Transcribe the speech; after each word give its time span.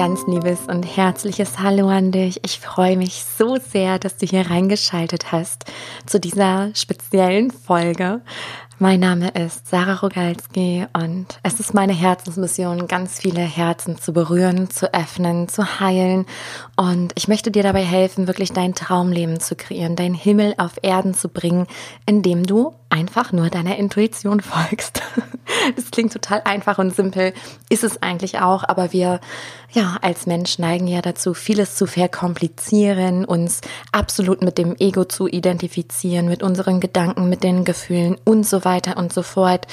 ganz 0.00 0.26
liebes 0.26 0.60
und 0.66 0.84
herzliches 0.84 1.58
Hallo 1.58 1.88
an 1.88 2.10
dich. 2.10 2.40
Ich 2.42 2.58
freue 2.58 2.96
mich 2.96 3.22
so 3.36 3.58
sehr, 3.58 3.98
dass 3.98 4.16
du 4.16 4.24
hier 4.24 4.48
reingeschaltet 4.50 5.30
hast 5.30 5.66
zu 6.06 6.18
dieser 6.18 6.74
speziellen 6.74 7.50
Folge. 7.50 8.22
Mein 8.78 9.00
Name 9.00 9.28
ist 9.28 9.68
Sarah 9.68 9.96
Rogalski 9.96 10.86
und 10.94 11.26
es 11.42 11.60
ist 11.60 11.74
meine 11.74 11.92
Herzensmission, 11.92 12.88
ganz 12.88 13.20
viele 13.20 13.42
Herzen 13.42 13.98
zu 13.98 14.14
berühren, 14.14 14.70
zu 14.70 14.94
öffnen, 14.94 15.48
zu 15.48 15.80
heilen. 15.80 16.24
Und 16.76 17.12
ich 17.14 17.28
möchte 17.28 17.50
dir 17.50 17.62
dabei 17.62 17.84
helfen, 17.84 18.26
wirklich 18.26 18.52
dein 18.54 18.74
Traumleben 18.74 19.38
zu 19.38 19.54
kreieren, 19.54 19.96
dein 19.96 20.14
Himmel 20.14 20.54
auf 20.56 20.78
Erden 20.80 21.12
zu 21.12 21.28
bringen, 21.28 21.66
indem 22.06 22.46
du 22.46 22.72
einfach 22.90 23.32
nur 23.32 23.48
deiner 23.48 23.76
Intuition 23.76 24.40
folgst. 24.40 25.02
Das 25.76 25.90
klingt 25.90 26.12
total 26.12 26.42
einfach 26.44 26.78
und 26.78 26.94
simpel, 26.94 27.34
ist 27.68 27.84
es 27.84 28.00
eigentlich 28.02 28.38
auch, 28.38 28.64
aber 28.66 28.92
wir, 28.92 29.20
ja, 29.72 29.98
als 30.00 30.26
Mensch 30.26 30.58
neigen 30.58 30.86
ja 30.86 31.02
dazu, 31.02 31.34
vieles 31.34 31.74
zu 31.74 31.86
verkomplizieren, 31.86 33.24
uns 33.24 33.60
absolut 33.92 34.42
mit 34.42 34.58
dem 34.58 34.76
Ego 34.78 35.04
zu 35.04 35.26
identifizieren, 35.26 36.28
mit 36.28 36.42
unseren 36.42 36.80
Gedanken, 36.80 37.28
mit 37.28 37.42
den 37.42 37.64
Gefühlen 37.64 38.16
und 38.24 38.46
so 38.46 38.64
weiter 38.64 38.96
und 38.96 39.12
so 39.12 39.22
fort. 39.22 39.66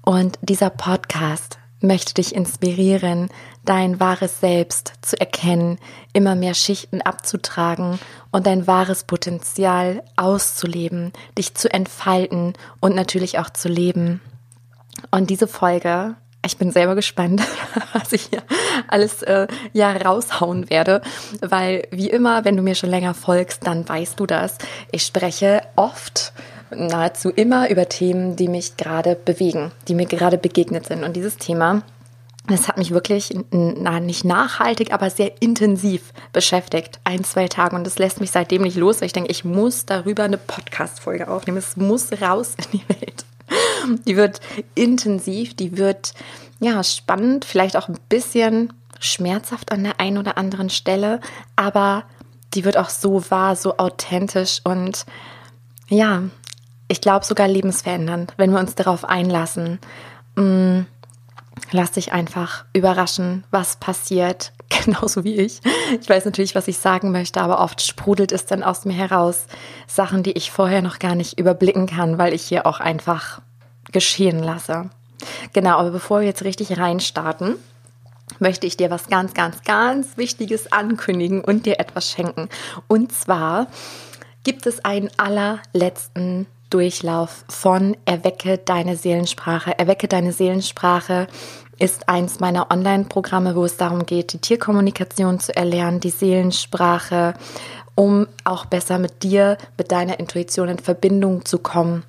Und 0.00 0.38
dieser 0.42 0.70
Podcast 0.70 1.58
möchte 1.80 2.14
dich 2.14 2.34
inspirieren, 2.34 3.28
dein 3.66 4.00
wahres 4.00 4.40
Selbst 4.40 4.94
zu 5.02 5.20
erkennen, 5.20 5.78
immer 6.12 6.34
mehr 6.34 6.54
Schichten 6.54 7.02
abzutragen 7.02 7.98
und 8.32 8.46
dein 8.46 8.66
wahres 8.66 9.04
Potenzial 9.04 10.02
auszuleben, 10.16 11.12
dich 11.36 11.54
zu 11.54 11.72
entfalten 11.72 12.54
und 12.80 12.94
natürlich 12.94 13.38
auch 13.38 13.50
zu 13.50 13.68
leben. 13.68 14.20
Und 15.10 15.28
diese 15.28 15.46
Folge, 15.46 16.14
ich 16.44 16.56
bin 16.56 16.70
selber 16.70 16.94
gespannt, 16.94 17.42
was 17.92 18.12
ich 18.12 18.28
hier 18.30 18.42
alles 18.88 19.22
äh, 19.22 19.46
ja 19.72 19.92
raushauen 19.92 20.70
werde, 20.70 21.02
weil 21.40 21.86
wie 21.90 22.08
immer, 22.08 22.44
wenn 22.44 22.56
du 22.56 22.62
mir 22.62 22.74
schon 22.74 22.90
länger 22.90 23.14
folgst, 23.14 23.66
dann 23.66 23.86
weißt 23.86 24.18
du 24.18 24.26
das. 24.26 24.56
Ich 24.92 25.02
spreche 25.02 25.62
oft 25.74 26.32
nahezu 26.70 27.30
immer 27.30 27.68
über 27.70 27.88
Themen, 27.88 28.36
die 28.36 28.48
mich 28.48 28.76
gerade 28.76 29.14
bewegen, 29.16 29.72
die 29.88 29.94
mir 29.94 30.06
gerade 30.06 30.38
begegnet 30.38 30.86
sind. 30.86 31.04
Und 31.04 31.14
dieses 31.14 31.36
Thema, 31.36 31.82
das 32.48 32.68
hat 32.68 32.78
mich 32.78 32.90
wirklich 32.92 33.36
na, 33.50 34.00
nicht 34.00 34.24
nachhaltig, 34.24 34.92
aber 34.92 35.10
sehr 35.10 35.40
intensiv 35.40 36.12
beschäftigt. 36.32 37.00
Ein, 37.04 37.24
zwei 37.24 37.48
Tage. 37.48 37.74
Und 37.74 37.84
das 37.84 37.98
lässt 37.98 38.20
mich 38.20 38.30
seitdem 38.30 38.62
nicht 38.62 38.76
los. 38.76 39.00
Weil 39.00 39.06
ich 39.06 39.12
denke, 39.12 39.30
ich 39.30 39.44
muss 39.44 39.86
darüber 39.86 40.24
eine 40.24 40.38
Podcast-Folge 40.38 41.28
aufnehmen. 41.28 41.58
Es 41.58 41.76
muss 41.76 42.10
raus 42.20 42.54
in 42.56 42.80
die 42.80 42.88
Welt. 42.88 43.24
Die 44.06 44.16
wird 44.16 44.40
intensiv, 44.74 45.54
die 45.54 45.78
wird 45.78 46.12
ja 46.58 46.82
spannend, 46.82 47.44
vielleicht 47.44 47.76
auch 47.76 47.88
ein 47.88 47.98
bisschen 48.08 48.72
schmerzhaft 48.98 49.72
an 49.72 49.84
der 49.84 50.00
einen 50.00 50.18
oder 50.18 50.38
anderen 50.38 50.70
Stelle, 50.70 51.20
aber 51.54 52.04
die 52.54 52.64
wird 52.64 52.76
auch 52.76 52.88
so 52.88 53.30
wahr, 53.30 53.54
so 53.56 53.76
authentisch 53.76 54.60
und 54.64 55.06
ja, 55.88 56.22
ich 56.88 57.00
glaube 57.00 57.24
sogar 57.24 57.48
lebensverändernd, 57.48 58.34
wenn 58.36 58.50
wir 58.52 58.58
uns 58.58 58.74
darauf 58.74 59.04
einlassen. 59.04 59.78
Mm, 60.36 60.80
lass 61.70 61.92
dich 61.92 62.12
einfach 62.12 62.64
überraschen, 62.72 63.44
was 63.50 63.76
passiert, 63.76 64.52
genauso 64.84 65.24
wie 65.24 65.36
ich. 65.36 65.60
Ich 66.00 66.08
weiß 66.08 66.24
natürlich, 66.24 66.54
was 66.54 66.68
ich 66.68 66.78
sagen 66.78 67.12
möchte, 67.12 67.40
aber 67.40 67.60
oft 67.60 67.82
sprudelt 67.82 68.32
es 68.32 68.46
dann 68.46 68.62
aus 68.62 68.84
mir 68.84 68.94
heraus. 68.94 69.46
Sachen, 69.86 70.22
die 70.22 70.32
ich 70.32 70.50
vorher 70.50 70.82
noch 70.82 70.98
gar 70.98 71.14
nicht 71.14 71.38
überblicken 71.38 71.86
kann, 71.86 72.18
weil 72.18 72.34
ich 72.34 72.42
hier 72.42 72.66
auch 72.66 72.80
einfach 72.80 73.40
geschehen 73.92 74.42
lasse. 74.42 74.90
Genau, 75.52 75.78
aber 75.78 75.90
bevor 75.90 76.20
wir 76.20 76.26
jetzt 76.26 76.44
richtig 76.44 76.78
reinstarten, 76.78 77.56
möchte 78.38 78.66
ich 78.66 78.76
dir 78.76 78.90
was 78.90 79.08
ganz, 79.08 79.34
ganz, 79.34 79.62
ganz 79.62 80.16
Wichtiges 80.16 80.72
ankündigen 80.72 81.42
und 81.42 81.66
dir 81.66 81.80
etwas 81.80 82.10
schenken. 82.10 82.48
Und 82.88 83.12
zwar 83.12 83.68
gibt 84.44 84.66
es 84.66 84.84
einen 84.84 85.10
allerletzten 85.16 86.46
Durchlauf 86.70 87.44
von 87.48 87.96
Erwecke 88.04 88.58
deine 88.58 88.96
Seelensprache. 88.96 89.78
Erwecke 89.78 90.08
deine 90.08 90.32
Seelensprache 90.32 91.26
ist 91.78 92.08
eins 92.08 92.40
meiner 92.40 92.70
Online-Programme, 92.70 93.54
wo 93.54 93.64
es 93.64 93.76
darum 93.76 94.06
geht, 94.06 94.32
die 94.32 94.38
Tierkommunikation 94.38 95.40
zu 95.40 95.54
erlernen, 95.54 96.00
die 96.00 96.10
Seelensprache, 96.10 97.34
um 97.94 98.26
auch 98.44 98.66
besser 98.66 98.98
mit 98.98 99.22
dir, 99.22 99.58
mit 99.78 99.92
deiner 99.92 100.18
Intuition 100.18 100.68
in 100.68 100.78
Verbindung 100.78 101.44
zu 101.44 101.58
kommen 101.58 102.02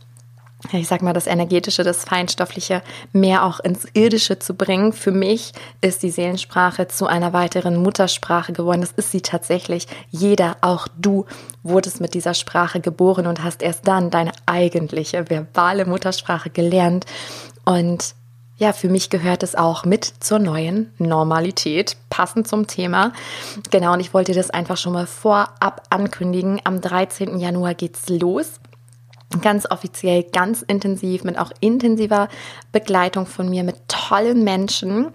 ich 0.71 0.87
sag 0.87 1.01
mal, 1.01 1.13
das 1.13 1.27
Energetische, 1.27 1.83
das 1.83 2.03
Feinstoffliche 2.03 2.81
mehr 3.13 3.45
auch 3.45 3.59
ins 3.59 3.85
Irdische 3.93 4.39
zu 4.39 4.55
bringen. 4.55 4.91
Für 4.91 5.11
mich 5.11 5.53
ist 5.81 6.01
die 6.01 6.09
Seelensprache 6.09 6.87
zu 6.87 7.05
einer 7.05 7.31
weiteren 7.31 7.77
Muttersprache 7.77 8.53
geworden. 8.53 8.81
Das 8.81 8.91
ist 8.91 9.11
sie 9.11 9.21
tatsächlich. 9.21 9.87
Jeder, 10.09 10.57
auch 10.61 10.87
du, 10.97 11.25
wurdest 11.63 12.01
mit 12.01 12.13
dieser 12.13 12.33
Sprache 12.33 12.79
geboren 12.79 13.27
und 13.27 13.43
hast 13.43 13.61
erst 13.61 13.87
dann 13.87 14.09
deine 14.09 14.31
eigentliche 14.45 15.29
verbale 15.29 15.85
Muttersprache 15.85 16.49
gelernt. 16.49 17.05
Und 17.63 18.15
ja, 18.57 18.73
für 18.73 18.89
mich 18.89 19.11
gehört 19.11 19.43
es 19.43 19.53
auch 19.53 19.85
mit 19.85 20.05
zur 20.19 20.39
neuen 20.39 20.91
Normalität, 20.97 21.97
passend 22.09 22.47
zum 22.47 22.65
Thema. 22.65 23.13
Genau, 23.69 23.93
und 23.93 23.99
ich 23.99 24.15
wollte 24.15 24.33
das 24.33 24.49
einfach 24.49 24.77
schon 24.77 24.93
mal 24.93 25.05
vorab 25.05 25.83
ankündigen. 25.91 26.59
Am 26.63 26.81
13. 26.81 27.37
Januar 27.37 27.75
geht's 27.75 28.09
los 28.09 28.53
ganz 29.41 29.69
offiziell, 29.69 30.23
ganz 30.23 30.61
intensiv, 30.61 31.23
mit 31.23 31.37
auch 31.37 31.51
intensiver 31.59 32.29
Begleitung 32.71 33.25
von 33.25 33.49
mir, 33.49 33.63
mit 33.63 33.75
tollen 33.87 34.43
Menschen. 34.43 35.07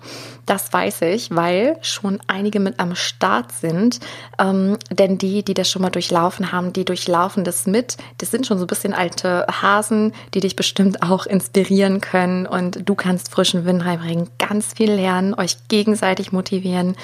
Das 0.45 0.73
weiß 0.73 1.03
ich, 1.03 1.35
weil 1.35 1.79
schon 1.81 2.21
einige 2.27 2.61
mit 2.61 2.79
am 2.79 2.95
Start 2.95 3.53
sind. 3.53 4.01
Ähm, 4.39 4.77
denn 4.91 5.17
die, 5.17 5.43
die 5.43 5.55
das 5.55 5.71
schon 5.71 5.83
mal 5.83 5.91
durchlaufen 5.91 6.53
haben, 6.53 6.73
die 6.73 6.85
durchlaufen 6.85 7.43
das 7.43 7.67
mit. 7.67 7.97
Das 8.19 8.31
sind 8.31 8.47
schon 8.47 8.59
so 8.59 8.65
ein 8.65 8.69
bisschen 8.69 8.93
alte 8.93 9.47
Hasen, 9.51 10.13
die 10.35 10.41
dich 10.41 10.57
bestimmt 10.57 11.03
auch 11.03 11.25
inspirieren 11.25 12.01
können. 12.01 12.47
Und 12.47 12.87
du 12.87 12.95
kannst 12.95 13.31
frischen 13.31 13.65
Wind 13.65 13.85
reinbringen, 13.85 14.29
ganz 14.39 14.75
viel 14.75 14.93
lernen, 14.93 15.35
euch 15.35 15.57
gegenseitig 15.69 16.33
motivieren. 16.33 16.97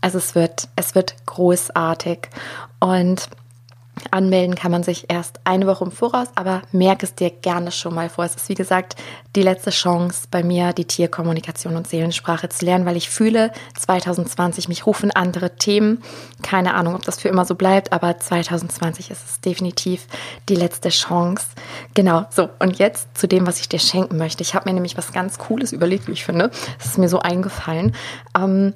Also 0.00 0.18
es 0.18 0.34
wird, 0.34 0.68
es 0.76 0.94
wird 0.94 1.14
großartig. 1.26 2.28
Und 2.78 3.28
Anmelden 4.10 4.54
kann 4.54 4.72
man 4.72 4.82
sich 4.82 5.06
erst 5.08 5.40
eine 5.44 5.66
Woche 5.66 5.84
im 5.84 5.92
Voraus, 5.92 6.28
aber 6.34 6.62
merke 6.72 7.06
es 7.06 7.14
dir 7.14 7.30
gerne 7.30 7.70
schon 7.70 7.94
mal 7.94 8.08
vor. 8.08 8.24
Es 8.24 8.34
ist 8.34 8.48
wie 8.48 8.54
gesagt 8.54 8.96
die 9.36 9.42
letzte 9.42 9.70
Chance 9.70 10.26
bei 10.30 10.42
mir, 10.42 10.72
die 10.72 10.84
Tierkommunikation 10.84 11.76
und 11.76 11.86
Seelensprache 11.86 12.48
zu 12.48 12.64
lernen, 12.64 12.84
weil 12.84 12.96
ich 12.96 13.08
fühle, 13.08 13.52
2020, 13.78 14.68
mich 14.68 14.86
rufen 14.86 15.10
andere 15.10 15.56
Themen. 15.56 16.02
Keine 16.42 16.74
Ahnung, 16.74 16.94
ob 16.94 17.04
das 17.04 17.20
für 17.20 17.28
immer 17.28 17.44
so 17.44 17.54
bleibt, 17.54 17.92
aber 17.92 18.18
2020 18.18 19.10
ist 19.10 19.24
es 19.24 19.40
definitiv 19.40 20.06
die 20.48 20.56
letzte 20.56 20.88
Chance. 20.88 21.46
Genau, 21.94 22.26
so 22.30 22.48
und 22.58 22.78
jetzt 22.78 23.16
zu 23.16 23.28
dem, 23.28 23.46
was 23.46 23.60
ich 23.60 23.68
dir 23.68 23.78
schenken 23.78 24.16
möchte. 24.18 24.42
Ich 24.42 24.54
habe 24.54 24.68
mir 24.68 24.74
nämlich 24.74 24.96
was 24.96 25.12
ganz 25.12 25.38
Cooles 25.38 25.72
überlegt, 25.72 26.08
wie 26.08 26.12
ich 26.12 26.24
finde. 26.24 26.50
Das 26.78 26.86
ist 26.86 26.98
mir 26.98 27.08
so 27.08 27.20
eingefallen. 27.20 27.94
Ähm, 28.36 28.74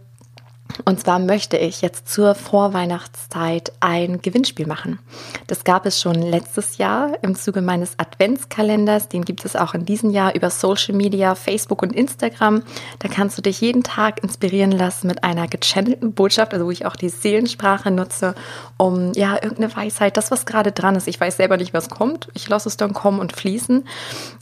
und 0.85 1.01
zwar 1.01 1.19
möchte 1.19 1.57
ich 1.57 1.81
jetzt 1.81 2.09
zur 2.09 2.35
Vorweihnachtszeit 2.35 3.73
ein 3.81 4.21
Gewinnspiel 4.21 4.67
machen. 4.67 4.99
Das 5.47 5.65
gab 5.65 5.87
es 5.87 6.01
schon 6.01 6.15
letztes 6.15 6.79
Jahr 6.79 7.13
im 7.23 7.35
Zuge 7.35 7.63
meines 7.63 7.99
Adventskalenders. 7.99 9.09
Den 9.09 9.25
gibt 9.25 9.45
es 9.45 9.57
auch 9.57 9.75
in 9.75 9.87
diesem 9.87 10.11
Jahr 10.11 10.35
über 10.35 10.51
Social 10.51 10.95
Media, 10.95 11.35
Facebook 11.35 11.83
und 11.83 11.95
Instagram. 11.95 12.63
Da 12.99 13.09
kannst 13.09 13.39
du 13.39 13.43
dich 13.43 13.61
jeden 13.61 13.83
Tag 13.83 14.23
inspirieren 14.23 14.73
lassen 14.73 15.07
mit 15.07 15.25
einer 15.25 15.49
gechannelten 15.49 16.13
Botschaft, 16.13 16.53
also 16.53 16.67
wo 16.67 16.71
ich 16.71 16.85
auch 16.87 16.97
die 16.97 17.09
Seelensprache 17.09 17.91
nutze, 17.91 18.35
um 18.77 19.13
ja 19.15 19.35
irgendeine 19.35 19.75
Weisheit, 19.75 20.17
das 20.17 20.31
was 20.31 20.47
gerade 20.47 20.73
dran 20.73 20.97
ist. 20.97 21.09
Ich 21.09 21.21
weiß 21.21 21.37
selber 21.37 21.57
nicht, 21.57 21.75
was 21.75 21.89
kommt. 21.89 22.29
Ich 22.35 22.49
lasse 22.49 22.69
es 22.69 22.77
dann 22.77 22.93
kommen 22.93 23.21
und 23.21 23.35
fließen. 23.35 23.87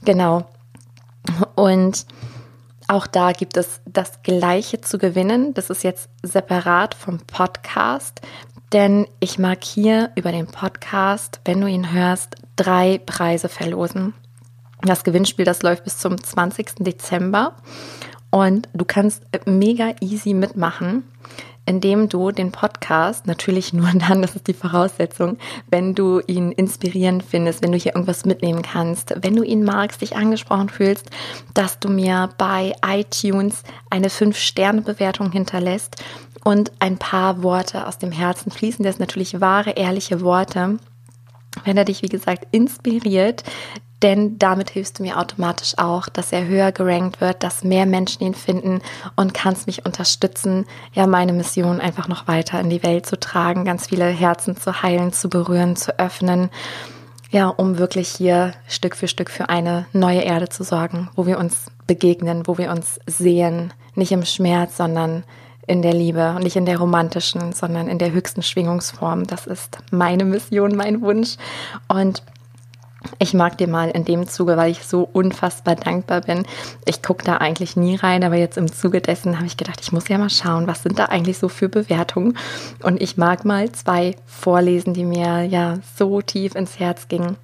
Genau. 0.03 0.45
Und 1.55 2.05
auch 2.87 3.07
da 3.07 3.31
gibt 3.31 3.57
es 3.57 3.81
das 3.85 4.21
Gleiche 4.21 4.81
zu 4.81 4.97
gewinnen. 4.97 5.53
Das 5.53 5.69
ist 5.69 5.83
jetzt 5.83 6.09
separat 6.21 6.93
vom 6.93 7.19
Podcast, 7.19 8.21
denn 8.73 9.07
ich 9.19 9.39
mag 9.39 9.63
hier 9.63 10.11
über 10.15 10.31
den 10.31 10.47
Podcast, 10.47 11.39
wenn 11.45 11.61
du 11.61 11.67
ihn 11.67 11.91
hörst, 11.91 12.35
drei 12.55 12.99
Preise 13.03 13.49
verlosen. 13.49 14.13
Das 14.81 15.03
Gewinnspiel, 15.03 15.45
das 15.45 15.63
läuft 15.63 15.83
bis 15.83 15.97
zum 15.97 16.21
20. 16.21 16.75
Dezember 16.79 17.55
und 18.29 18.69
du 18.73 18.85
kannst 18.85 19.23
mega 19.45 19.93
easy 20.01 20.33
mitmachen 20.33 21.03
indem 21.65 22.09
du 22.09 22.31
den 22.31 22.51
Podcast, 22.51 23.27
natürlich 23.27 23.73
nur 23.73 23.89
dann, 23.93 24.21
das 24.21 24.35
ist 24.35 24.47
die 24.47 24.53
Voraussetzung, 24.53 25.37
wenn 25.69 25.95
du 25.95 26.19
ihn 26.27 26.51
inspirierend 26.51 27.23
findest, 27.23 27.63
wenn 27.63 27.71
du 27.71 27.77
hier 27.77 27.95
irgendwas 27.95 28.25
mitnehmen 28.25 28.61
kannst, 28.61 29.13
wenn 29.21 29.35
du 29.35 29.43
ihn 29.43 29.63
magst, 29.63 30.01
dich 30.01 30.15
angesprochen 30.15 30.69
fühlst, 30.69 31.09
dass 31.53 31.79
du 31.79 31.89
mir 31.89 32.29
bei 32.37 32.73
iTunes 32.85 33.63
eine 33.89 34.09
5-Sterne-Bewertung 34.09 35.31
hinterlässt 35.31 36.03
und 36.43 36.71
ein 36.79 36.97
paar 36.97 37.41
Worte 37.43 37.87
aus 37.87 37.97
dem 37.97 38.11
Herzen 38.11 38.51
fließen. 38.51 38.85
Das 38.85 38.95
sind 38.95 39.01
natürlich 39.01 39.41
wahre, 39.41 39.71
ehrliche 39.71 40.21
Worte. 40.21 40.77
Wenn 41.63 41.77
er 41.77 41.85
dich, 41.85 42.03
wie 42.03 42.09
gesagt, 42.09 42.47
inspiriert, 42.51 43.43
denn 44.01 44.37
damit 44.37 44.69
hilfst 44.69 44.99
du 44.99 45.03
mir 45.03 45.17
automatisch 45.17 45.77
auch, 45.77 46.09
dass 46.09 46.31
er 46.31 46.45
höher 46.45 46.71
gerankt 46.71 47.21
wird, 47.21 47.43
dass 47.43 47.63
mehr 47.63 47.85
Menschen 47.85 48.23
ihn 48.23 48.35
finden 48.35 48.81
und 49.15 49.33
kannst 49.33 49.67
mich 49.67 49.85
unterstützen, 49.85 50.65
ja, 50.93 51.07
meine 51.07 51.33
Mission 51.33 51.79
einfach 51.79 52.07
noch 52.07 52.27
weiter 52.27 52.59
in 52.59 52.69
die 52.69 52.83
Welt 52.83 53.05
zu 53.05 53.19
tragen, 53.19 53.65
ganz 53.65 53.87
viele 53.87 54.05
Herzen 54.05 54.57
zu 54.57 54.81
heilen, 54.81 55.13
zu 55.13 55.29
berühren, 55.29 55.75
zu 55.75 55.97
öffnen, 55.97 56.49
ja, 57.31 57.47
um 57.47 57.77
wirklich 57.77 58.09
hier 58.09 58.53
Stück 58.67 58.95
für 58.95 59.07
Stück 59.07 59.29
für 59.29 59.49
eine 59.49 59.85
neue 59.93 60.21
Erde 60.21 60.49
zu 60.49 60.63
sorgen, 60.63 61.09
wo 61.15 61.25
wir 61.25 61.39
uns 61.39 61.67
begegnen, 61.87 62.47
wo 62.47 62.57
wir 62.57 62.71
uns 62.71 62.99
sehen, 63.07 63.73
nicht 63.95 64.11
im 64.11 64.25
Schmerz, 64.25 64.77
sondern 64.77 65.23
in 65.67 65.81
der 65.81 65.93
Liebe 65.93 66.31
und 66.35 66.43
nicht 66.43 66.55
in 66.55 66.65
der 66.65 66.77
romantischen, 66.77 67.53
sondern 67.53 67.87
in 67.87 67.97
der 67.97 68.11
höchsten 68.11 68.43
Schwingungsform. 68.43 69.25
Das 69.25 69.47
ist 69.47 69.77
meine 69.89 70.25
Mission, 70.25 70.75
mein 70.75 71.01
Wunsch. 71.01 71.37
Und 71.87 72.21
ich 73.19 73.33
mag 73.33 73.57
dir 73.57 73.67
mal 73.67 73.89
in 73.89 74.05
dem 74.05 74.27
Zuge, 74.27 74.57
weil 74.57 74.71
ich 74.71 74.85
so 74.85 75.07
unfassbar 75.11 75.75
dankbar 75.75 76.21
bin. 76.21 76.45
Ich 76.85 77.01
gucke 77.01 77.23
da 77.23 77.37
eigentlich 77.37 77.75
nie 77.75 77.95
rein, 77.95 78.23
aber 78.23 78.35
jetzt 78.35 78.57
im 78.57 78.71
Zuge 78.71 79.01
dessen 79.01 79.37
habe 79.37 79.47
ich 79.47 79.57
gedacht, 79.57 79.79
ich 79.81 79.91
muss 79.91 80.07
ja 80.07 80.17
mal 80.17 80.29
schauen, 80.29 80.67
was 80.67 80.83
sind 80.83 80.99
da 80.99 81.05
eigentlich 81.05 81.37
so 81.37 81.49
für 81.49 81.69
Bewertungen. 81.69 82.37
Und 82.83 83.01
ich 83.01 83.17
mag 83.17 83.45
mal 83.45 83.71
zwei 83.71 84.15
vorlesen, 84.25 84.93
die 84.93 85.05
mir 85.05 85.43
ja 85.43 85.75
so 85.95 86.21
tief 86.21 86.55
ins 86.55 86.79
Herz 86.79 87.07
gingen. 87.07 87.37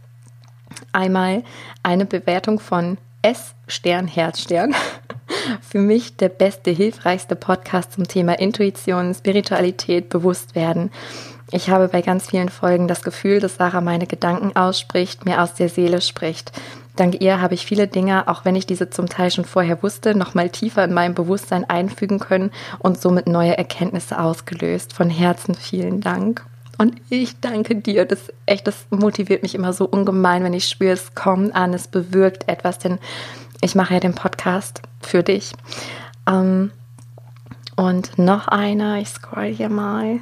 Einmal 0.91 1.43
eine 1.83 2.05
Bewertung 2.05 2.59
von 2.59 2.97
S 3.21 3.53
Stern 3.67 4.07
Herz 4.07 4.41
Stern. 4.41 4.75
Für 5.61 5.79
mich 5.79 6.17
der 6.17 6.29
beste, 6.29 6.71
hilfreichste 6.71 7.35
Podcast 7.35 7.93
zum 7.93 8.07
Thema 8.07 8.37
Intuition, 8.37 9.13
Spiritualität, 9.13 10.09
Bewusstwerden. 10.09 10.91
Ich 11.51 11.69
habe 11.69 11.89
bei 11.89 12.01
ganz 12.01 12.29
vielen 12.29 12.49
Folgen 12.49 12.87
das 12.87 13.01
Gefühl, 13.01 13.41
dass 13.41 13.55
Sarah 13.55 13.81
meine 13.81 14.07
Gedanken 14.07 14.55
ausspricht, 14.55 15.25
mir 15.25 15.41
aus 15.41 15.53
der 15.53 15.67
Seele 15.67 16.01
spricht. 16.01 16.53
Dank 16.95 17.21
ihr 17.21 17.41
habe 17.41 17.53
ich 17.53 17.65
viele 17.65 17.87
Dinge, 17.87 18.27
auch 18.27 18.45
wenn 18.45 18.55
ich 18.55 18.65
diese 18.65 18.89
zum 18.89 19.07
Teil 19.07 19.31
schon 19.31 19.45
vorher 19.45 19.81
wusste, 19.83 20.15
noch 20.15 20.33
mal 20.33 20.49
tiefer 20.49 20.83
in 20.83 20.93
meinem 20.93 21.13
Bewusstsein 21.13 21.69
einfügen 21.69 22.19
können 22.19 22.51
und 22.79 22.99
somit 22.99 23.27
neue 23.27 23.57
Erkenntnisse 23.57 24.19
ausgelöst. 24.19 24.93
Von 24.93 25.09
Herzen 25.09 25.55
vielen 25.55 26.01
Dank. 26.01 26.45
Und 26.77 26.95
ich 27.09 27.39
danke 27.39 27.75
dir. 27.75 28.05
Das 28.05 28.31
echt, 28.45 28.67
das 28.67 28.85
motiviert 28.89 29.43
mich 29.43 29.55
immer 29.55 29.73
so 29.73 29.85
ungemein, 29.85 30.43
wenn 30.43 30.53
ich 30.53 30.67
spüre, 30.67 30.93
es 30.93 31.13
kommt 31.15 31.53
an, 31.53 31.73
es 31.73 31.87
bewirkt 31.87 32.47
etwas, 32.47 32.79
denn 32.79 32.97
ich 33.61 33.75
mache 33.75 33.93
ja 33.93 33.99
den 33.99 34.15
Podcast 34.15 34.81
für 35.01 35.21
dich. 35.21 35.53
Ähm, 36.27 36.71
und 37.75 38.17
noch 38.17 38.47
eine, 38.47 39.01
ich 39.01 39.09
scroll 39.09 39.53
hier 39.53 39.69
mal. 39.69 40.19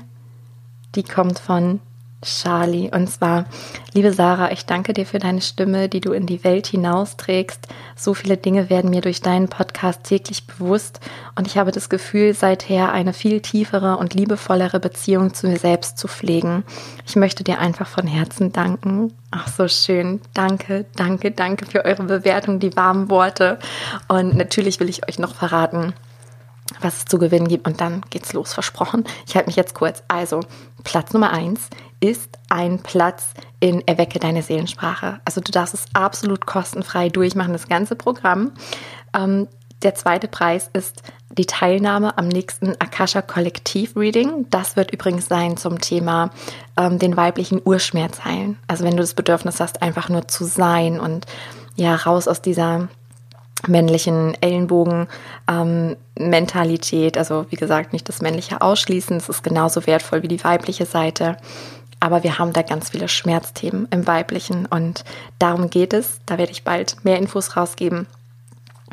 Die 0.96 1.04
kommt 1.04 1.40
von 1.40 1.80
Charlie. 2.22 2.92
Und 2.92 3.10
zwar, 3.10 3.46
liebe 3.94 4.12
Sarah, 4.12 4.52
ich 4.52 4.66
danke 4.66 4.94
dir 4.94 5.06
für 5.06 5.20
deine 5.20 5.42
Stimme, 5.42 5.88
die 5.88 6.02
du 6.02 6.12
in 6.12 6.26
die 6.26 6.44
Welt 6.44 6.68
hinausträgst. 6.68 7.68
So 7.96 8.14
viele 8.14 8.36
Dinge 8.36 8.70
werden 8.70 8.90
mir 8.90 9.02
durch 9.02 9.22
deinen 9.22 9.48
Podcast 9.48 10.04
täglich 10.04 10.46
bewusst 10.46 11.00
und 11.36 11.48
ich 11.48 11.58
habe 11.58 11.72
das 11.72 11.90
Gefühl, 11.90 12.34
seither 12.34 12.92
eine 12.92 13.14
viel 13.14 13.40
tiefere 13.40 13.98
und 13.98 14.14
liebevollere 14.14 14.80
Beziehung 14.80 15.34
zu 15.34 15.48
mir 15.48 15.60
selbst 15.60 15.98
zu 15.98 16.08
pflegen. 16.08 16.64
Ich 17.06 17.16
möchte 17.16 17.44
dir 17.44 17.60
einfach 17.60 17.88
von 17.88 18.06
Herzen 18.06 18.52
danken. 18.52 19.14
Ach, 19.32 19.48
so 19.48 19.68
schön. 19.68 20.20
Danke, 20.34 20.86
danke, 20.96 21.32
danke 21.32 21.66
für 21.66 21.86
eure 21.86 22.04
Bewertung, 22.04 22.60
die 22.60 22.76
warmen 22.76 23.10
Worte. 23.10 23.60
Und 24.08 24.36
natürlich 24.36 24.80
will 24.80 24.90
ich 24.90 25.08
euch 25.08 25.20
noch 25.20 25.36
verraten, 25.36 25.94
was 26.82 26.98
es 26.98 27.06
zu 27.06 27.18
gewinnen 27.18 27.48
gibt. 27.48 27.68
Und 27.68 27.82
dann 27.82 28.02
geht's 28.10 28.34
los, 28.34 28.54
versprochen. 28.54 29.04
Ich 29.28 29.36
halte 29.36 29.48
mich 29.48 29.56
jetzt 29.56 29.76
kurz. 29.76 30.04
Also, 30.08 30.42
Platz 30.84 31.14
Nummer 31.14 31.32
eins 31.32 31.70
ist 32.00 32.38
ein 32.50 32.80
Platz 32.80 33.34
in 33.60 33.86
Erwecke 33.88 34.20
deine 34.20 34.42
Seelensprache. 34.42 35.20
Also 35.26 35.42
du 35.42 35.52
darfst 35.52 35.74
es 35.74 35.86
absolut 35.94 36.46
kostenfrei 36.46 37.10
durchmachen, 37.10 37.54
das 37.54 37.68
ganze 37.68 37.96
Programm. 37.96 38.54
Ähm, 39.14 39.48
der 39.82 39.96
zweite 39.96 40.28
Preis 40.28 40.70
ist 40.74 41.04
die 41.30 41.46
Teilnahme 41.46 42.18
am 42.18 42.28
nächsten 42.28 42.72
Akasha 42.80 43.22
Kollektiv 43.22 43.96
Reading. 43.96 44.48
Das 44.50 44.76
wird 44.76 44.92
übrigens 44.92 45.28
sein 45.28 45.58
zum 45.58 45.80
Thema 45.80 46.32
ähm, 46.78 47.00
den 47.00 47.16
weiblichen 47.16 47.62
Urschmerz 47.64 48.26
heilen. 48.26 48.58
Also 48.68 48.84
wenn 48.84 48.98
du 48.98 49.04
das 49.04 49.14
Bedürfnis 49.14 49.60
hast, 49.60 49.82
einfach 49.82 50.10
nur 50.10 50.28
zu 50.28 50.46
sein 50.46 51.00
und 51.00 51.26
ja, 51.76 51.96
raus 51.96 52.28
aus 52.28 52.42
dieser 52.42 52.90
männlichen 53.68 54.36
Ellenbogen-Mentalität. 54.42 57.16
Ähm, 57.16 57.20
also 57.20 57.46
wie 57.50 57.56
gesagt, 57.56 57.94
nicht 57.94 58.10
das 58.10 58.22
männliche 58.22 58.62
Ausschließen. 58.62 59.18
Es 59.18 59.30
ist 59.30 59.44
genauso 59.44 59.88
wertvoll 59.88 60.24
wie 60.24 60.28
die 60.28 60.44
weibliche 60.44 60.86
Seite. 60.86 61.38
Aber 62.00 62.24
wir 62.24 62.40
haben 62.40 62.54
da 62.54 62.62
ganz 62.62 62.90
viele 62.90 63.10
Schmerzthemen 63.10 63.88
im 63.92 64.08
Weiblichen 64.08 64.66
und 64.66 65.04
darum 65.38 65.70
geht 65.70 65.94
es. 65.94 66.20
Da 66.26 66.38
werde 66.38 66.54
ich 66.54 66.64
bald 66.64 67.04
mehr 67.04 67.18
Infos 67.18 67.58
rausgeben. 67.58 68.08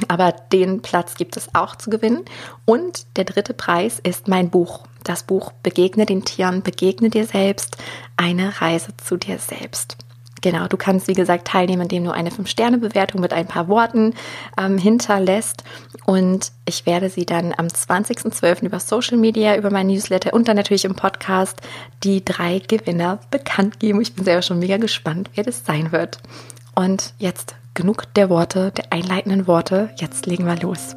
Aber 0.09 0.33
den 0.53 0.83
Platz 0.83 1.15
gibt 1.15 1.37
es 1.37 1.55
auch 1.55 1.77
zu 1.77 1.89
gewinnen. 1.89 2.25
Und 2.65 3.07
der 3.17 3.25
dritte 3.25 3.55
Preis 3.55 4.01
ist 4.03 4.29
mein 4.29 4.51
Buch. 4.51 4.87
Das 5.05 5.23
Buch 5.23 5.53
Begegne 5.62 6.05
den 6.05 6.25
Tieren, 6.25 6.62
begegne 6.62 7.11
dir 7.11 7.27
selbst, 7.27 7.77
eine 8.17 8.61
Reise 8.61 8.97
zu 8.97 9.17
dir 9.17 9.39
selbst. 9.39 9.97
Genau, 10.43 10.67
du 10.69 10.77
kannst 10.77 11.09
wie 11.09 11.15
gesagt 11.15 11.49
teilnehmen, 11.49 11.83
indem 11.83 12.05
du 12.05 12.11
eine 12.12 12.31
5-Sterne-Bewertung 12.31 13.21
mit 13.21 13.33
ein 13.33 13.47
paar 13.47 13.69
Worten 13.69 14.15
ähm, 14.59 14.79
hinterlässt. 14.79 15.65
Und 16.05 16.53
ich 16.67 16.87
werde 16.87 17.09
sie 17.09 17.25
dann 17.25 17.55
am 17.56 17.67
20.12. 17.67 18.65
über 18.65 18.79
Social 18.79 19.17
Media, 19.17 19.56
über 19.56 19.71
mein 19.71 19.87
Newsletter 19.87 20.35
und 20.35 20.49
dann 20.49 20.56
natürlich 20.56 20.85
im 20.85 20.94
Podcast 20.94 21.61
die 22.05 22.25
drei 22.25 22.61
Gewinner 22.61 23.19
bekannt 23.31 23.81
geben. 23.81 24.00
Ich 24.00 24.15
bin 24.15 24.25
selber 24.25 24.43
schon 24.43 24.59
mega 24.59 24.77
gespannt, 24.77 25.31
wer 25.35 25.44
das 25.44 25.65
sein 25.65 25.91
wird. 25.91 26.19
Und 26.75 27.15
jetzt 27.19 27.56
genug 27.75 28.12
der 28.15 28.29
Worte, 28.29 28.73
der 28.73 28.93
einleitenden 28.93 29.47
Worte. 29.47 29.91
Jetzt 29.97 30.27
legen 30.27 30.47
wir 30.47 30.56
los. 30.56 30.94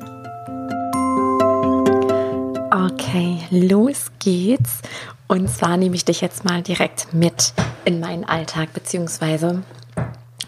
Okay, 2.72 3.40
los 3.50 4.12
geht's. 4.20 4.82
Und 5.30 5.48
zwar 5.48 5.78
nehme 5.78 5.96
ich 5.96 6.06
dich 6.06 6.22
jetzt 6.22 6.44
mal 6.44 6.64
direkt 6.64 7.14
mit 7.14 7.54
in 7.86 8.00
meinen 8.00 8.24
Alltag, 8.24 8.74
beziehungsweise 8.74 9.62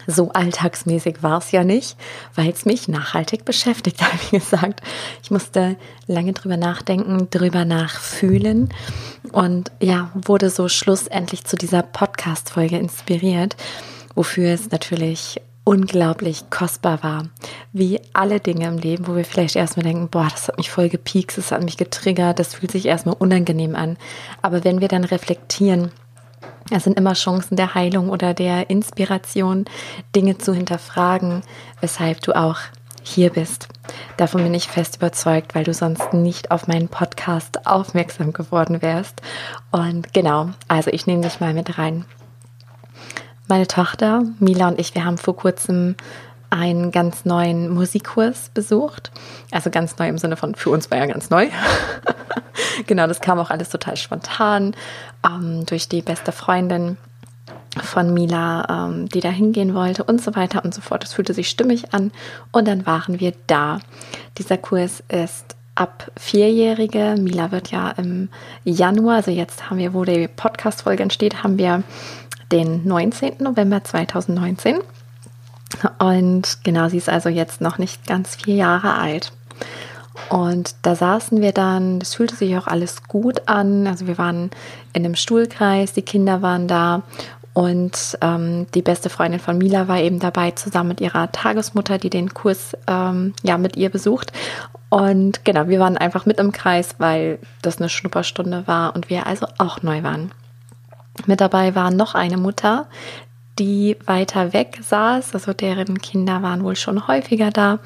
so 0.08 0.30
alltagsmäßig 0.30 1.22
war 1.22 1.38
es 1.38 1.52
ja 1.52 1.62
nicht, 1.62 1.96
weil 2.34 2.50
es 2.50 2.64
mich 2.64 2.88
nachhaltig 2.88 3.44
beschäftigt 3.44 4.02
hat. 4.02 4.32
Wie 4.32 4.38
gesagt, 4.38 4.80
ich 5.22 5.30
musste 5.30 5.76
lange 6.08 6.32
drüber 6.32 6.56
nachdenken, 6.56 7.28
drüber 7.30 7.64
nachfühlen 7.64 8.70
und 9.30 9.70
ja, 9.80 10.10
wurde 10.14 10.50
so 10.50 10.68
schlussendlich 10.68 11.44
zu 11.44 11.54
dieser 11.54 11.82
Podcast-Folge 11.82 12.76
inspiriert, 12.76 13.54
wofür 14.16 14.52
es 14.52 14.72
natürlich 14.72 15.40
unglaublich 15.64 16.50
kostbar 16.50 17.02
war. 17.02 17.28
Wie 17.72 18.00
alle 18.12 18.40
Dinge 18.40 18.66
im 18.66 18.78
Leben, 18.78 19.06
wo 19.06 19.14
wir 19.14 19.24
vielleicht 19.24 19.56
erstmal 19.56 19.84
denken, 19.84 20.08
boah, 20.08 20.28
das 20.30 20.48
hat 20.48 20.58
mich 20.58 20.70
voll 20.70 20.88
gepiekst, 20.88 21.38
das 21.38 21.52
hat 21.52 21.62
mich 21.62 21.76
getriggert, 21.76 22.38
das 22.38 22.54
fühlt 22.54 22.72
sich 22.72 22.86
erstmal 22.86 23.16
unangenehm 23.18 23.76
an. 23.76 23.96
Aber 24.42 24.64
wenn 24.64 24.80
wir 24.80 24.88
dann 24.88 25.04
reflektieren, 25.04 25.92
es 26.70 26.84
sind 26.84 26.98
immer 26.98 27.14
Chancen 27.14 27.56
der 27.56 27.74
Heilung 27.74 28.08
oder 28.08 28.34
der 28.34 28.70
Inspiration, 28.70 29.66
Dinge 30.14 30.38
zu 30.38 30.54
hinterfragen, 30.54 31.42
weshalb 31.80 32.20
du 32.22 32.34
auch 32.34 32.58
hier 33.02 33.30
bist. 33.30 33.68
Davon 34.16 34.42
bin 34.42 34.54
ich 34.54 34.68
fest 34.68 34.96
überzeugt, 34.96 35.54
weil 35.54 35.64
du 35.64 35.74
sonst 35.74 36.12
nicht 36.12 36.50
auf 36.50 36.68
meinen 36.68 36.88
Podcast 36.88 37.66
aufmerksam 37.66 38.32
geworden 38.32 38.80
wärst. 38.80 39.20
Und 39.70 40.12
genau, 40.12 40.50
also 40.68 40.90
ich 40.90 41.06
nehme 41.06 41.22
dich 41.22 41.40
mal 41.40 41.52
mit 41.52 41.78
rein. 41.78 42.04
Meine 43.52 43.66
Tochter 43.66 44.22
Mila 44.38 44.68
und 44.68 44.80
ich, 44.80 44.94
wir 44.94 45.04
haben 45.04 45.18
vor 45.18 45.36
kurzem 45.36 45.94
einen 46.48 46.90
ganz 46.90 47.26
neuen 47.26 47.68
Musikkurs 47.68 48.50
besucht. 48.54 49.12
Also 49.50 49.68
ganz 49.68 49.98
neu 49.98 50.08
im 50.08 50.16
Sinne 50.16 50.38
von, 50.38 50.54
für 50.54 50.70
uns 50.70 50.90
war 50.90 50.96
ja 50.96 51.04
ganz 51.04 51.28
neu. 51.28 51.48
genau, 52.86 53.06
das 53.06 53.20
kam 53.20 53.38
auch 53.38 53.50
alles 53.50 53.68
total 53.68 53.98
spontan 53.98 54.74
ähm, 55.22 55.66
durch 55.66 55.86
die 55.86 56.00
beste 56.00 56.32
Freundin 56.32 56.96
von 57.78 58.14
Mila, 58.14 58.86
ähm, 58.88 59.10
die 59.10 59.20
da 59.20 59.28
hingehen 59.28 59.74
wollte 59.74 60.04
und 60.04 60.22
so 60.22 60.34
weiter 60.34 60.64
und 60.64 60.72
so 60.72 60.80
fort. 60.80 61.04
Es 61.04 61.12
fühlte 61.12 61.34
sich 61.34 61.50
stimmig 61.50 61.92
an 61.92 62.10
und 62.52 62.66
dann 62.66 62.86
waren 62.86 63.20
wir 63.20 63.34
da. 63.48 63.80
Dieser 64.38 64.56
Kurs 64.56 65.02
ist 65.08 65.56
ab 65.74 66.10
Vierjährige. 66.16 67.16
Mila 67.18 67.50
wird 67.50 67.70
ja 67.70 67.90
im 67.90 68.30
Januar, 68.64 69.16
also 69.16 69.30
jetzt 69.30 69.68
haben 69.68 69.76
wir, 69.76 69.92
wo 69.92 70.04
die 70.04 70.26
Podcast-Folge 70.28 71.02
entsteht, 71.02 71.42
haben 71.42 71.58
wir 71.58 71.82
den 72.52 72.86
19. 72.86 73.36
November 73.40 73.82
2019. 73.82 74.78
Und 75.98 76.58
genau, 76.62 76.88
sie 76.88 76.98
ist 76.98 77.08
also 77.08 77.28
jetzt 77.28 77.60
noch 77.60 77.78
nicht 77.78 78.06
ganz 78.06 78.36
vier 78.36 78.54
Jahre 78.54 78.94
alt. 78.94 79.32
Und 80.28 80.74
da 80.82 80.94
saßen 80.94 81.40
wir 81.40 81.52
dann, 81.52 81.98
das 81.98 82.14
fühlte 82.14 82.36
sich 82.36 82.56
auch 82.56 82.66
alles 82.66 83.04
gut 83.04 83.48
an. 83.48 83.86
Also 83.86 84.06
wir 84.06 84.18
waren 84.18 84.50
in 84.92 85.04
einem 85.04 85.16
Stuhlkreis, 85.16 85.94
die 85.94 86.02
Kinder 86.02 86.42
waren 86.42 86.68
da 86.68 87.02
und 87.54 88.18
ähm, 88.20 88.66
die 88.74 88.82
beste 88.82 89.10
Freundin 89.10 89.40
von 89.40 89.58
Mila 89.58 89.88
war 89.88 89.98
eben 89.98 90.18
dabei, 90.18 90.52
zusammen 90.52 90.90
mit 90.90 91.00
ihrer 91.00 91.32
Tagesmutter, 91.32 91.98
die 91.98 92.10
den 92.10 92.32
Kurs 92.32 92.76
ähm, 92.86 93.34
ja 93.42 93.58
mit 93.58 93.76
ihr 93.76 93.90
besucht. 93.90 94.32
Und 94.88 95.44
genau, 95.44 95.68
wir 95.68 95.80
waren 95.80 95.96
einfach 95.96 96.26
mit 96.26 96.38
im 96.38 96.52
Kreis, 96.52 96.96
weil 96.98 97.38
das 97.62 97.78
eine 97.78 97.88
Schnupperstunde 97.88 98.66
war 98.66 98.94
und 98.94 99.10
wir 99.10 99.26
also 99.26 99.46
auch 99.58 99.82
neu 99.82 100.02
waren. 100.02 100.32
Mit 101.26 101.40
dabei 101.40 101.74
war 101.74 101.90
noch 101.90 102.14
eine 102.14 102.36
Mutter, 102.36 102.86
die 103.58 103.96
weiter 104.06 104.52
weg 104.52 104.78
saß. 104.82 105.34
Also 105.34 105.52
deren 105.52 105.98
Kinder 105.98 106.42
waren 106.42 106.64
wohl 106.64 106.76
schon 106.76 107.06
häufiger 107.06 107.50
da. 107.50 107.78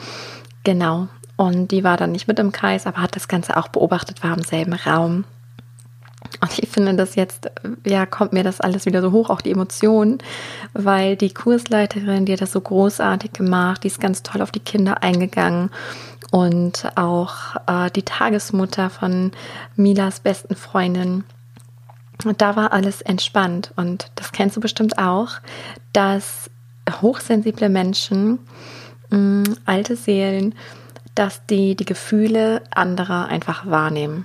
Genau. 0.65 1.09
Und 1.37 1.71
die 1.71 1.85
war 1.85 1.97
dann 1.97 2.13
nicht 2.13 2.29
mit 2.29 2.39
im 2.39 2.53
Kreis, 2.53 2.87
aber 2.87 3.03
hat 3.03 3.15
das 3.15 3.29
Ganze 3.29 3.57
auch 3.57 3.69
beobachtet, 3.69 4.23
war 4.23 4.37
im 4.37 4.43
selben 4.43 4.73
Raum. 4.73 5.25
Und 6.41 6.59
ich 6.59 6.69
finde 6.69 6.95
das 6.95 7.15
jetzt, 7.15 7.51
ja, 7.87 8.07
kommt 8.07 8.33
mir 8.33 8.43
das 8.43 8.61
alles 8.61 8.87
wieder 8.87 9.03
so 9.03 9.13
hoch, 9.13 9.31
auch 9.31 9.41
die 9.41 9.53
Emotionen, 9.53 10.19
weil 10.73 11.17
die 11.17 11.33
Kursleiterin, 11.33 12.27
die 12.27 12.33
hat 12.33 12.41
das 12.41 12.53
so 12.53 12.61
großartig 12.61 13.33
gemacht, 13.33 13.85
die 13.85 13.89
ist 13.89 14.01
ganz 14.01 14.23
toll 14.23 14.43
auf 14.43 14.51
die 14.51 14.61
Kinder 14.61 15.03
eingegangen 15.03 15.71
und 16.31 16.91
auch 16.97 17.57
äh, 17.67 17.91
die 17.91 18.03
Tagesmutter 18.03 18.91
von 18.91 19.33
Milas 19.77 20.21
besten 20.21 20.57
Freundin. 20.57 21.25
Und 22.27 22.43
da 22.43 22.57
war 22.57 22.73
alles 22.73 23.03
entspannt 23.03 23.73
und 23.77 24.11
das 24.17 24.33
kennst 24.33 24.57
du 24.57 24.61
bestimmt 24.61 24.99
auch, 24.99 25.35
dass 25.93 26.51
hochsensible 27.01 27.69
Menschen, 27.69 28.41
mh, 29.11 29.19
mm, 29.19 29.45
alte 29.65 29.95
Seelen, 29.95 30.55
dass 31.15 31.47
die 31.47 31.77
die 31.77 31.85
Gefühle 31.85 32.63
anderer 32.75 33.29
einfach 33.29 33.67
wahrnehmen. 33.67 34.25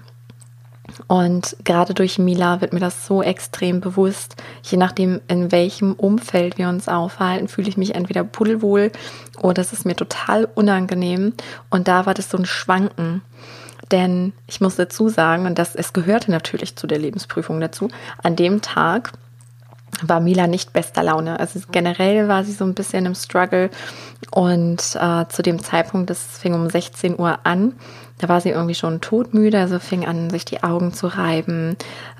Und 1.08 1.55
gerade 1.63 1.93
durch 1.93 2.17
Mila 2.17 2.60
wird 2.60 2.74
mir 2.74 2.79
das 2.79 3.05
so 3.05 3.22
extrem 3.22 3.81
bewusst. 3.81 4.36
Je 4.63 4.77
nachdem, 4.77 5.22
in 5.27 5.51
welchem 5.51 5.93
Umfeld 5.93 6.58
wir 6.58 6.70
uns 6.70 6.89
aufhalten, 6.89 7.48
fühle 7.48 7.70
ich 7.70 7.77
mich 7.77 7.93
entweder 7.93 8.24
pudelwohl 8.24 8.91
oder 9.41 9.62
es 9.62 9.74
ist 9.74 9.86
mir 9.86 9.96
total 9.96 10.50
unangenehm. 10.55 11.34
Und 11.70 11.88
da 11.88 12.08
war 12.08 12.13
das 12.15 12.29
so 12.29 12.38
ein 12.38 12.46
Schwanken. 12.46 13.22
Denn 13.91 14.33
ich 14.48 14.62
muss 14.62 14.75
dazu 14.75 15.10
sagen, 15.10 15.45
und 15.45 15.60
das, 15.60 15.75
es 15.75 15.93
gehörte 15.93 16.31
natürlich 16.31 16.75
zu 16.75 16.88
der 16.88 17.00
Lebensprüfung 17.00 17.60
dazu, 17.60 17.89
an 18.24 18.36
dem 18.36 18.62
Tag 18.62 19.12
war 20.03 20.19
Mila 20.19 20.48
nicht 20.48 20.74
bester 20.74 21.03
Laune. 21.03 21.39
Also 21.39 21.60
generell 21.71 22.27
war 22.27 22.43
sie 22.43 22.53
so 22.53 22.63
ein 22.65 22.74
bisschen 22.74 23.05
im 23.05 23.15
Struggle 23.15 23.69
und 24.31 24.98
äh, 25.00 25.25
zu 25.27 25.41
dem 25.41 25.62
Zeitpunkt, 25.62 26.10
das 26.10 26.38
fing 26.39 26.53
um 26.53 26.69
16 26.69 27.19
Uhr 27.19 27.39
an, 27.43 27.74
da 28.17 28.29
war 28.29 28.39
sie 28.39 28.50
irgendwie 28.50 28.75
schon 28.75 29.01
todmüde, 29.01 29.60
also 29.60 29.79
fing 29.79 30.05
an, 30.05 30.29
sich 30.29 30.45
die 30.45 30.63
Augen 30.63 30.93
zu 30.93 31.07
reiben. 31.07 31.75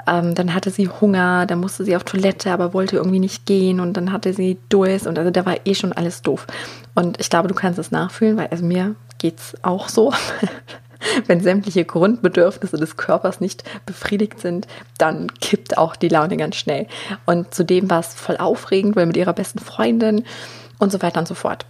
Ähm, 0.08 0.34
dann 0.34 0.54
hatte 0.54 0.72
sie 0.72 0.90
Hunger, 0.90 1.46
dann 1.46 1.60
musste 1.60 1.84
sie 1.84 1.96
auf 1.96 2.04
Toilette, 2.04 2.52
aber 2.52 2.74
wollte 2.74 2.98
irgendwie 2.98 3.20
nicht 3.20 3.46
gehen 3.46 3.80
und 3.80 3.94
dann 3.94 4.12
hatte 4.12 4.34
sie 4.34 4.58
Durst 4.70 5.06
und 5.06 5.20
also 5.20 5.32
da 5.32 5.46
war 5.46 5.58
eh 5.66 5.76
schon 5.76 5.94
alles 5.94 6.24
doof. 6.24 6.48
Und 6.96 7.20
ich 7.20 7.30
glaube, 7.30 7.48
du 7.48 7.54
kannst 7.54 7.78
es 7.78 7.92
nachfühlen, 7.92 8.36
weil 8.36 8.48
also 8.48 8.66
mir 8.66 8.96
geht's 9.20 9.56
auch 9.62 9.90
so. 9.90 10.12
Wenn 11.28 11.42
sämtliche 11.42 11.86
Grundbedürfnisse 11.86 12.78
des 12.78 12.98
Körpers 12.98 13.42
nicht 13.42 13.64
befriedigt 13.86 14.40
sind, 14.40 14.68
dann 14.98 15.34
kippt 15.40 15.78
auch 15.78 15.96
die 15.96 16.10
Laune 16.10 16.38
ganz 16.38 16.56
schnell. 16.56 16.88
Und 17.26 17.54
zudem 17.54 17.90
war 17.90 18.00
es 18.00 18.14
voll 18.14 18.38
aufregend, 18.38 18.96
weil 18.96 19.06
mit 19.06 19.18
ihrer 19.18 19.34
besten 19.34 19.60
Freundin 19.60 20.26
und 20.80 20.92
so 20.92 21.02
weiter 21.02 21.20
und 21.20 21.28
so 21.28 21.36
fort. 21.36 21.66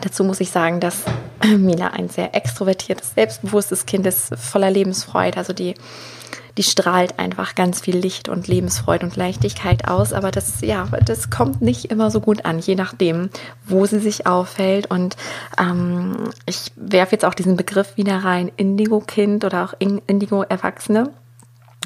Dazu 0.00 0.24
muss 0.24 0.40
ich 0.40 0.50
sagen, 0.50 0.80
dass 0.80 1.04
Mila 1.56 1.88
ein 1.88 2.08
sehr 2.08 2.34
extrovertiertes, 2.34 3.14
selbstbewusstes 3.14 3.86
Kind 3.86 4.06
ist, 4.06 4.34
voller 4.36 4.70
Lebensfreude. 4.70 5.36
Also 5.36 5.52
die, 5.52 5.74
die 6.56 6.62
strahlt 6.62 7.18
einfach 7.18 7.54
ganz 7.54 7.80
viel 7.80 7.96
Licht 7.96 8.28
und 8.28 8.46
Lebensfreude 8.46 9.06
und 9.06 9.16
Leichtigkeit 9.16 9.88
aus. 9.88 10.12
Aber 10.12 10.30
das, 10.30 10.60
ja, 10.60 10.86
das 11.04 11.30
kommt 11.30 11.60
nicht 11.60 11.86
immer 11.86 12.10
so 12.10 12.20
gut 12.20 12.44
an, 12.44 12.58
je 12.58 12.74
nachdem, 12.74 13.30
wo 13.66 13.86
sie 13.86 13.98
sich 13.98 14.26
aufhält. 14.26 14.90
Und 14.90 15.16
ähm, 15.58 16.30
ich 16.46 16.72
werfe 16.76 17.12
jetzt 17.12 17.24
auch 17.24 17.34
diesen 17.34 17.56
Begriff 17.56 17.96
wieder 17.96 18.18
rein, 18.18 18.52
Indigo-Kind 18.56 19.44
oder 19.44 19.64
auch 19.64 19.74
Indigo-Erwachsene, 19.78 21.10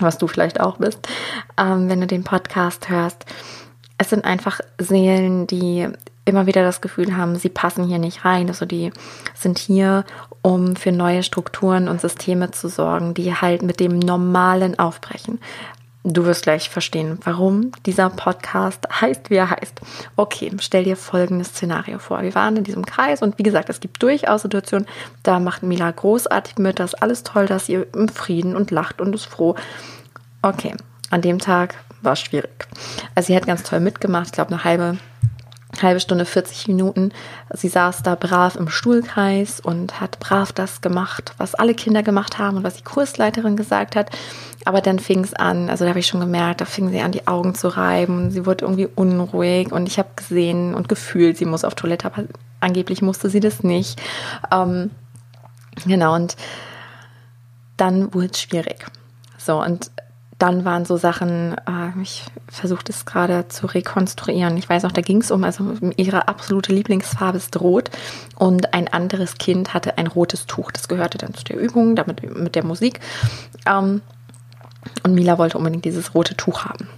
was 0.00 0.18
du 0.18 0.26
vielleicht 0.26 0.60
auch 0.60 0.76
bist, 0.76 1.08
ähm, 1.56 1.88
wenn 1.88 2.00
du 2.00 2.06
den 2.06 2.24
Podcast 2.24 2.88
hörst. 2.88 3.24
Es 3.96 4.10
sind 4.10 4.24
einfach 4.24 4.60
Seelen, 4.78 5.46
die 5.46 5.88
immer 6.28 6.46
wieder 6.46 6.62
das 6.62 6.80
Gefühl 6.80 7.16
haben, 7.16 7.36
sie 7.36 7.48
passen 7.48 7.84
hier 7.84 7.98
nicht 7.98 8.24
rein. 8.24 8.48
Also 8.48 8.66
die 8.66 8.92
sind 9.34 9.58
hier, 9.58 10.04
um 10.42 10.76
für 10.76 10.92
neue 10.92 11.22
Strukturen 11.22 11.88
und 11.88 12.00
Systeme 12.00 12.50
zu 12.50 12.68
sorgen, 12.68 13.14
die 13.14 13.34
halt 13.34 13.62
mit 13.62 13.80
dem 13.80 13.98
Normalen 13.98 14.78
aufbrechen. 14.78 15.40
Du 16.04 16.24
wirst 16.24 16.44
gleich 16.44 16.70
verstehen, 16.70 17.18
warum 17.24 17.72
dieser 17.84 18.08
Podcast 18.08 18.86
heißt, 19.00 19.30
wie 19.30 19.36
er 19.36 19.50
heißt. 19.50 19.80
Okay, 20.16 20.50
stell 20.60 20.84
dir 20.84 20.96
folgendes 20.96 21.48
Szenario 21.48 21.98
vor. 21.98 22.22
Wir 22.22 22.34
waren 22.34 22.56
in 22.56 22.64
diesem 22.64 22.86
Kreis 22.86 23.20
und 23.20 23.38
wie 23.38 23.42
gesagt, 23.42 23.68
es 23.68 23.80
gibt 23.80 24.02
durchaus 24.02 24.42
Situationen, 24.42 24.86
da 25.22 25.40
macht 25.40 25.62
Mila 25.62 25.90
großartig 25.90 26.58
mit, 26.58 26.78
das 26.78 26.94
ist 26.94 27.02
alles 27.02 27.24
toll, 27.24 27.46
dass 27.46 27.68
ihr 27.68 27.86
im 27.94 28.08
Frieden 28.08 28.54
und 28.56 28.70
lacht 28.70 29.00
und 29.00 29.14
ist 29.14 29.26
froh. 29.26 29.54
Okay, 30.40 30.74
an 31.10 31.20
dem 31.20 31.40
Tag 31.40 31.74
war 32.00 32.12
es 32.12 32.20
schwierig. 32.20 32.68
Also 33.14 33.26
sie 33.26 33.36
hat 33.36 33.46
ganz 33.46 33.62
toll 33.64 33.80
mitgemacht, 33.80 34.26
ich 34.26 34.32
glaube 34.32 34.52
eine 34.52 34.64
halbe 34.64 34.98
halbe 35.82 36.00
Stunde, 36.00 36.24
40 36.24 36.68
Minuten. 36.68 37.12
Sie 37.52 37.68
saß 37.68 38.02
da 38.02 38.14
brav 38.14 38.56
im 38.56 38.68
Stuhlkreis 38.68 39.60
und 39.60 40.00
hat 40.00 40.18
brav 40.18 40.52
das 40.52 40.80
gemacht, 40.80 41.32
was 41.38 41.54
alle 41.54 41.74
Kinder 41.74 42.02
gemacht 42.02 42.38
haben 42.38 42.58
und 42.58 42.64
was 42.64 42.76
die 42.76 42.84
Kursleiterin 42.84 43.56
gesagt 43.56 43.96
hat. 43.96 44.10
Aber 44.64 44.80
dann 44.80 44.98
fing 44.98 45.24
es 45.24 45.34
an, 45.34 45.70
also 45.70 45.84
da 45.84 45.90
habe 45.90 46.00
ich 46.00 46.06
schon 46.06 46.20
gemerkt, 46.20 46.60
da 46.60 46.64
fing 46.64 46.90
sie 46.90 47.00
an, 47.00 47.12
die 47.12 47.26
Augen 47.26 47.54
zu 47.54 47.68
reiben. 47.68 48.30
Sie 48.30 48.46
wurde 48.46 48.64
irgendwie 48.64 48.88
unruhig 48.94 49.72
und 49.72 49.86
ich 49.86 49.98
habe 49.98 50.10
gesehen 50.16 50.74
und 50.74 50.88
gefühlt, 50.88 51.36
sie 51.36 51.46
muss 51.46 51.64
auf 51.64 51.74
Toilette, 51.74 52.06
aber 52.06 52.24
angeblich 52.60 53.02
musste 53.02 53.30
sie 53.30 53.40
das 53.40 53.62
nicht. 53.62 54.00
Ähm, 54.52 54.90
genau, 55.86 56.14
und 56.14 56.36
dann 57.76 58.12
wurde 58.12 58.30
es 58.32 58.40
schwierig. 58.40 58.86
So, 59.38 59.62
und 59.62 59.90
dann 60.38 60.64
waren 60.64 60.84
so 60.84 60.96
Sachen, 60.96 61.54
äh, 61.54 62.00
ich 62.00 62.24
versuche 62.48 62.84
das 62.84 63.04
gerade 63.04 63.48
zu 63.48 63.66
rekonstruieren. 63.66 64.56
Ich 64.56 64.68
weiß 64.68 64.84
noch, 64.84 64.92
da 64.92 65.00
ging 65.00 65.20
es 65.20 65.30
um, 65.30 65.42
also 65.42 65.74
ihre 65.96 66.28
absolute 66.28 66.72
Lieblingsfarbe 66.72 67.38
ist 67.38 67.60
rot 67.60 67.90
und 68.36 68.72
ein 68.72 68.88
anderes 68.88 69.34
Kind 69.38 69.74
hatte 69.74 69.98
ein 69.98 70.06
rotes 70.06 70.46
Tuch. 70.46 70.70
Das 70.70 70.86
gehörte 70.86 71.18
dann 71.18 71.34
zu 71.34 71.44
der 71.44 71.58
Übung, 71.58 71.96
damit 71.96 72.22
mit 72.36 72.54
der 72.54 72.64
Musik. 72.64 73.00
Ähm, 73.66 74.00
und 75.02 75.14
Mila 75.14 75.38
wollte 75.38 75.58
unbedingt 75.58 75.84
dieses 75.84 76.14
rote 76.14 76.36
Tuch 76.36 76.64
haben. 76.64 76.88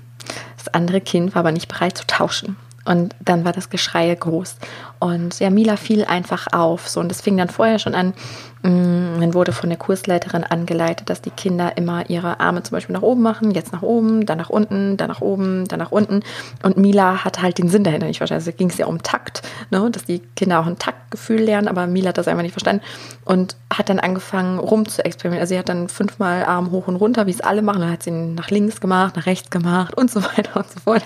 Das 0.59 0.69
andere 0.69 1.01
Kind 1.01 1.35
war 1.35 1.41
aber 1.41 1.53
nicht 1.53 1.69
bereit 1.69 1.97
zu 1.97 2.07
tauschen. 2.07 2.57
Und 2.85 3.15
dann 3.21 3.45
war 3.45 3.53
das 3.53 3.71
Geschrei 3.71 4.15
groß. 4.15 4.57
Und 4.99 5.39
ja, 5.39 5.51
Mila 5.51 5.77
fiel 5.77 6.05
einfach 6.05 6.49
auf. 6.53 6.89
So, 6.89 7.01
und 7.01 7.09
das 7.09 7.21
fing 7.21 7.37
dann 7.37 7.49
vorher 7.49 7.79
schon 7.79 7.95
an. 7.95 8.15
Mm, 8.63 9.21
dann 9.21 9.33
wurde 9.33 9.53
von 9.53 9.71
der 9.71 9.79
Kursleiterin 9.79 10.45
angeleitet, 10.45 11.09
dass 11.09 11.23
die 11.23 11.31
Kinder 11.31 11.79
immer 11.79 12.11
ihre 12.11 12.41
Arme 12.41 12.63
zum 12.63 12.77
Beispiel 12.77 12.93
nach 12.93 13.03
oben 13.03 13.23
machen, 13.23 13.53
jetzt 13.53 13.73
nach 13.73 13.81
oben, 13.81 14.27
dann 14.27 14.37
nach 14.37 14.51
unten, 14.51 14.99
dann 14.99 15.09
nach 15.09 15.23
oben, 15.23 15.67
dann 15.67 15.79
nach 15.79 15.93
unten. 15.93 16.21
Und 16.63 16.77
Mila 16.77 17.25
hat 17.25 17.41
halt 17.41 17.57
den 17.57 17.69
Sinn 17.69 17.85
dahinter 17.85 18.07
nicht 18.07 18.19
verstanden. 18.19 18.45
Also 18.47 18.57
ging 18.57 18.69
es 18.69 18.77
ja 18.77 18.85
um 18.85 19.03
Takt, 19.03 19.41
ne? 19.71 19.91
dass 19.91 20.05
die 20.05 20.19
Kinder 20.37 20.61
auch 20.61 20.67
ein 20.67 20.79
Taktgefühl 20.79 21.41
lernen, 21.41 21.69
aber 21.69 21.87
Mila 21.87 22.11
hat 22.11 22.19
das 22.19 22.29
einfach 22.29 22.43
nicht 22.43 22.53
verstanden 22.53 22.83
und 23.25 23.57
hat 23.73 23.89
dann 23.89 23.99
angefangen 23.99 24.59
rum 24.59 24.87
zu 24.87 25.03
experimentieren. 25.05 25.41
Also 25.41 25.55
sie 25.55 25.59
hat 25.59 25.71
dann 25.71 25.89
fünfmal 25.89 26.45
Arm 26.45 26.71
hoch 26.71 26.87
und 26.87 26.97
runter, 26.97 27.27
wie 27.27 27.31
es 27.31 27.41
alle 27.41 27.63
machen. 27.63 27.81
Dann 27.81 27.93
hat 27.93 28.03
sie 28.03 28.11
ihn 28.11 28.35
nach 28.35 28.51
links 28.51 28.83
gemacht, 28.83 29.17
nach 29.17 29.25
rechts 29.25 29.49
gemacht 29.49 29.97
und 29.97 30.11
so 30.11 30.23
weiter 30.23 30.59
und 30.59 30.71
so 30.71 30.81
fort. 30.81 31.03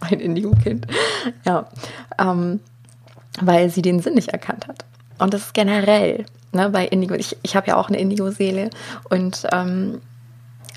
mein 0.00 0.20
Indigo-Kind. 0.20 0.86
Ja, 1.46 1.66
ähm, 2.18 2.60
weil 3.40 3.70
sie 3.70 3.80
den 3.80 4.00
Sinn 4.00 4.14
nicht 4.14 4.28
erkannt 4.28 4.68
hat. 4.68 4.84
Und 5.18 5.34
das 5.34 5.42
ist 5.42 5.54
generell 5.54 6.26
ne, 6.52 6.70
bei 6.70 6.86
Indigo. 6.86 7.14
Ich, 7.14 7.36
ich 7.42 7.56
habe 7.56 7.68
ja 7.68 7.76
auch 7.76 7.88
eine 7.88 7.98
Indigo-Seele 7.98 8.70
und 9.10 9.46
ähm, 9.52 10.00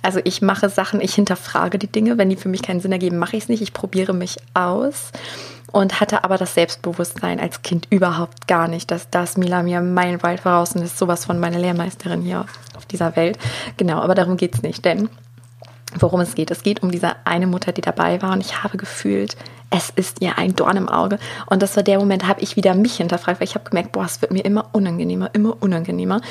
also 0.03 0.19
ich 0.23 0.41
mache 0.41 0.69
Sachen, 0.69 1.01
ich 1.01 1.15
hinterfrage 1.15 1.79
die 1.79 1.87
Dinge. 1.87 2.17
Wenn 2.17 2.29
die 2.29 2.35
für 2.35 2.49
mich 2.49 2.61
keinen 2.61 2.79
Sinn 2.79 2.91
ergeben, 2.91 3.17
mache 3.17 3.35
ich 3.35 3.43
es 3.43 3.49
nicht. 3.49 3.61
Ich 3.61 3.73
probiere 3.73 4.13
mich 4.13 4.37
aus 4.53 5.11
und 5.71 5.99
hatte 5.99 6.23
aber 6.23 6.37
das 6.37 6.53
Selbstbewusstsein 6.53 7.39
als 7.39 7.61
Kind 7.61 7.87
überhaupt 7.89 8.47
gar 8.47 8.67
nicht. 8.67 8.91
dass 8.91 9.09
das 9.09 9.37
Mila 9.37 9.63
mir 9.63 9.81
meilenweit 9.81 10.41
voraus 10.41 10.73
und 10.73 10.81
ist 10.81 10.97
sowas 10.97 11.25
von 11.25 11.39
meiner 11.39 11.59
Lehrmeisterin 11.59 12.21
hier 12.21 12.45
auf 12.75 12.85
dieser 12.85 13.15
Welt. 13.15 13.37
Genau, 13.77 13.99
aber 13.99 14.15
darum 14.15 14.37
geht 14.37 14.55
es 14.55 14.61
nicht, 14.61 14.85
denn 14.85 15.09
worum 15.99 16.21
es 16.21 16.35
geht. 16.35 16.51
Es 16.51 16.63
geht 16.63 16.83
um 16.83 16.91
diese 16.91 17.15
eine 17.25 17.47
Mutter, 17.47 17.71
die 17.71 17.81
dabei 17.81 18.21
war 18.21 18.33
und 18.33 18.41
ich 18.41 18.63
habe 18.63 18.77
gefühlt, 18.77 19.35
es 19.69 19.89
ist 19.89 20.21
ihr 20.21 20.37
ein 20.37 20.55
Dorn 20.55 20.77
im 20.77 20.87
Auge. 20.87 21.19
Und 21.47 21.61
das 21.61 21.75
war 21.75 21.83
der 21.83 21.99
Moment, 21.99 22.25
habe 22.27 22.41
ich 22.41 22.55
wieder 22.55 22.73
mich 22.73 22.97
hinterfragt, 22.97 23.41
weil 23.41 23.47
ich 23.47 23.55
habe 23.55 23.69
gemerkt, 23.69 23.91
boah, 23.91 24.05
es 24.05 24.21
wird 24.21 24.31
mir 24.31 24.45
immer 24.45 24.69
unangenehmer, 24.71 25.29
immer 25.33 25.57
unangenehmer. 25.61 26.21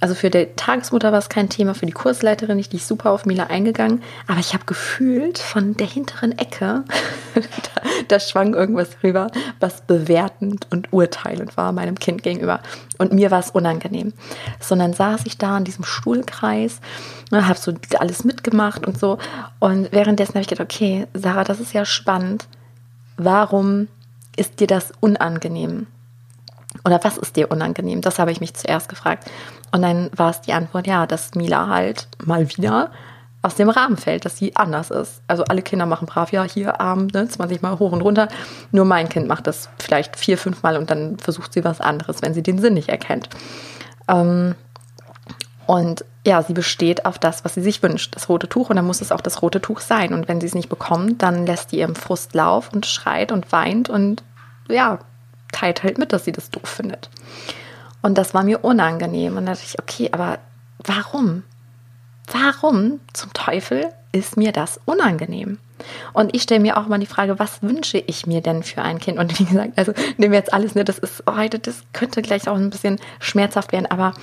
Also 0.00 0.14
für 0.14 0.30
die 0.30 0.46
Tagesmutter 0.56 1.12
war 1.12 1.18
es 1.18 1.28
kein 1.28 1.48
Thema, 1.48 1.74
für 1.74 1.84
die 1.84 1.92
Kursleiterin 1.92 2.56
nicht, 2.56 2.72
die 2.72 2.76
ist 2.76 2.88
super 2.88 3.10
auf 3.10 3.26
Mila 3.26 3.44
eingegangen, 3.44 4.02
aber 4.28 4.38
ich 4.38 4.54
habe 4.54 4.64
gefühlt 4.64 5.38
von 5.38 5.76
der 5.76 5.88
hinteren 5.88 6.38
Ecke, 6.38 6.84
da, 7.34 7.82
da 8.06 8.20
schwang 8.20 8.54
irgendwas 8.54 8.90
rüber, 9.02 9.26
was 9.60 9.80
bewertend 9.82 10.68
und 10.70 10.92
urteilend 10.92 11.56
war 11.56 11.72
meinem 11.72 11.98
Kind 11.98 12.22
gegenüber. 12.22 12.60
Und 12.98 13.12
mir 13.12 13.30
war 13.30 13.40
es 13.40 13.50
unangenehm. 13.50 14.12
Sondern 14.60 14.92
saß 14.92 15.22
ich 15.24 15.36
da 15.36 15.58
in 15.58 15.64
diesem 15.64 15.84
Stuhlkreis, 15.84 16.80
ne, 17.30 17.46
habe 17.46 17.58
so 17.58 17.72
alles 17.98 18.24
mitgemacht 18.24 18.86
und 18.86 18.98
so. 18.98 19.18
Und 19.58 19.92
währenddessen 19.92 20.34
habe 20.34 20.42
ich 20.42 20.48
gedacht, 20.48 20.72
okay, 20.72 21.06
Sarah, 21.12 21.44
das 21.44 21.60
ist 21.60 21.72
ja 21.72 21.84
spannend 21.84 22.46
warum 23.18 23.88
ist 24.36 24.60
dir 24.60 24.66
das 24.66 24.92
unangenehm? 25.00 25.86
Oder 26.84 27.02
was 27.02 27.18
ist 27.18 27.36
dir 27.36 27.50
unangenehm? 27.50 28.00
Das 28.00 28.18
habe 28.18 28.32
ich 28.32 28.40
mich 28.40 28.54
zuerst 28.54 28.88
gefragt. 28.88 29.30
Und 29.72 29.82
dann 29.82 30.10
war 30.16 30.30
es 30.30 30.40
die 30.40 30.52
Antwort, 30.52 30.86
ja, 30.86 31.06
dass 31.06 31.34
Mila 31.34 31.68
halt 31.68 32.08
mal 32.24 32.48
wieder 32.48 32.90
aus 33.42 33.54
dem 33.54 33.68
Rahmen 33.68 33.96
fällt, 33.96 34.24
dass 34.24 34.36
sie 34.36 34.56
anders 34.56 34.90
ist. 34.90 35.22
Also 35.26 35.44
alle 35.44 35.62
Kinder 35.62 35.86
machen 35.86 36.06
brav, 36.06 36.32
ja, 36.32 36.42
hier 36.42 36.80
Arm, 36.80 37.06
ne, 37.06 37.28
20 37.28 37.62
Mal 37.62 37.78
hoch 37.78 37.92
und 37.92 38.02
runter. 38.02 38.28
Nur 38.72 38.84
mein 38.84 39.08
Kind 39.08 39.28
macht 39.28 39.46
das 39.46 39.68
vielleicht 39.78 40.16
vier, 40.16 40.38
fünf 40.38 40.62
Mal 40.62 40.76
und 40.76 40.90
dann 40.90 41.18
versucht 41.18 41.52
sie 41.52 41.64
was 41.64 41.80
anderes, 41.80 42.22
wenn 42.22 42.34
sie 42.34 42.42
den 42.42 42.58
Sinn 42.58 42.74
nicht 42.74 42.88
erkennt. 42.88 43.28
Ähm, 44.08 44.54
und 45.68 46.02
ja, 46.26 46.42
sie 46.42 46.54
besteht 46.54 47.04
auf 47.04 47.18
das, 47.18 47.44
was 47.44 47.52
sie 47.52 47.60
sich 47.60 47.82
wünscht, 47.82 48.16
das 48.16 48.30
rote 48.30 48.48
Tuch. 48.48 48.70
Und 48.70 48.76
dann 48.76 48.86
muss 48.86 49.02
es 49.02 49.12
auch 49.12 49.20
das 49.20 49.42
rote 49.42 49.60
Tuch 49.60 49.80
sein. 49.80 50.14
Und 50.14 50.26
wenn 50.26 50.40
sie 50.40 50.46
es 50.46 50.54
nicht 50.54 50.70
bekommt, 50.70 51.22
dann 51.22 51.44
lässt 51.44 51.68
sie 51.68 51.80
ihrem 51.80 51.94
Frust 51.94 52.32
Lauf 52.32 52.72
und 52.72 52.86
schreit 52.86 53.32
und 53.32 53.52
weint 53.52 53.90
und 53.90 54.24
ja, 54.70 54.98
teilt 55.52 55.82
halt 55.82 55.98
mit, 55.98 56.14
dass 56.14 56.24
sie 56.24 56.32
das 56.32 56.48
doof 56.48 56.66
findet. 56.66 57.10
Und 58.00 58.16
das 58.16 58.32
war 58.32 58.44
mir 58.44 58.64
unangenehm. 58.64 59.36
Und 59.36 59.44
da 59.44 59.52
dachte 59.52 59.66
ich, 59.66 59.78
okay, 59.78 60.08
aber 60.10 60.38
warum? 60.78 61.42
Warum 62.32 63.00
zum 63.12 63.34
Teufel 63.34 63.90
ist 64.12 64.38
mir 64.38 64.52
das 64.52 64.80
unangenehm? 64.86 65.58
Und 66.14 66.34
ich 66.34 66.44
stelle 66.44 66.60
mir 66.60 66.78
auch 66.78 66.86
mal 66.86 66.98
die 66.98 67.04
Frage, 67.04 67.38
was 67.38 67.62
wünsche 67.62 67.98
ich 67.98 68.26
mir 68.26 68.40
denn 68.40 68.62
für 68.62 68.80
ein 68.80 69.00
Kind? 69.00 69.18
Und 69.18 69.38
wie 69.38 69.44
gesagt, 69.44 69.72
also 69.76 69.92
nehmen 70.16 70.32
wir 70.32 70.38
jetzt 70.38 70.54
alles, 70.54 70.74
ne, 70.74 70.84
das 70.86 70.98
ist 70.98 71.24
heute, 71.28 71.58
das 71.58 71.82
könnte 71.92 72.22
gleich 72.22 72.48
auch 72.48 72.56
ein 72.56 72.70
bisschen 72.70 72.98
schmerzhaft 73.20 73.72
werden, 73.72 73.86
aber 73.86 74.14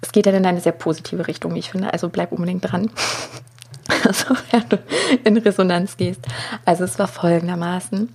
es 0.00 0.12
geht 0.12 0.26
ja 0.26 0.32
in 0.32 0.46
eine 0.46 0.60
sehr 0.60 0.72
positive 0.72 1.26
Richtung, 1.26 1.54
wie 1.54 1.58
ich 1.58 1.70
finde. 1.70 1.92
Also 1.92 2.08
bleib 2.08 2.32
unbedingt 2.32 2.70
dran. 2.70 2.90
sofern 4.12 4.64
du 4.68 4.78
in 5.24 5.36
Resonanz 5.36 5.96
gehst. 5.96 6.20
Also 6.64 6.84
es 6.84 6.98
war 6.98 7.08
folgendermaßen. 7.08 8.08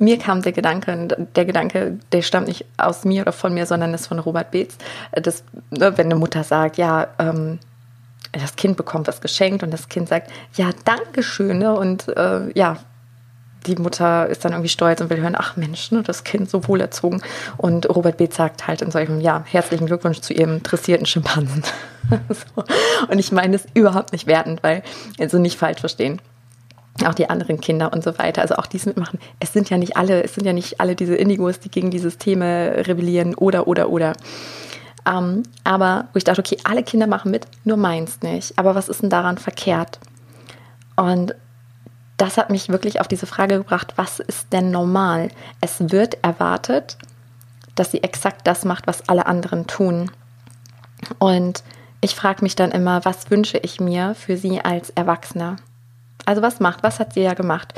Mir 0.00 0.18
kam 0.18 0.42
der 0.42 0.52
Gedanke, 0.52 1.26
der 1.34 1.44
Gedanke, 1.44 1.98
der 2.12 2.22
stammt 2.22 2.46
nicht 2.46 2.64
aus 2.76 3.04
mir 3.04 3.22
oder 3.22 3.32
von 3.32 3.52
mir, 3.52 3.66
sondern 3.66 3.94
ist 3.94 4.06
von 4.06 4.20
Robert 4.20 4.52
Beetz. 4.52 4.76
Das, 5.12 5.42
ne, 5.70 5.96
wenn 5.98 6.06
eine 6.06 6.14
Mutter 6.14 6.44
sagt, 6.44 6.76
ja, 6.76 7.08
ähm, 7.18 7.58
das 8.30 8.54
Kind 8.54 8.76
bekommt 8.76 9.08
was 9.08 9.20
geschenkt 9.20 9.62
und 9.62 9.72
das 9.72 9.88
Kind 9.88 10.08
sagt, 10.08 10.30
ja, 10.54 10.70
danke 10.84 11.22
schön. 11.22 11.58
Ne? 11.58 11.76
Und 11.76 12.08
äh, 12.16 12.52
ja, 12.54 12.76
die 13.66 13.76
Mutter 13.76 14.26
ist 14.28 14.44
dann 14.44 14.52
irgendwie 14.52 14.68
stolz 14.68 15.00
und 15.00 15.10
will 15.10 15.20
hören, 15.20 15.36
ach 15.36 15.56
Mensch, 15.56 15.90
ne, 15.90 16.02
das 16.02 16.24
Kind 16.24 16.48
so 16.48 16.66
wohl 16.68 16.80
erzogen. 16.80 17.22
Und 17.56 17.88
Robert 17.88 18.16
B. 18.16 18.28
sagt 18.30 18.66
halt 18.66 18.82
in 18.82 18.90
solchem, 18.90 19.20
ja, 19.20 19.44
herzlichen 19.46 19.86
Glückwunsch 19.86 20.20
zu 20.20 20.32
ihrem 20.32 20.62
dressierten 20.62 21.06
Schimpansen. 21.06 21.62
so. 22.28 22.64
Und 23.08 23.18
ich 23.18 23.32
meine 23.32 23.56
es 23.56 23.66
überhaupt 23.74 24.12
nicht 24.12 24.26
wertend, 24.26 24.62
weil, 24.62 24.82
also 25.18 25.38
nicht 25.38 25.58
falsch 25.58 25.80
verstehen. 25.80 26.20
Auch 27.04 27.14
die 27.14 27.30
anderen 27.30 27.60
Kinder 27.60 27.92
und 27.92 28.02
so 28.02 28.18
weiter, 28.18 28.42
also 28.42 28.56
auch 28.56 28.66
dies 28.66 28.86
mitmachen. 28.86 29.20
Es 29.38 29.52
sind 29.52 29.70
ja 29.70 29.78
nicht 29.78 29.96
alle, 29.96 30.22
es 30.24 30.34
sind 30.34 30.44
ja 30.44 30.52
nicht 30.52 30.80
alle 30.80 30.96
diese 30.96 31.14
Indigos, 31.14 31.60
die 31.60 31.70
gegen 31.70 31.90
dieses 31.90 32.18
Thema 32.18 32.46
rebellieren 32.46 33.34
oder, 33.34 33.68
oder, 33.68 33.88
oder. 33.90 34.14
Ähm, 35.06 35.44
aber 35.62 36.08
wo 36.12 36.16
ich 36.16 36.24
dachte, 36.24 36.40
okay, 36.40 36.58
alle 36.64 36.82
Kinder 36.82 37.06
machen 37.06 37.30
mit, 37.30 37.46
nur 37.64 37.76
meins 37.76 38.20
nicht. 38.22 38.58
Aber 38.58 38.74
was 38.74 38.88
ist 38.88 39.02
denn 39.02 39.10
daran 39.10 39.38
verkehrt? 39.38 40.00
Und 40.96 41.34
das 42.18 42.36
hat 42.36 42.50
mich 42.50 42.68
wirklich 42.68 43.00
auf 43.00 43.08
diese 43.08 43.26
Frage 43.26 43.58
gebracht, 43.58 43.94
was 43.96 44.18
ist 44.18 44.52
denn 44.52 44.70
normal? 44.70 45.30
Es 45.60 45.90
wird 45.90 46.18
erwartet, 46.22 46.98
dass 47.74 47.92
sie 47.92 48.02
exakt 48.02 48.46
das 48.46 48.64
macht, 48.64 48.86
was 48.86 49.08
alle 49.08 49.26
anderen 49.26 49.66
tun. 49.66 50.10
Und 51.18 51.62
ich 52.00 52.16
frage 52.16 52.42
mich 52.42 52.56
dann 52.56 52.72
immer, 52.72 53.04
was 53.04 53.30
wünsche 53.30 53.58
ich 53.58 53.80
mir 53.80 54.14
für 54.14 54.36
sie 54.36 54.60
als 54.60 54.90
Erwachsener? 54.90 55.56
Also 56.24 56.42
was 56.42 56.60
macht, 56.60 56.82
was 56.82 56.98
hat 56.98 57.14
sie 57.14 57.22
ja 57.22 57.34
gemacht? 57.34 57.72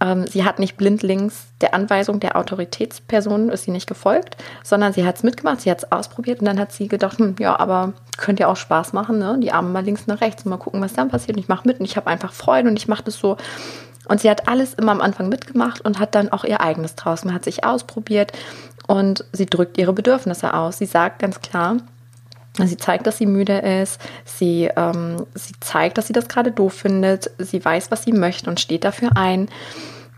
Ähm, 0.00 0.26
sie 0.26 0.44
hat 0.44 0.58
nicht 0.58 0.76
blindlings 0.76 1.46
der 1.60 1.74
Anweisung 1.74 2.20
der 2.20 2.36
Autoritätsperson 2.36 3.48
ist 3.48 3.64
sie 3.64 3.70
nicht 3.70 3.86
gefolgt, 3.86 4.36
sondern 4.62 4.92
sie 4.92 5.06
hat 5.06 5.16
es 5.16 5.22
mitgemacht, 5.22 5.62
sie 5.62 5.70
hat 5.70 5.78
es 5.78 5.92
ausprobiert 5.92 6.40
und 6.40 6.46
dann 6.46 6.58
hat 6.58 6.72
sie 6.72 6.88
gedacht, 6.88 7.18
hm, 7.18 7.36
ja, 7.38 7.58
aber 7.58 7.94
könnte 8.18 8.42
ja 8.42 8.48
auch 8.48 8.56
Spaß 8.56 8.92
machen, 8.92 9.18
ne? 9.18 9.38
Die 9.40 9.52
Arme 9.52 9.70
mal 9.70 9.84
links 9.84 10.06
nach 10.06 10.20
rechts 10.20 10.44
und 10.44 10.50
mal 10.50 10.58
gucken, 10.58 10.80
was 10.80 10.92
dann 10.92 11.08
passiert. 11.08 11.36
Und 11.36 11.42
ich 11.42 11.48
mache 11.48 11.66
mit 11.66 11.80
und 11.80 11.86
ich 11.86 11.96
habe 11.96 12.08
einfach 12.08 12.32
Freude 12.32 12.68
und 12.68 12.76
ich 12.78 12.88
mache 12.88 13.04
das 13.04 13.16
so. 13.16 13.36
Und 14.08 14.20
sie 14.20 14.30
hat 14.30 14.48
alles 14.48 14.74
immer 14.74 14.92
am 14.92 15.00
Anfang 15.00 15.28
mitgemacht 15.28 15.80
und 15.80 15.98
hat 15.98 16.14
dann 16.14 16.30
auch 16.30 16.44
ihr 16.44 16.60
eigenes 16.60 16.94
draus. 16.94 17.24
Man 17.24 17.34
hat 17.34 17.44
sich 17.44 17.64
ausprobiert 17.64 18.32
und 18.86 19.24
sie 19.32 19.46
drückt 19.46 19.78
ihre 19.78 19.92
Bedürfnisse 19.92 20.54
aus. 20.54 20.78
Sie 20.78 20.86
sagt 20.86 21.18
ganz 21.18 21.40
klar, 21.40 21.78
Sie 22.64 22.76
zeigt, 22.76 23.06
dass 23.06 23.18
sie 23.18 23.26
müde 23.26 23.58
ist. 23.58 24.00
Sie, 24.24 24.70
ähm, 24.76 25.26
sie 25.34 25.54
zeigt, 25.60 25.98
dass 25.98 26.06
sie 26.06 26.12
das 26.12 26.28
gerade 26.28 26.52
doof 26.52 26.72
findet. 26.72 27.30
Sie 27.38 27.62
weiß, 27.62 27.90
was 27.90 28.04
sie 28.04 28.12
möchte 28.12 28.48
und 28.48 28.60
steht 28.60 28.84
dafür 28.84 29.10
ein. 29.16 29.48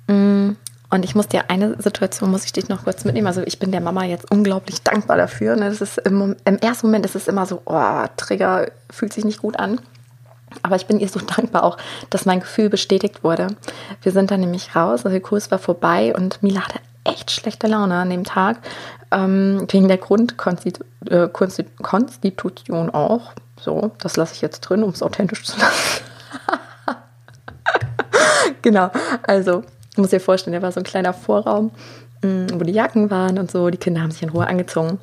Mm, 0.06 0.50
und 0.90 1.04
ich 1.04 1.14
muss 1.14 1.28
dir 1.28 1.50
eine 1.50 1.80
Situation, 1.82 2.30
muss 2.30 2.44
ich 2.44 2.52
dich 2.52 2.68
noch 2.68 2.84
kurz 2.84 3.04
mitnehmen. 3.04 3.26
Also 3.26 3.42
ich 3.42 3.58
bin 3.58 3.72
der 3.72 3.80
Mama 3.80 4.04
jetzt 4.04 4.30
unglaublich 4.30 4.82
dankbar 4.82 5.16
dafür. 5.16 5.56
Ne? 5.56 5.68
Das 5.68 5.80
ist 5.80 5.98
im, 5.98 6.36
im 6.44 6.58
ersten 6.58 6.86
Moment 6.86 7.04
ist 7.04 7.16
es 7.16 7.28
immer 7.28 7.44
so, 7.44 7.60
oh, 7.66 8.04
Trigger 8.16 8.70
fühlt 8.90 9.12
sich 9.12 9.24
nicht 9.24 9.42
gut 9.42 9.58
an. 9.58 9.80
Aber 10.62 10.76
ich 10.76 10.86
bin 10.86 10.98
ihr 10.98 11.08
so 11.08 11.20
dankbar 11.36 11.64
auch, 11.64 11.76
dass 12.10 12.24
mein 12.24 12.40
Gefühl 12.40 12.70
bestätigt 12.70 13.22
wurde. 13.22 13.48
Wir 14.02 14.12
sind 14.12 14.30
dann 14.30 14.40
nämlich 14.40 14.74
raus, 14.74 15.00
also 15.04 15.10
der 15.10 15.20
Kurs 15.20 15.50
war 15.50 15.58
vorbei 15.58 16.14
und 16.16 16.42
Mila 16.42 16.60
hatte 16.60 16.78
echt 17.08 17.30
schlechte 17.30 17.66
Laune 17.66 17.96
an 17.96 18.10
dem 18.10 18.24
Tag. 18.24 18.58
Ähm, 19.10 19.66
wegen 19.70 19.88
der 19.88 19.96
Grundkonstitution 19.96 22.88
äh, 22.88 22.92
auch. 22.92 23.32
So, 23.60 23.92
das 23.98 24.16
lasse 24.16 24.34
ich 24.34 24.42
jetzt 24.42 24.60
drin, 24.60 24.82
um 24.82 24.90
es 24.90 25.02
authentisch 25.02 25.44
zu 25.44 25.58
lassen. 25.58 26.04
genau, 28.62 28.90
also 29.26 29.62
muss 29.96 30.10
dir 30.10 30.20
vorstellen, 30.20 30.54
da 30.54 30.62
war 30.62 30.72
so 30.72 30.80
ein 30.80 30.84
kleiner 30.84 31.12
Vorraum, 31.12 31.72
mm, 32.22 32.46
wo 32.54 32.64
die 32.64 32.72
Jacken 32.72 33.10
waren 33.10 33.38
und 33.38 33.50
so. 33.50 33.70
Die 33.70 33.78
Kinder 33.78 34.02
haben 34.02 34.10
sich 34.10 34.22
in 34.22 34.28
Ruhe 34.28 34.46
angezogen. 34.46 34.98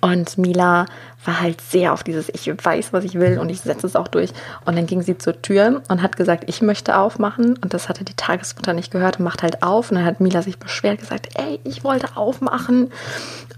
Und 0.00 0.36
Mila 0.36 0.86
war 1.24 1.40
halt 1.40 1.60
sehr 1.60 1.92
auf 1.92 2.02
dieses, 2.02 2.28
ich 2.28 2.48
weiß, 2.48 2.92
was 2.92 3.04
ich 3.04 3.14
will 3.14 3.38
und 3.38 3.50
ich 3.50 3.60
setze 3.60 3.86
es 3.86 3.96
auch 3.96 4.08
durch. 4.08 4.30
Und 4.64 4.76
dann 4.76 4.86
ging 4.86 5.02
sie 5.02 5.18
zur 5.18 5.40
Tür 5.42 5.82
und 5.88 6.02
hat 6.02 6.16
gesagt, 6.16 6.44
ich 6.48 6.62
möchte 6.62 6.96
aufmachen. 6.96 7.56
Und 7.58 7.72
das 7.72 7.88
hatte 7.88 8.04
die 8.04 8.14
Tagesmutter 8.14 8.72
nicht 8.72 8.90
gehört 8.90 9.18
und 9.18 9.24
macht 9.24 9.42
halt 9.42 9.62
auf. 9.62 9.90
Und 9.90 9.98
dann 9.98 10.04
hat 10.04 10.20
Mila 10.20 10.42
sich 10.42 10.58
beschwert, 10.58 11.00
gesagt, 11.00 11.28
ey, 11.34 11.60
ich 11.64 11.84
wollte 11.84 12.16
aufmachen. 12.16 12.90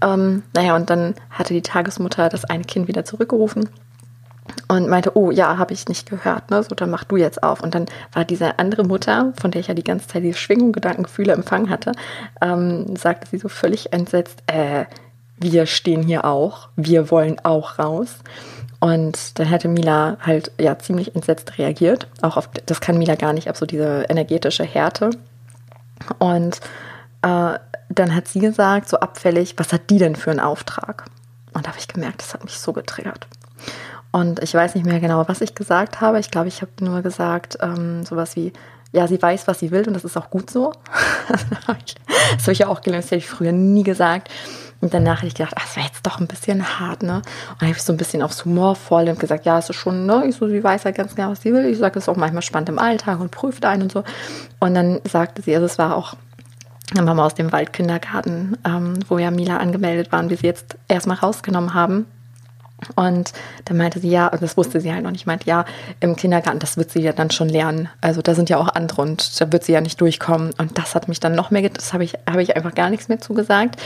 Ähm, 0.01 0.43
naja, 0.53 0.75
und 0.75 0.89
dann 0.89 1.15
hatte 1.31 1.53
die 1.53 1.61
Tagesmutter 1.61 2.29
das 2.29 2.45
eine 2.45 2.63
Kind 2.63 2.87
wieder 2.87 3.05
zurückgerufen 3.05 3.69
und 4.67 4.87
meinte, 4.87 5.15
oh 5.15 5.31
ja, 5.31 5.57
habe 5.57 5.73
ich 5.73 5.87
nicht 5.87 6.09
gehört, 6.09 6.49
ne? 6.51 6.63
So, 6.63 6.75
dann 6.75 6.89
mach 6.89 7.03
du 7.03 7.17
jetzt 7.17 7.43
auf. 7.43 7.61
Und 7.61 7.75
dann 7.75 7.85
war 8.13 8.25
diese 8.25 8.59
andere 8.59 8.83
Mutter, 8.83 9.33
von 9.39 9.51
der 9.51 9.61
ich 9.61 9.67
ja 9.67 9.73
die 9.73 9.83
ganze 9.83 10.07
Zeit 10.07 10.23
diese 10.23 10.37
Schwingung, 10.37 10.71
Gedankengefühle 10.71 11.33
empfangen 11.33 11.69
hatte, 11.69 11.91
ähm, 12.41 12.95
sagte 12.95 13.27
sie 13.29 13.37
so 13.37 13.49
völlig 13.49 13.93
entsetzt, 13.93 14.43
äh, 14.47 14.85
wir 15.39 15.65
stehen 15.65 16.03
hier 16.03 16.25
auch, 16.25 16.69
wir 16.75 17.11
wollen 17.11 17.39
auch 17.43 17.79
raus. 17.79 18.17
Und 18.79 19.37
dann 19.37 19.47
hätte 19.47 19.67
Mila 19.67 20.17
halt 20.21 20.51
ja 20.59 20.77
ziemlich 20.79 21.15
entsetzt 21.15 21.57
reagiert. 21.57 22.07
Auch 22.21 22.37
auf, 22.37 22.49
das 22.65 22.79
kann 22.79 22.97
Mila 22.97 23.15
gar 23.15 23.33
nicht, 23.33 23.49
ab 23.49 23.57
so 23.57 23.65
diese 23.65 24.05
energetische 24.09 24.63
Härte. 24.63 25.09
Und 26.17 26.59
äh, 27.21 27.59
dann 27.89 28.15
hat 28.15 28.27
sie 28.27 28.39
gesagt, 28.39 28.87
so 28.87 28.99
abfällig, 28.99 29.55
was 29.57 29.73
hat 29.73 29.89
die 29.89 29.97
denn 29.97 30.15
für 30.15 30.31
einen 30.31 30.39
Auftrag? 30.39 31.05
Und 31.53 31.65
da 31.65 31.71
habe 31.71 31.79
ich 31.79 31.87
gemerkt, 31.87 32.21
das 32.21 32.33
hat 32.33 32.43
mich 32.43 32.59
so 32.59 32.71
getriggert. 32.71 33.27
Und 34.11 34.41
ich 34.41 34.53
weiß 34.53 34.75
nicht 34.75 34.85
mehr 34.85 34.99
genau, 34.99 35.27
was 35.27 35.41
ich 35.41 35.55
gesagt 35.55 36.01
habe. 36.01 36.19
Ich 36.19 36.31
glaube, 36.31 36.47
ich 36.47 36.61
habe 36.61 36.71
nur 36.81 37.01
gesagt, 37.01 37.57
ähm, 37.61 38.05
sowas 38.05 38.35
wie, 38.35 38.53
ja, 38.91 39.07
sie 39.07 39.21
weiß, 39.21 39.47
was 39.47 39.59
sie 39.59 39.71
will 39.71 39.85
und 39.87 39.93
das 39.93 40.03
ist 40.03 40.17
auch 40.17 40.29
gut 40.29 40.49
so. 40.49 40.73
das 41.27 42.43
habe 42.43 42.51
ich 42.51 42.59
ja 42.59 42.67
auch 42.67 42.81
gelernt, 42.81 43.03
das 43.03 43.11
hätte 43.11 43.19
ich 43.19 43.29
früher 43.29 43.51
nie 43.51 43.83
gesagt. 43.83 44.29
Und 44.81 44.93
danach 44.93 45.17
habe 45.17 45.27
ich 45.27 45.35
gedacht, 45.35 45.53
ach, 45.57 45.63
das 45.63 45.75
wäre 45.75 45.87
jetzt 45.87 46.05
doch 46.05 46.19
ein 46.19 46.27
bisschen 46.27 46.79
hart, 46.79 47.03
ne? 47.03 47.17
Und 47.17 47.61
dann 47.61 47.67
habe 47.67 47.77
ich 47.77 47.83
so 47.83 47.91
ein 47.91 47.97
bisschen 47.97 48.21
aufs 48.21 48.45
Humor 48.45 48.75
voll 48.75 49.09
und 49.09 49.19
gesagt, 49.19 49.45
ja, 49.45 49.57
es 49.57 49.69
ist 49.69 49.75
schon, 49.75 50.05
ne? 50.05 50.25
Ich 50.27 50.35
so, 50.35 50.47
sie 50.47 50.63
weiß 50.63 50.83
ja 50.83 50.91
ganz 50.91 51.15
genau, 51.15 51.31
was 51.31 51.41
sie 51.41 51.53
will. 51.53 51.65
Ich 51.65 51.77
sage, 51.77 51.99
es 51.99 52.05
ist 52.05 52.09
auch 52.09 52.15
manchmal 52.15 52.41
spannend 52.41 52.69
im 52.69 52.79
Alltag 52.79 53.19
und 53.19 53.31
prüft 53.31 53.65
ein 53.65 53.81
und 53.81 53.91
so. 53.91 54.03
Und 54.59 54.73
dann 54.75 55.01
sagte 55.03 55.41
sie, 55.41 55.53
also 55.53 55.65
es 55.65 55.77
war 55.77 55.95
auch 55.95 56.15
eine 56.91 57.03
Mama 57.03 57.25
aus 57.25 57.35
dem 57.35 57.51
Waldkindergarten, 57.51 58.57
ähm, 58.65 58.93
wo 59.07 59.17
ja 59.17 59.31
Mila 59.31 59.57
angemeldet 59.57 60.11
waren, 60.11 60.29
wie 60.29 60.35
sie 60.35 60.47
jetzt 60.47 60.77
erstmal 60.87 61.17
rausgenommen 61.17 61.73
haben 61.73 62.05
und 62.95 63.33
dann 63.65 63.77
meinte 63.77 63.99
sie, 63.99 64.09
ja, 64.09 64.27
und 64.27 64.41
das 64.41 64.57
wusste 64.57 64.81
sie 64.81 64.93
halt 64.93 65.03
noch 65.03 65.11
nicht, 65.11 65.25
meinte, 65.25 65.47
ja, 65.47 65.65
im 65.99 66.15
Kindergarten, 66.15 66.59
das 66.59 66.77
wird 66.77 66.91
sie 66.91 67.01
ja 67.01 67.13
dann 67.13 67.31
schon 67.31 67.49
lernen. 67.49 67.89
Also 68.01 68.21
da 68.21 68.35
sind 68.35 68.49
ja 68.49 68.57
auch 68.57 68.69
andere 68.69 69.01
und 69.01 69.39
da 69.41 69.51
wird 69.51 69.63
sie 69.63 69.73
ja 69.73 69.81
nicht 69.81 69.99
durchkommen. 70.01 70.51
Und 70.57 70.77
das 70.77 70.95
hat 70.95 71.07
mich 71.07 71.19
dann 71.19 71.33
noch 71.33 71.51
mehr, 71.51 71.67
das 71.69 71.93
habe 71.93 72.03
ich, 72.03 72.15
habe 72.29 72.41
ich 72.41 72.55
einfach 72.55 72.75
gar 72.75 72.89
nichts 72.89 73.09
mehr 73.09 73.19
zugesagt. 73.19 73.81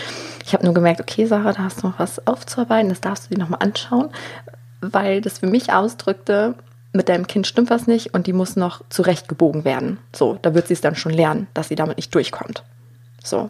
Ich 0.46 0.54
habe 0.54 0.66
nur 0.66 0.74
gemerkt, 0.74 1.02
okay, 1.02 1.26
Sarah, 1.26 1.54
da 1.54 1.64
hast 1.64 1.84
du 1.84 1.88
noch 1.88 2.00
was 2.00 2.26
aufzuarbeiten, 2.28 2.90
das 2.90 3.02
darfst 3.02 3.26
du 3.26 3.36
dir 3.36 3.42
nochmal 3.42 3.60
anschauen, 3.62 4.10
weil 4.82 5.22
das 5.22 5.40
für 5.40 5.48
mich 5.48 5.72
ausdrückte, 5.72 6.56
mit 6.94 7.10
deinem 7.10 7.26
Kind 7.26 7.48
stimmt 7.48 7.72
was 7.72 7.88
nicht 7.88 8.14
und 8.14 8.28
die 8.28 8.34
muss 8.34 8.56
noch 8.56 8.84
zurechtgebogen 8.90 9.66
werden. 9.66 9.98
So, 10.16 10.38
da 10.42 10.54
wird 10.54 10.68
sie 10.68 10.76
es 10.76 10.82
dann 10.82 10.96
schon 10.96 11.12
lernen, 11.12 11.48
dass 11.56 11.70
sie 11.70 11.76
damit 11.76 11.98
nicht 11.98 12.14
durchkommt. 12.14 12.64
So. 13.24 13.50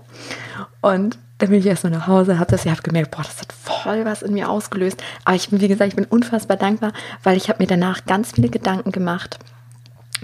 Und 0.81 1.17
dann 1.43 1.49
bin 1.49 1.59
ich 1.59 1.65
erst 1.65 1.83
mal 1.83 1.89
nach 1.89 2.07
Hause, 2.07 2.39
habe 2.39 2.49
das, 2.49 2.65
ich 2.65 2.83
gemerkt, 2.83 3.11
boah, 3.11 3.21
das 3.21 3.41
hat 3.41 3.51
voll 3.51 4.05
was 4.05 4.21
in 4.21 4.33
mir 4.33 4.49
ausgelöst. 4.49 5.03
Aber 5.25 5.35
ich 5.35 5.49
bin, 5.49 5.59
wie 5.59 5.67
gesagt, 5.67 5.89
ich 5.89 5.95
bin 5.97 6.05
unfassbar 6.05 6.55
dankbar, 6.55 6.93
weil 7.21 7.35
ich 7.35 7.49
habe 7.49 7.61
mir 7.61 7.67
danach 7.67 8.05
ganz 8.05 8.31
viele 8.31 8.47
Gedanken 8.47 8.93
gemacht 8.93 9.39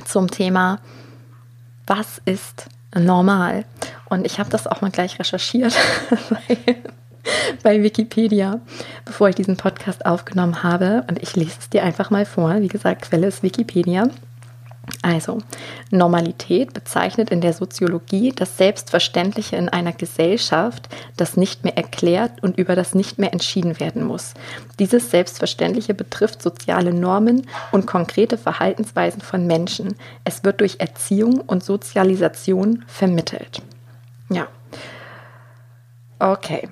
zum 0.06 0.32
Thema, 0.32 0.80
was 1.86 2.22
ist 2.24 2.68
normal? 2.96 3.66
Und 4.08 4.26
ich 4.26 4.40
habe 4.40 4.50
das 4.50 4.66
auch 4.66 4.80
mal 4.80 4.92
gleich 4.92 5.20
recherchiert, 5.20 5.76
weil 6.30 6.78
bei 7.64 7.84
Wikipedia, 7.84 8.62
bevor 9.04 9.28
ich 9.28 9.36
diesen 9.36 9.58
Podcast 9.58 10.06
aufgenommen 10.06 10.64
habe. 10.64 11.04
Und 11.10 11.22
ich 11.22 11.36
lese 11.36 11.58
es 11.60 11.70
dir 11.70 11.84
einfach 11.84 12.12
mal 12.12 12.26
vor. 12.26 12.62
Wie 12.62 12.70
gesagt, 12.70 13.02
Quelle 13.02 13.28
ist 13.28 13.44
Wikipedia. 13.44 14.08
Also, 15.02 15.40
Normalität 15.92 16.74
bezeichnet 16.74 17.30
in 17.30 17.42
der 17.42 17.54
Soziologie 17.54 18.34
das 18.36 18.58
Selbstverständliche 18.58 19.56
in 19.56 19.70
einer 19.70 19.94
Gesellschaft, 19.94 20.90
das 21.16 21.38
nicht 21.38 21.64
mehr 21.64 21.78
erklärt 21.78 22.44
und 22.44 22.58
über 22.58 22.76
das 22.76 22.96
nicht 22.96 23.18
mehr 23.18 23.32
entschieden 23.32 23.80
werden 23.80 24.04
muss. 24.04 24.34
Dieses 24.80 25.12
Selbstverständliche 25.12 25.94
betrifft 25.94 26.42
soziale 26.42 26.94
Normen 26.94 27.48
und 27.72 27.88
konkrete 27.88 28.38
Verhaltensweisen 28.38 29.22
von 29.22 29.48
Menschen. 29.48 29.96
Es 30.24 30.44
wird 30.44 30.62
durch 30.62 30.80
Erziehung 30.80 31.40
und 31.42 31.64
Sozialisation 31.64 32.84
vermittelt. 32.88 33.62
Ja. 34.30 34.48
Okay. 36.20 36.68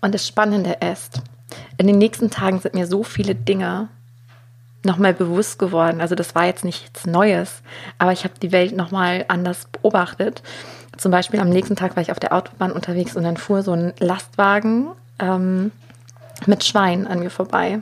Und 0.00 0.14
das 0.14 0.26
Spannende 0.26 0.76
ist, 0.92 1.20
in 1.78 1.86
den 1.86 1.98
nächsten 1.98 2.30
Tagen 2.30 2.60
sind 2.60 2.74
mir 2.74 2.86
so 2.86 3.02
viele 3.02 3.34
Dinge 3.34 3.88
nochmal 4.84 5.14
bewusst 5.14 5.58
geworden. 5.58 6.00
Also 6.00 6.14
das 6.14 6.34
war 6.34 6.46
jetzt 6.46 6.64
nichts 6.64 7.06
Neues, 7.06 7.62
aber 7.98 8.12
ich 8.12 8.24
habe 8.24 8.34
die 8.40 8.52
Welt 8.52 8.76
nochmal 8.76 9.24
anders 9.28 9.66
beobachtet. 9.66 10.42
Zum 10.96 11.12
Beispiel 11.12 11.40
am 11.40 11.50
nächsten 11.50 11.76
Tag 11.76 11.96
war 11.96 12.02
ich 12.02 12.12
auf 12.12 12.20
der 12.20 12.32
Autobahn 12.32 12.72
unterwegs 12.72 13.16
und 13.16 13.24
dann 13.24 13.36
fuhr 13.36 13.62
so 13.62 13.72
ein 13.72 13.92
Lastwagen 13.98 14.88
ähm, 15.18 15.72
mit 16.46 16.64
Schwein 16.64 17.06
an 17.06 17.20
mir 17.20 17.30
vorbei. 17.30 17.78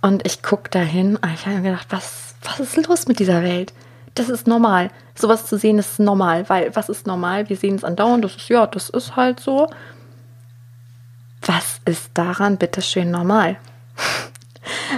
Und 0.00 0.24
ich 0.26 0.42
gucke 0.42 0.70
dahin 0.70 1.16
und 1.16 1.34
ich 1.34 1.46
habe 1.46 1.56
mir 1.56 1.70
gedacht, 1.70 1.88
was, 1.90 2.34
was 2.42 2.60
ist 2.60 2.86
los 2.86 3.08
mit 3.08 3.18
dieser 3.18 3.42
Welt? 3.42 3.72
Das 4.14 4.28
ist 4.28 4.46
normal. 4.46 4.90
Sowas 5.14 5.46
zu 5.46 5.58
sehen 5.58 5.78
ist 5.78 5.98
normal, 5.98 6.48
weil 6.48 6.74
was 6.74 6.88
ist 6.88 7.06
normal? 7.06 7.48
Wir 7.48 7.56
sehen 7.56 7.74
es 7.74 7.84
andauernd, 7.84 8.24
das 8.24 8.36
ist 8.36 8.48
ja, 8.48 8.66
das 8.66 8.90
ist 8.90 9.16
halt 9.16 9.40
so. 9.40 9.68
Was 11.42 11.80
ist 11.84 12.10
daran 12.14 12.56
bitteschön 12.56 13.10
normal? 13.10 13.56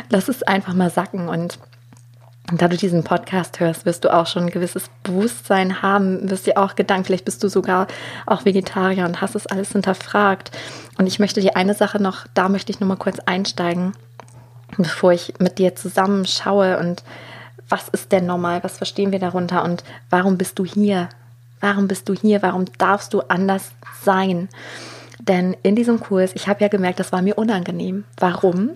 lass 0.09 0.29
es 0.29 0.43
einfach 0.43 0.75
mal 0.75 0.91
sacken 0.91 1.29
und 1.29 1.59
da 2.53 2.69
du 2.69 2.77
diesen 2.77 3.05
Podcast 3.05 3.61
hörst, 3.61 3.87
wirst 3.87 4.05
du 4.05 4.13
auch 4.13 4.27
schon 4.27 4.45
ein 4.45 4.51
gewisses 4.51 4.91
Bewusstsein 5.05 5.83
haben, 5.83 6.29
wirst 6.31 6.47
dir 6.47 6.59
auch 6.59 6.75
Gedanken, 6.75 7.05
vielleicht 7.05 7.25
bist 7.25 7.43
du 7.45 7.49
sogar 7.49 7.87
auch 8.27 8.45
Vegetarier 8.45 9.05
und 9.05 9.21
hast 9.21 9.37
es 9.37 9.47
alles 9.47 9.71
hinterfragt. 9.71 10.51
Und 10.99 11.07
ich 11.07 11.21
möchte 11.21 11.41
dir 11.41 11.57
eine 11.57 11.75
Sache 11.75 12.03
noch, 12.03 12.27
da 12.35 12.49
möchte 12.49 12.73
ich 12.73 12.81
noch 12.81 12.89
mal 12.89 12.97
kurz 12.97 13.21
einsteigen, 13.21 13.93
bevor 14.77 15.13
ich 15.13 15.35
mit 15.39 15.59
dir 15.59 15.77
zusammen 15.77 16.27
schaue 16.27 16.79
und 16.79 17.05
was 17.69 17.89
ist 17.89 18.11
denn 18.11 18.27
normal, 18.27 18.65
was 18.65 18.79
verstehen 18.79 19.13
wir 19.13 19.21
darunter 19.21 19.63
und 19.63 19.85
warum 20.11 20.37
bist 20.37 20.59
du 20.59 20.65
hier? 20.65 21.09
Warum 21.61 21.87
bist 21.87 22.09
du 22.09 22.15
hier? 22.15 22.43
Warum 22.43 22.65
darfst 22.79 23.15
du 23.15 23.21
anders 23.21 23.71
sein? 24.03 24.49
Denn 25.21 25.57
in 25.63 25.77
diesem 25.77 26.01
Kurs, 26.01 26.33
ich 26.35 26.49
habe 26.49 26.63
ja 26.63 26.69
gemerkt, 26.69 26.99
das 26.99 27.13
war 27.13 27.23
mir 27.23 27.39
unangenehm. 27.39 28.05
Warum? 28.17 28.71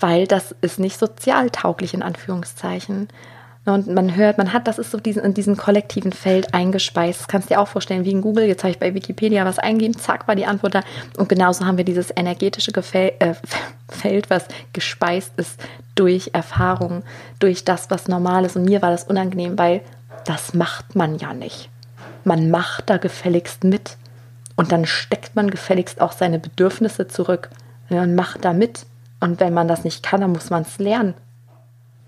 Weil 0.00 0.26
das 0.26 0.54
ist 0.60 0.78
nicht 0.78 0.98
sozialtauglich 0.98 1.94
in 1.94 2.02
Anführungszeichen. 2.02 3.08
Und 3.64 3.86
man 3.86 4.16
hört, 4.16 4.38
man 4.38 4.52
hat, 4.52 4.66
das 4.66 4.78
ist 4.78 4.90
so 4.90 4.98
diesen, 4.98 5.22
in 5.22 5.34
diesem 5.34 5.56
kollektiven 5.56 6.12
Feld 6.12 6.54
eingespeist. 6.54 7.20
Das 7.20 7.28
kannst 7.28 7.50
du 7.50 7.54
dir 7.54 7.60
auch 7.60 7.68
vorstellen, 7.68 8.04
wie 8.04 8.12
in 8.12 8.22
Google. 8.22 8.44
Jetzt 8.44 8.64
habe 8.64 8.70
ich 8.70 8.78
bei 8.78 8.94
Wikipedia 8.94 9.44
was 9.44 9.58
eingegeben, 9.58 9.98
zack, 9.98 10.26
war 10.26 10.36
die 10.36 10.46
Antwort 10.46 10.74
da. 10.74 10.80
Und 11.18 11.28
genauso 11.28 11.66
haben 11.66 11.76
wir 11.76 11.84
dieses 11.84 12.10
energetische 12.14 12.72
Gefäl 12.72 13.12
äh, 13.18 13.34
Feld, 13.88 14.30
was 14.30 14.46
gespeist 14.72 15.32
ist 15.36 15.60
durch 15.94 16.30
Erfahrung, 16.32 17.02
durch 17.40 17.64
das, 17.64 17.90
was 17.90 18.08
normal 18.08 18.44
ist. 18.44 18.56
Und 18.56 18.64
mir 18.64 18.80
war 18.80 18.90
das 18.90 19.04
unangenehm, 19.04 19.58
weil 19.58 19.82
das 20.24 20.54
macht 20.54 20.94
man 20.94 21.18
ja 21.18 21.34
nicht. 21.34 21.68
Man 22.24 22.50
macht 22.50 22.88
da 22.88 22.96
gefälligst 22.96 23.64
mit. 23.64 23.96
Und 24.56 24.72
dann 24.72 24.86
steckt 24.86 25.36
man 25.36 25.50
gefälligst 25.50 26.00
auch 26.00 26.12
seine 26.12 26.38
Bedürfnisse 26.38 27.06
zurück. 27.06 27.50
Man 27.90 28.14
macht 28.14 28.44
da 28.44 28.52
mit. 28.52 28.86
Und 29.20 29.40
wenn 29.40 29.54
man 29.54 29.68
das 29.68 29.84
nicht 29.84 30.02
kann, 30.02 30.20
dann 30.20 30.32
muss 30.32 30.50
man 30.50 30.62
es 30.62 30.78
lernen. 30.78 31.14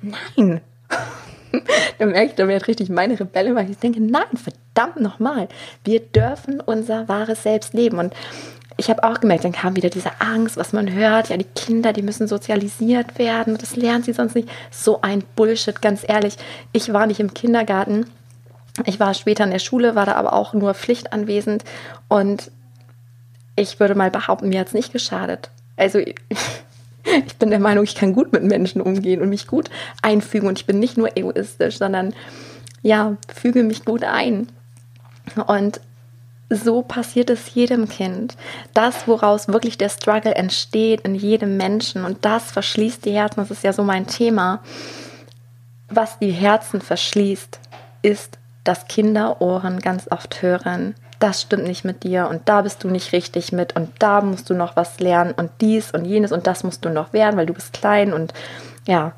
Nein. 0.02 0.60
dann 1.98 2.10
merke 2.10 2.30
ich, 2.30 2.34
da 2.36 2.48
wird 2.48 2.68
richtig 2.68 2.88
meine 2.88 3.18
Rebelle, 3.18 3.54
weil 3.54 3.70
ich 3.70 3.78
denke, 3.78 4.00
nein, 4.00 4.36
verdammt 4.36 5.00
nochmal. 5.00 5.48
Wir 5.84 6.00
dürfen 6.00 6.60
unser 6.60 7.08
wahres 7.08 7.42
Selbst 7.42 7.74
leben. 7.74 7.98
Und 7.98 8.14
ich 8.76 8.88
habe 8.88 9.04
auch 9.04 9.20
gemerkt, 9.20 9.44
dann 9.44 9.52
kam 9.52 9.76
wieder 9.76 9.90
diese 9.90 10.20
Angst, 10.20 10.56
was 10.56 10.72
man 10.72 10.92
hört. 10.92 11.28
Ja, 11.28 11.36
die 11.36 11.44
Kinder, 11.44 11.92
die 11.92 12.02
müssen 12.02 12.28
sozialisiert 12.28 13.18
werden. 13.18 13.58
Das 13.58 13.76
lernen 13.76 14.04
sie 14.04 14.12
sonst 14.12 14.34
nicht. 14.34 14.48
So 14.70 15.02
ein 15.02 15.22
Bullshit, 15.36 15.82
ganz 15.82 16.02
ehrlich. 16.08 16.36
Ich 16.72 16.92
war 16.92 17.06
nicht 17.06 17.20
im 17.20 17.34
Kindergarten. 17.34 18.06
Ich 18.86 18.98
war 19.00 19.12
später 19.14 19.44
in 19.44 19.50
der 19.50 19.58
Schule, 19.58 19.94
war 19.96 20.06
da 20.06 20.14
aber 20.14 20.32
auch 20.32 20.54
nur 20.54 20.74
pflichtanwesend. 20.74 21.64
Und 22.08 22.50
ich 23.56 23.80
würde 23.80 23.94
mal 23.94 24.10
behaupten, 24.10 24.48
mir 24.48 24.60
hat 24.60 24.68
es 24.68 24.74
nicht 24.74 24.92
geschadet. 24.92 25.50
Also 25.76 25.98
ich 27.04 27.36
bin 27.36 27.50
der 27.50 27.60
Meinung, 27.60 27.84
ich 27.84 27.94
kann 27.94 28.12
gut 28.12 28.32
mit 28.32 28.42
Menschen 28.42 28.80
umgehen 28.80 29.20
und 29.20 29.28
mich 29.28 29.46
gut 29.46 29.70
einfügen. 30.02 30.48
Und 30.48 30.58
ich 30.58 30.66
bin 30.66 30.78
nicht 30.78 30.96
nur 30.96 31.16
egoistisch, 31.16 31.78
sondern 31.78 32.14
ja, 32.82 33.16
füge 33.34 33.62
mich 33.62 33.84
gut 33.84 34.04
ein. 34.04 34.48
Und 35.46 35.80
so 36.50 36.82
passiert 36.82 37.30
es 37.30 37.54
jedem 37.54 37.88
Kind. 37.88 38.36
Das, 38.74 39.06
woraus 39.06 39.48
wirklich 39.48 39.78
der 39.78 39.88
Struggle 39.88 40.34
entsteht 40.34 41.02
in 41.02 41.14
jedem 41.14 41.56
Menschen 41.56 42.04
und 42.04 42.24
das 42.24 42.50
verschließt 42.50 43.04
die 43.04 43.12
Herzen, 43.12 43.40
das 43.40 43.52
ist 43.52 43.62
ja 43.62 43.72
so 43.72 43.84
mein 43.84 44.08
Thema. 44.08 44.60
Was 45.88 46.18
die 46.18 46.32
Herzen 46.32 46.80
verschließt, 46.80 47.60
ist, 48.02 48.38
dass 48.64 48.88
Kinderohren 48.88 49.78
ganz 49.78 50.08
oft 50.10 50.42
hören, 50.42 50.94
das 51.20 51.42
stimmt 51.42 51.64
nicht 51.64 51.84
mit 51.84 52.02
dir 52.02 52.28
und 52.28 52.48
da 52.48 52.62
bist 52.62 52.82
du 52.82 52.88
nicht 52.88 53.12
richtig 53.12 53.52
mit 53.52 53.76
und 53.76 53.90
da 54.00 54.20
musst 54.22 54.50
du 54.50 54.54
noch 54.54 54.74
was 54.74 54.98
lernen 55.00 55.32
und 55.32 55.50
dies 55.60 55.92
und 55.92 56.04
jenes 56.04 56.32
und 56.32 56.46
das 56.46 56.64
musst 56.64 56.84
du 56.84 56.88
noch 56.88 57.12
werden, 57.12 57.36
weil 57.36 57.46
du 57.46 57.54
bist 57.54 57.74
klein 57.74 58.12
und 58.12 58.34
ja, 58.86 59.12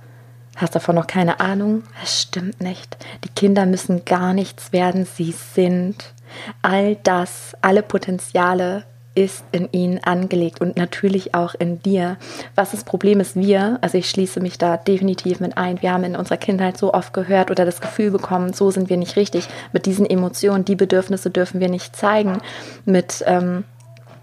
hast 0.56 0.74
davon 0.74 0.96
noch 0.96 1.06
keine 1.06 1.40
Ahnung. 1.40 1.84
Es 2.02 2.20
stimmt 2.22 2.60
nicht. 2.60 2.96
Die 3.24 3.28
Kinder 3.28 3.66
müssen 3.66 4.04
gar 4.04 4.34
nichts 4.34 4.72
werden, 4.72 5.06
sie 5.06 5.32
sind. 5.32 6.12
All 6.60 6.96
das, 6.96 7.56
alle 7.62 7.82
Potenziale 7.82 8.84
ist 9.14 9.44
in 9.52 9.68
ihnen 9.72 10.02
angelegt 10.02 10.60
und 10.60 10.76
natürlich 10.76 11.34
auch 11.34 11.54
in 11.54 11.82
dir. 11.82 12.16
Was 12.54 12.70
das 12.70 12.84
Problem 12.84 13.20
ist, 13.20 13.36
wir, 13.36 13.78
also 13.82 13.98
ich 13.98 14.08
schließe 14.08 14.40
mich 14.40 14.56
da 14.58 14.76
definitiv 14.76 15.40
mit 15.40 15.58
ein, 15.58 15.82
wir 15.82 15.92
haben 15.92 16.04
in 16.04 16.16
unserer 16.16 16.38
Kindheit 16.38 16.78
so 16.78 16.94
oft 16.94 17.12
gehört 17.12 17.50
oder 17.50 17.64
das 17.64 17.80
Gefühl 17.80 18.10
bekommen, 18.10 18.52
so 18.54 18.70
sind 18.70 18.88
wir 18.88 18.96
nicht 18.96 19.16
richtig. 19.16 19.48
Mit 19.72 19.86
diesen 19.86 20.08
Emotionen, 20.08 20.64
die 20.64 20.76
Bedürfnisse 20.76 21.30
dürfen 21.30 21.60
wir 21.60 21.68
nicht 21.68 21.94
zeigen. 21.94 22.40
Mit, 22.84 23.22
ähm, 23.26 23.64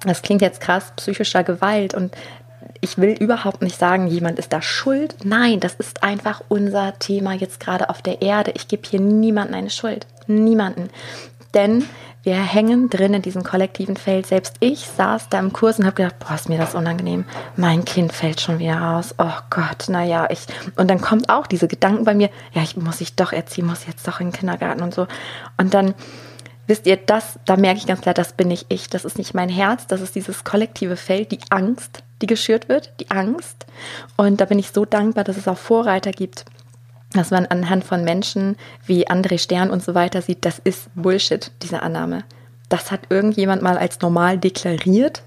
das 0.06 0.22
klingt 0.22 0.42
jetzt 0.42 0.62
krass, 0.62 0.92
psychischer 0.96 1.44
Gewalt 1.44 1.94
und 1.94 2.16
ich 2.82 2.98
will 2.98 3.12
überhaupt 3.12 3.62
nicht 3.62 3.78
sagen, 3.78 4.08
jemand 4.08 4.40
ist 4.40 4.54
da 4.54 4.62
schuld. 4.62 5.16
Nein, 5.24 5.60
das 5.60 5.76
ist 5.76 6.02
einfach 6.02 6.42
unser 6.48 6.98
Thema 6.98 7.34
jetzt 7.34 7.60
gerade 7.60 7.90
auf 7.90 8.02
der 8.02 8.22
Erde. 8.22 8.54
Ich 8.56 8.68
gebe 8.68 8.88
hier 8.88 9.02
niemanden 9.02 9.54
eine 9.54 9.70
Schuld. 9.70 10.08
Niemanden. 10.28 10.90
Denn 11.54 11.86
wir 12.24 12.36
hängen 12.36 12.90
drin 12.90 13.14
in 13.14 13.22
diesem 13.22 13.44
kollektiven 13.44 13.96
Feld. 13.96 14.28
Selbst 14.28 14.56
ich 14.60 14.88
saß 14.88 15.30
da 15.30 15.40
im 15.40 15.54
Kurs 15.54 15.80
und 15.80 15.86
habe 15.86 15.96
gedacht, 15.96 16.20
boah, 16.20 16.36
ist 16.36 16.50
mir 16.50 16.58
das 16.58 16.76
unangenehm. 16.76 17.26
Mein 17.56 17.86
Kind 17.86 18.12
fällt 18.12 18.42
schon 18.42 18.60
wieder 18.60 18.78
raus. 18.78 19.16
Oh 19.18 19.40
Gott, 19.50 19.88
naja, 19.88 20.28
ich. 20.30 20.42
Und 20.76 20.90
dann 20.90 21.00
kommt 21.00 21.30
auch 21.30 21.48
diese 21.48 21.68
Gedanken 21.68 22.04
bei 22.04 22.14
mir, 22.14 22.30
ja, 22.54 22.62
ich 22.62 22.76
muss 22.76 23.00
ich 23.02 23.16
doch 23.16 23.32
erziehen, 23.32 23.66
muss 23.66 23.88
jetzt 23.88 24.08
doch 24.08 24.20
in 24.20 24.28
den 24.28 24.34
Kindergarten 24.34 24.82
und 24.82 24.94
so. 24.94 25.08
Und 25.58 25.74
dann 25.74 25.94
wisst 26.68 26.86
ihr, 26.88 26.98
das, 26.98 27.40
da 27.46 27.56
merke 27.56 27.80
ich 27.80 27.88
ganz 27.88 28.02
klar, 28.02 28.14
das 28.14 28.34
bin 28.34 28.50
nicht 28.50 28.68
ich, 28.70 28.90
das 28.90 29.06
ist 29.06 29.18
nicht 29.18 29.34
mein 29.34 29.50
Herz, 29.50 29.88
das 29.88 30.02
ist 30.02 30.16
dieses 30.16 30.44
kollektive 30.44 30.98
Feld, 30.98 31.32
die 31.32 31.40
Angst, 31.50 32.04
die 32.22 32.28
geschürt 32.28 32.70
wird, 32.70 32.94
die 33.00 33.10
Angst. 33.12 33.66
Und 34.18 34.42
da 34.42 34.46
bin 34.46 34.60
ich 34.60 34.72
so 34.72 34.86
dankbar, 34.86 35.24
dass 35.24 35.38
es 35.38 35.48
auch 35.48 35.58
Vorreiter 35.58 36.12
gibt, 36.12 36.46
dass 37.14 37.32
man 37.32 37.46
anhand 37.48 37.84
von 37.84 38.04
Menschen 38.04 38.56
wie 38.86 39.08
André 39.08 39.40
Stern 39.40 39.72
und 39.72 39.84
so 39.84 39.96
weiter 39.96 40.22
sieht, 40.22 40.46
das 40.46 40.60
ist 40.60 40.90
Bullshit, 40.96 41.52
diese 41.64 41.82
Annahme. 41.82 42.24
Das 42.70 42.92
hat 42.92 43.02
irgendjemand 43.10 43.62
mal 43.62 43.78
als 43.78 44.00
normal 44.02 44.38
deklariert, 44.38 45.24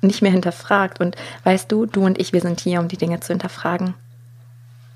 nicht 0.00 0.22
mehr 0.22 0.32
hinterfragt. 0.32 1.00
Und 1.00 1.16
weißt 1.44 1.70
du, 1.70 1.86
du 1.86 2.04
und 2.04 2.20
ich, 2.20 2.32
wir 2.32 2.40
sind 2.40 2.60
hier, 2.60 2.80
um 2.80 2.88
die 2.88 2.96
Dinge 2.96 3.20
zu 3.20 3.28
hinterfragen 3.28 3.94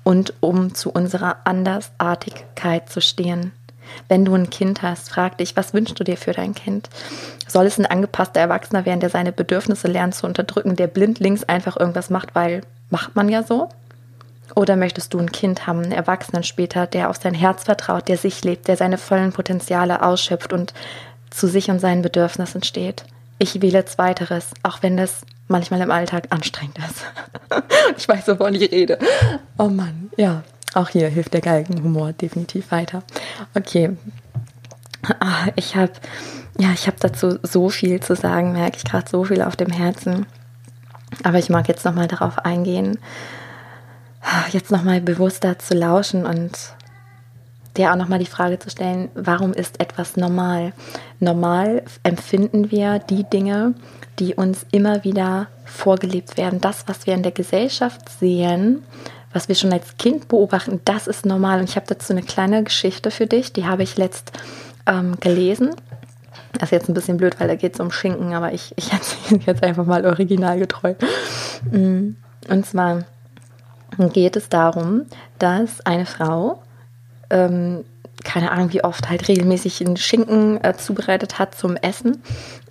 und 0.03 0.33
um 0.41 0.75
zu 0.75 0.91
unserer 0.91 1.37
Andersartigkeit 1.45 2.89
zu 2.89 3.01
stehen. 3.01 3.51
Wenn 4.09 4.25
du 4.25 4.33
ein 4.33 4.49
Kind 4.49 4.81
hast, 4.81 5.09
frag 5.09 5.37
dich, 5.37 5.55
was 5.55 5.73
wünschst 5.73 5.99
du 5.99 6.03
dir 6.03 6.17
für 6.17 6.33
dein 6.33 6.55
Kind? 6.55 6.89
Soll 7.47 7.65
es 7.67 7.77
ein 7.77 7.85
angepasster 7.85 8.41
Erwachsener 8.41 8.85
werden, 8.85 8.99
der 8.99 9.09
seine 9.09 9.31
Bedürfnisse 9.31 9.87
lernt 9.87 10.15
zu 10.15 10.25
unterdrücken, 10.25 10.75
der 10.75 10.87
blindlings 10.87 11.43
einfach 11.43 11.77
irgendwas 11.77 12.09
macht, 12.09 12.35
weil 12.35 12.61
macht 12.89 13.15
man 13.15 13.29
ja 13.29 13.43
so? 13.43 13.69
Oder 14.53 14.75
möchtest 14.75 15.13
du 15.13 15.19
ein 15.19 15.31
Kind 15.31 15.67
haben, 15.67 15.83
einen 15.83 15.91
Erwachsenen 15.91 16.43
später, 16.43 16.87
der 16.87 17.09
auf 17.09 17.17
sein 17.17 17.33
Herz 17.33 17.63
vertraut, 17.63 18.07
der 18.07 18.17
sich 18.17 18.43
lebt, 18.43 18.67
der 18.67 18.77
seine 18.77 18.97
vollen 18.97 19.31
Potenziale 19.31 20.03
ausschöpft 20.03 20.53
und 20.53 20.73
zu 21.29 21.47
sich 21.47 21.69
und 21.69 21.79
seinen 21.79 22.01
Bedürfnissen 22.01 22.63
steht? 22.63 23.05
Ich 23.39 23.61
wähle 23.61 23.85
Zweiteres, 23.85 24.51
auch 24.63 24.81
wenn 24.81 24.97
das 24.97 25.21
manchmal 25.47 25.81
im 25.81 25.91
Alltag 25.91 26.27
anstrengend 26.29 26.77
ist. 26.79 27.05
ich 27.97 28.07
weiß, 28.07 28.27
wovon 28.27 28.53
ich 28.53 28.71
rede. 28.71 28.99
Oh 29.57 29.67
Mann, 29.67 30.09
ja. 30.17 30.43
Auch 30.73 30.89
hier 30.89 31.07
hilft 31.07 31.33
der 31.33 31.41
Galgenhumor 31.41 32.11
definitiv 32.13 32.71
weiter. 32.71 33.03
Okay. 33.53 33.95
Ah, 35.19 35.47
ich 35.55 35.75
habe 35.75 35.93
ja, 36.57 36.71
ich 36.73 36.87
habe 36.87 36.97
dazu 36.99 37.37
so 37.43 37.69
viel 37.69 37.99
zu 37.99 38.15
sagen, 38.15 38.53
merke 38.53 38.77
ich 38.77 38.85
gerade 38.85 39.09
so 39.09 39.25
viel 39.25 39.41
auf 39.41 39.55
dem 39.55 39.71
Herzen. 39.71 40.25
Aber 41.23 41.37
ich 41.37 41.49
mag 41.49 41.67
jetzt 41.67 41.85
nochmal 41.85 42.07
darauf 42.07 42.39
eingehen, 42.39 42.97
jetzt 44.51 44.71
nochmal 44.71 45.01
bewusster 45.01 45.59
zu 45.59 45.73
lauschen 45.73 46.25
und 46.25 46.51
dir 47.77 47.91
auch 47.91 47.95
nochmal 47.95 48.19
die 48.19 48.25
Frage 48.25 48.59
zu 48.59 48.69
stellen, 48.69 49.09
warum 49.15 49.53
ist 49.53 49.79
etwas 49.79 50.15
normal? 50.17 50.73
Normal 51.19 51.83
empfinden 52.03 52.71
wir 52.71 52.99
die 52.99 53.23
Dinge, 53.23 53.73
die 54.19 54.35
uns 54.35 54.65
immer 54.71 55.03
wieder 55.03 55.47
vorgelebt 55.65 56.37
werden. 56.37 56.61
Das, 56.61 56.87
was 56.87 57.05
wir 57.05 57.13
in 57.13 57.23
der 57.23 57.31
Gesellschaft 57.31 58.07
sehen, 58.19 58.83
was 59.33 59.49
wir 59.49 59.55
schon 59.55 59.73
als 59.73 59.97
Kind 59.97 60.29
beobachten, 60.29 60.79
das 60.85 61.07
ist 61.07 61.25
normal. 61.25 61.59
Und 61.59 61.69
ich 61.69 61.75
habe 61.75 61.87
dazu 61.87 62.13
eine 62.13 62.23
kleine 62.23 62.63
Geschichte 62.63 63.11
für 63.11 63.27
dich, 63.27 63.51
die 63.51 63.65
habe 63.65 63.83
ich 63.83 63.97
letzt 63.97 64.31
ähm, 64.85 65.19
gelesen. 65.19 65.75
Das 66.53 66.63
ist 66.63 66.71
jetzt 66.71 66.89
ein 66.89 66.93
bisschen 66.93 67.17
blöd, 67.17 67.37
weil 67.39 67.49
da 67.49 67.55
geht 67.55 67.73
es 67.73 67.81
um 67.81 67.91
Schinken, 67.91 68.33
aber 68.33 68.53
ich, 68.53 68.73
ich 68.77 68.93
erzähle 68.93 69.41
jetzt 69.45 69.63
einfach 69.63 69.85
mal 69.85 70.05
originalgetreu. 70.05 70.93
Mm. 71.69 72.15
Und 72.47 72.65
zwar 72.65 73.03
geht 73.97 74.35
es 74.35 74.49
darum, 74.49 75.05
dass 75.39 75.85
eine 75.85 76.05
Frau, 76.05 76.61
ähm, 77.29 77.85
keine 78.23 78.51
Ahnung 78.51 78.73
wie 78.73 78.83
oft, 78.83 79.09
halt 79.09 79.27
regelmäßig 79.27 79.85
einen 79.85 79.97
Schinken 79.97 80.63
äh, 80.63 80.75
zubereitet 80.75 81.39
hat 81.39 81.55
zum 81.55 81.75
Essen. 81.77 82.21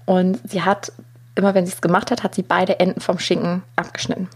Und 0.06 0.38
sie 0.48 0.62
hat, 0.62 0.92
immer 1.34 1.54
wenn 1.54 1.66
sie 1.66 1.72
es 1.72 1.80
gemacht 1.80 2.10
hat, 2.10 2.22
hat 2.22 2.34
sie 2.34 2.42
beide 2.42 2.80
Enden 2.80 3.00
vom 3.00 3.18
Schinken 3.18 3.62
abgeschnitten. 3.76 4.28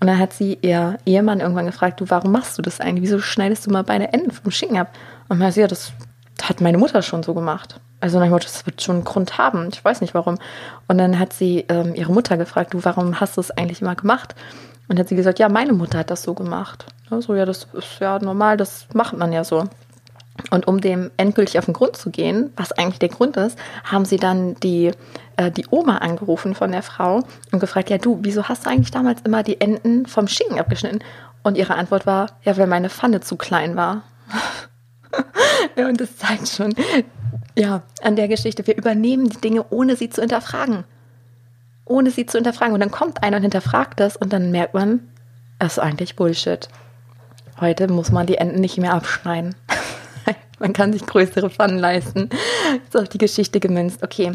Und 0.00 0.06
dann 0.06 0.18
hat 0.18 0.32
sie 0.32 0.58
ihr 0.62 0.98
Ehemann 1.06 1.40
irgendwann 1.40 1.66
gefragt, 1.66 2.00
du, 2.00 2.08
warum 2.08 2.32
machst 2.32 2.58
du 2.58 2.62
das 2.62 2.80
eigentlich? 2.80 3.04
Wieso 3.04 3.20
schneidest 3.20 3.66
du 3.66 3.70
mal 3.70 3.82
beide 3.82 4.12
Enden 4.12 4.30
vom 4.30 4.50
Schinken 4.50 4.78
ab? 4.78 4.90
Und 5.28 5.38
man 5.38 5.48
hat 5.48 5.56
ja, 5.56 5.66
das 5.66 5.92
hat 6.42 6.60
meine 6.60 6.78
Mutter 6.78 7.02
schon 7.02 7.22
so 7.22 7.34
gemacht. 7.34 7.80
Also 8.00 8.20
nach 8.20 8.38
das 8.40 8.66
wird 8.66 8.82
schon 8.82 8.96
einen 8.96 9.04
Grund 9.04 9.38
haben. 9.38 9.68
Ich 9.72 9.84
weiß 9.84 10.00
nicht 10.00 10.14
warum. 10.14 10.38
Und 10.86 10.98
dann 10.98 11.18
hat 11.18 11.32
sie 11.32 11.64
ähm, 11.68 11.94
ihre 11.94 12.12
Mutter 12.12 12.36
gefragt, 12.36 12.74
du, 12.74 12.84
warum 12.84 13.20
hast 13.20 13.36
du 13.36 13.40
es 13.40 13.50
eigentlich 13.50 13.80
immer 13.80 13.94
gemacht? 13.94 14.34
Und 14.88 14.98
hat 14.98 15.08
sie 15.08 15.16
gesagt, 15.16 15.38
ja, 15.38 15.48
meine 15.48 15.72
Mutter 15.72 15.98
hat 15.98 16.10
das 16.10 16.22
so 16.22 16.34
gemacht. 16.34 16.86
Ja, 17.10 17.20
so, 17.20 17.34
ja, 17.34 17.44
das 17.44 17.66
ist 17.72 18.00
ja 18.00 18.18
normal, 18.18 18.56
das 18.56 18.86
macht 18.94 19.16
man 19.16 19.32
ja 19.32 19.44
so. 19.44 19.64
Und 20.50 20.68
um 20.68 20.80
dem 20.80 21.10
endgültig 21.16 21.58
auf 21.58 21.64
den 21.64 21.74
Grund 21.74 21.96
zu 21.96 22.10
gehen, 22.10 22.52
was 22.56 22.72
eigentlich 22.72 22.98
der 22.98 23.08
Grund 23.08 23.36
ist, 23.36 23.58
haben 23.84 24.04
sie 24.04 24.16
dann 24.16 24.54
die, 24.56 24.92
äh, 25.36 25.50
die 25.50 25.66
Oma 25.70 25.98
angerufen 25.98 26.54
von 26.54 26.72
der 26.72 26.82
Frau 26.82 27.22
und 27.52 27.60
gefragt, 27.60 27.90
ja 27.90 27.98
du, 27.98 28.18
wieso 28.22 28.44
hast 28.44 28.66
du 28.66 28.70
eigentlich 28.70 28.90
damals 28.90 29.22
immer 29.22 29.42
die 29.42 29.60
Enden 29.60 30.06
vom 30.06 30.28
Schinken 30.28 30.58
abgeschnitten? 30.58 31.00
Und 31.42 31.56
ihre 31.56 31.74
Antwort 31.76 32.06
war, 32.06 32.32
ja, 32.42 32.56
weil 32.56 32.66
meine 32.66 32.90
Pfanne 32.90 33.20
zu 33.20 33.36
klein 33.36 33.76
war. 33.76 34.02
ja, 35.76 35.86
und 35.88 36.00
das 36.00 36.16
zeigt 36.16 36.48
schon, 36.48 36.74
ja, 37.56 37.82
an 38.02 38.16
der 38.16 38.28
Geschichte, 38.28 38.66
wir 38.66 38.76
übernehmen 38.76 39.28
die 39.30 39.40
Dinge, 39.40 39.64
ohne 39.70 39.96
sie 39.96 40.10
zu 40.10 40.20
hinterfragen. 40.20 40.84
Ohne 41.86 42.10
sie 42.10 42.26
zu 42.26 42.36
hinterfragen. 42.36 42.74
Und 42.74 42.80
dann 42.80 42.90
kommt 42.90 43.22
einer 43.22 43.38
und 43.38 43.42
hinterfragt 43.42 43.98
das 43.98 44.16
und 44.16 44.32
dann 44.32 44.50
merkt 44.50 44.74
man, 44.74 45.08
das 45.58 45.74
ist 45.74 45.78
eigentlich 45.78 46.16
Bullshit. 46.16 46.68
Heute 47.58 47.88
muss 47.88 48.12
man 48.12 48.26
die 48.26 48.36
Enden 48.36 48.60
nicht 48.60 48.76
mehr 48.76 48.92
abschneiden. 48.92 49.54
man 50.58 50.74
kann 50.74 50.92
sich 50.92 51.06
größere 51.06 51.48
Pfannen 51.48 51.78
leisten. 51.78 52.28
Ist 52.86 52.96
auf 52.96 53.08
die 53.08 53.18
Geschichte 53.18 53.60
gemünzt. 53.60 54.02
Okay, 54.02 54.32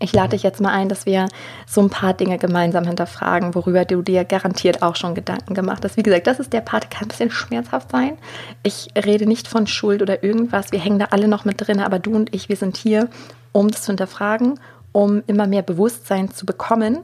ich 0.00 0.12
lade 0.12 0.30
dich 0.30 0.42
jetzt 0.42 0.60
mal 0.60 0.72
ein, 0.72 0.88
dass 0.88 1.06
wir 1.06 1.28
so 1.66 1.80
ein 1.80 1.90
paar 1.90 2.14
Dinge 2.14 2.38
gemeinsam 2.38 2.84
hinterfragen, 2.84 3.54
worüber 3.54 3.84
du 3.84 4.02
dir 4.02 4.24
garantiert 4.24 4.82
auch 4.82 4.96
schon 4.96 5.14
Gedanken 5.14 5.54
gemacht 5.54 5.84
hast. 5.84 5.96
Wie 5.96 6.02
gesagt, 6.02 6.26
das 6.26 6.40
ist 6.40 6.52
der 6.52 6.60
Part, 6.60 6.90
kann 6.90 7.06
ein 7.06 7.08
bisschen 7.08 7.30
schmerzhaft 7.30 7.90
sein. 7.90 8.18
Ich 8.62 8.88
rede 8.96 9.26
nicht 9.26 9.46
von 9.46 9.66
Schuld 9.66 10.02
oder 10.02 10.22
irgendwas. 10.22 10.72
Wir 10.72 10.80
hängen 10.80 10.98
da 10.98 11.06
alle 11.06 11.28
noch 11.28 11.44
mit 11.44 11.66
drin, 11.66 11.80
aber 11.80 11.98
du 11.98 12.14
und 12.14 12.34
ich, 12.34 12.48
wir 12.48 12.56
sind 12.56 12.76
hier, 12.76 13.08
um 13.52 13.70
das 13.70 13.82
zu 13.82 13.92
hinterfragen, 13.92 14.58
um 14.94 15.24
immer 15.26 15.48
mehr 15.48 15.62
Bewusstsein 15.62 16.30
zu 16.30 16.46
bekommen. 16.46 17.00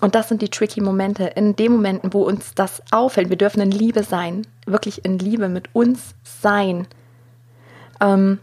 Und 0.00 0.16
das 0.16 0.28
sind 0.28 0.42
die 0.42 0.48
tricky 0.48 0.80
Momente. 0.80 1.24
In 1.24 1.54
den 1.54 1.70
Momenten, 1.70 2.12
wo 2.12 2.22
uns 2.22 2.52
das 2.56 2.82
auffällt, 2.90 3.30
wir 3.30 3.38
dürfen 3.38 3.60
in 3.60 3.70
Liebe 3.70 4.02
sein, 4.02 4.44
wirklich 4.66 5.04
in 5.04 5.20
Liebe 5.20 5.48
mit 5.48 5.72
uns 5.72 6.16
sein. 6.24 6.88
Ähm, 8.00 8.40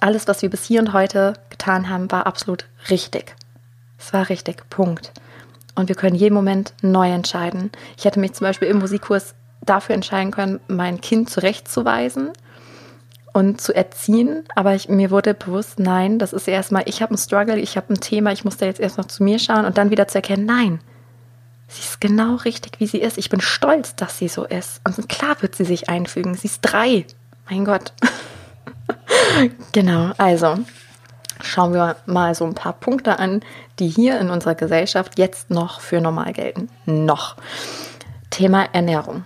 alles, 0.00 0.28
was 0.28 0.42
wir 0.42 0.48
bis 0.48 0.64
hier 0.64 0.80
und 0.80 0.92
heute 0.92 1.32
getan 1.50 1.90
haben, 1.90 2.10
war 2.12 2.28
absolut 2.28 2.66
richtig. 2.88 3.34
Es 3.98 4.12
war 4.12 4.28
richtig, 4.28 4.70
Punkt. 4.70 5.12
Und 5.74 5.88
wir 5.88 5.96
können 5.96 6.14
jeden 6.14 6.36
Moment 6.36 6.72
neu 6.82 7.10
entscheiden. 7.10 7.72
Ich 7.98 8.04
hätte 8.04 8.20
mich 8.20 8.34
zum 8.34 8.46
Beispiel 8.46 8.68
im 8.68 8.78
Musikkurs 8.78 9.34
dafür 9.60 9.96
entscheiden 9.96 10.30
können, 10.30 10.60
mein 10.68 11.00
Kind 11.00 11.30
zurechtzuweisen 11.30 12.30
und 13.34 13.60
zu 13.60 13.74
erziehen. 13.74 14.44
Aber 14.54 14.74
ich, 14.74 14.88
mir 14.88 15.10
wurde 15.10 15.34
bewusst, 15.34 15.78
nein, 15.78 16.18
das 16.18 16.32
ist 16.32 16.48
erstmal, 16.48 16.84
ich 16.86 17.02
habe 17.02 17.10
einen 17.10 17.18
Struggle, 17.18 17.58
ich 17.58 17.76
habe 17.76 17.92
ein 17.92 18.00
Thema, 18.00 18.32
ich 18.32 18.44
muss 18.44 18.56
da 18.56 18.64
jetzt 18.64 18.80
erst 18.80 18.96
noch 18.96 19.06
zu 19.06 19.22
mir 19.22 19.38
schauen 19.38 19.66
und 19.66 19.76
dann 19.76 19.90
wieder 19.90 20.08
zu 20.08 20.16
erkennen, 20.16 20.46
nein, 20.46 20.80
sie 21.68 21.82
ist 21.82 22.00
genau 22.00 22.36
richtig, 22.36 22.80
wie 22.80 22.86
sie 22.86 23.00
ist. 23.00 23.18
Ich 23.18 23.28
bin 23.28 23.42
stolz, 23.42 23.96
dass 23.96 24.18
sie 24.18 24.28
so 24.28 24.44
ist. 24.44 24.80
Und 24.84 25.08
klar 25.08 25.36
wird 25.40 25.54
sie 25.54 25.64
sich 25.64 25.90
einfügen. 25.90 26.34
Sie 26.34 26.46
ist 26.46 26.60
drei. 26.62 27.04
Mein 27.50 27.64
Gott. 27.64 27.92
genau, 29.72 30.12
also 30.16 30.56
schauen 31.42 31.74
wir 31.74 31.96
mal 32.06 32.34
so 32.34 32.44
ein 32.44 32.54
paar 32.54 32.72
Punkte 32.72 33.18
an, 33.18 33.42
die 33.80 33.88
hier 33.88 34.20
in 34.20 34.30
unserer 34.30 34.54
Gesellschaft 34.54 35.18
jetzt 35.18 35.50
noch 35.50 35.80
für 35.80 36.00
normal 36.00 36.32
gelten. 36.32 36.68
Noch. 36.86 37.36
Thema 38.30 38.68
Ernährung. 38.72 39.24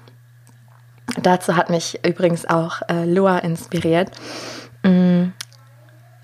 Dazu 1.16 1.57
hat 1.57 1.71
mich 1.71 1.99
übrigens 2.05 2.47
auch 2.47 2.83
äh, 2.88 3.05
Lua 3.05 3.38
inspiriert. 3.38 4.11
Mm, 4.83 5.29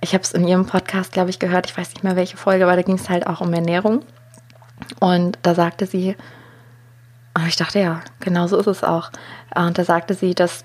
ich 0.01 0.13
habe 0.13 0.23
es 0.23 0.33
in 0.33 0.47
ihrem 0.47 0.67
Podcast, 0.67 1.13
glaube 1.13 1.31
ich, 1.31 1.39
gehört. 1.39 1.67
Ich 1.67 1.77
weiß 1.77 1.91
nicht 1.91 2.05
mehr 2.05 2.17
welche 2.17 2.37
Folge, 2.37 2.65
aber 2.65 2.77
da 2.77 2.83
ging 2.83 2.97
es 2.97 3.09
halt 3.09 3.27
auch 3.27 3.41
um 3.41 3.53
Ernährung. 3.53 4.05
Und 5.01 5.39
da 5.43 5.55
sagte 5.55 5.87
sie, 5.87 6.17
aber 7.33 7.47
ich 7.47 7.57
dachte, 7.57 7.81
ja, 7.81 8.01
genau 8.21 8.47
so 8.47 8.59
ist 8.59 8.67
es 8.67 8.85
auch. 8.85 9.11
Und 9.55 9.79
da 9.79 9.85
sagte 9.85 10.15
sie, 10.15 10.35
dass 10.35 10.65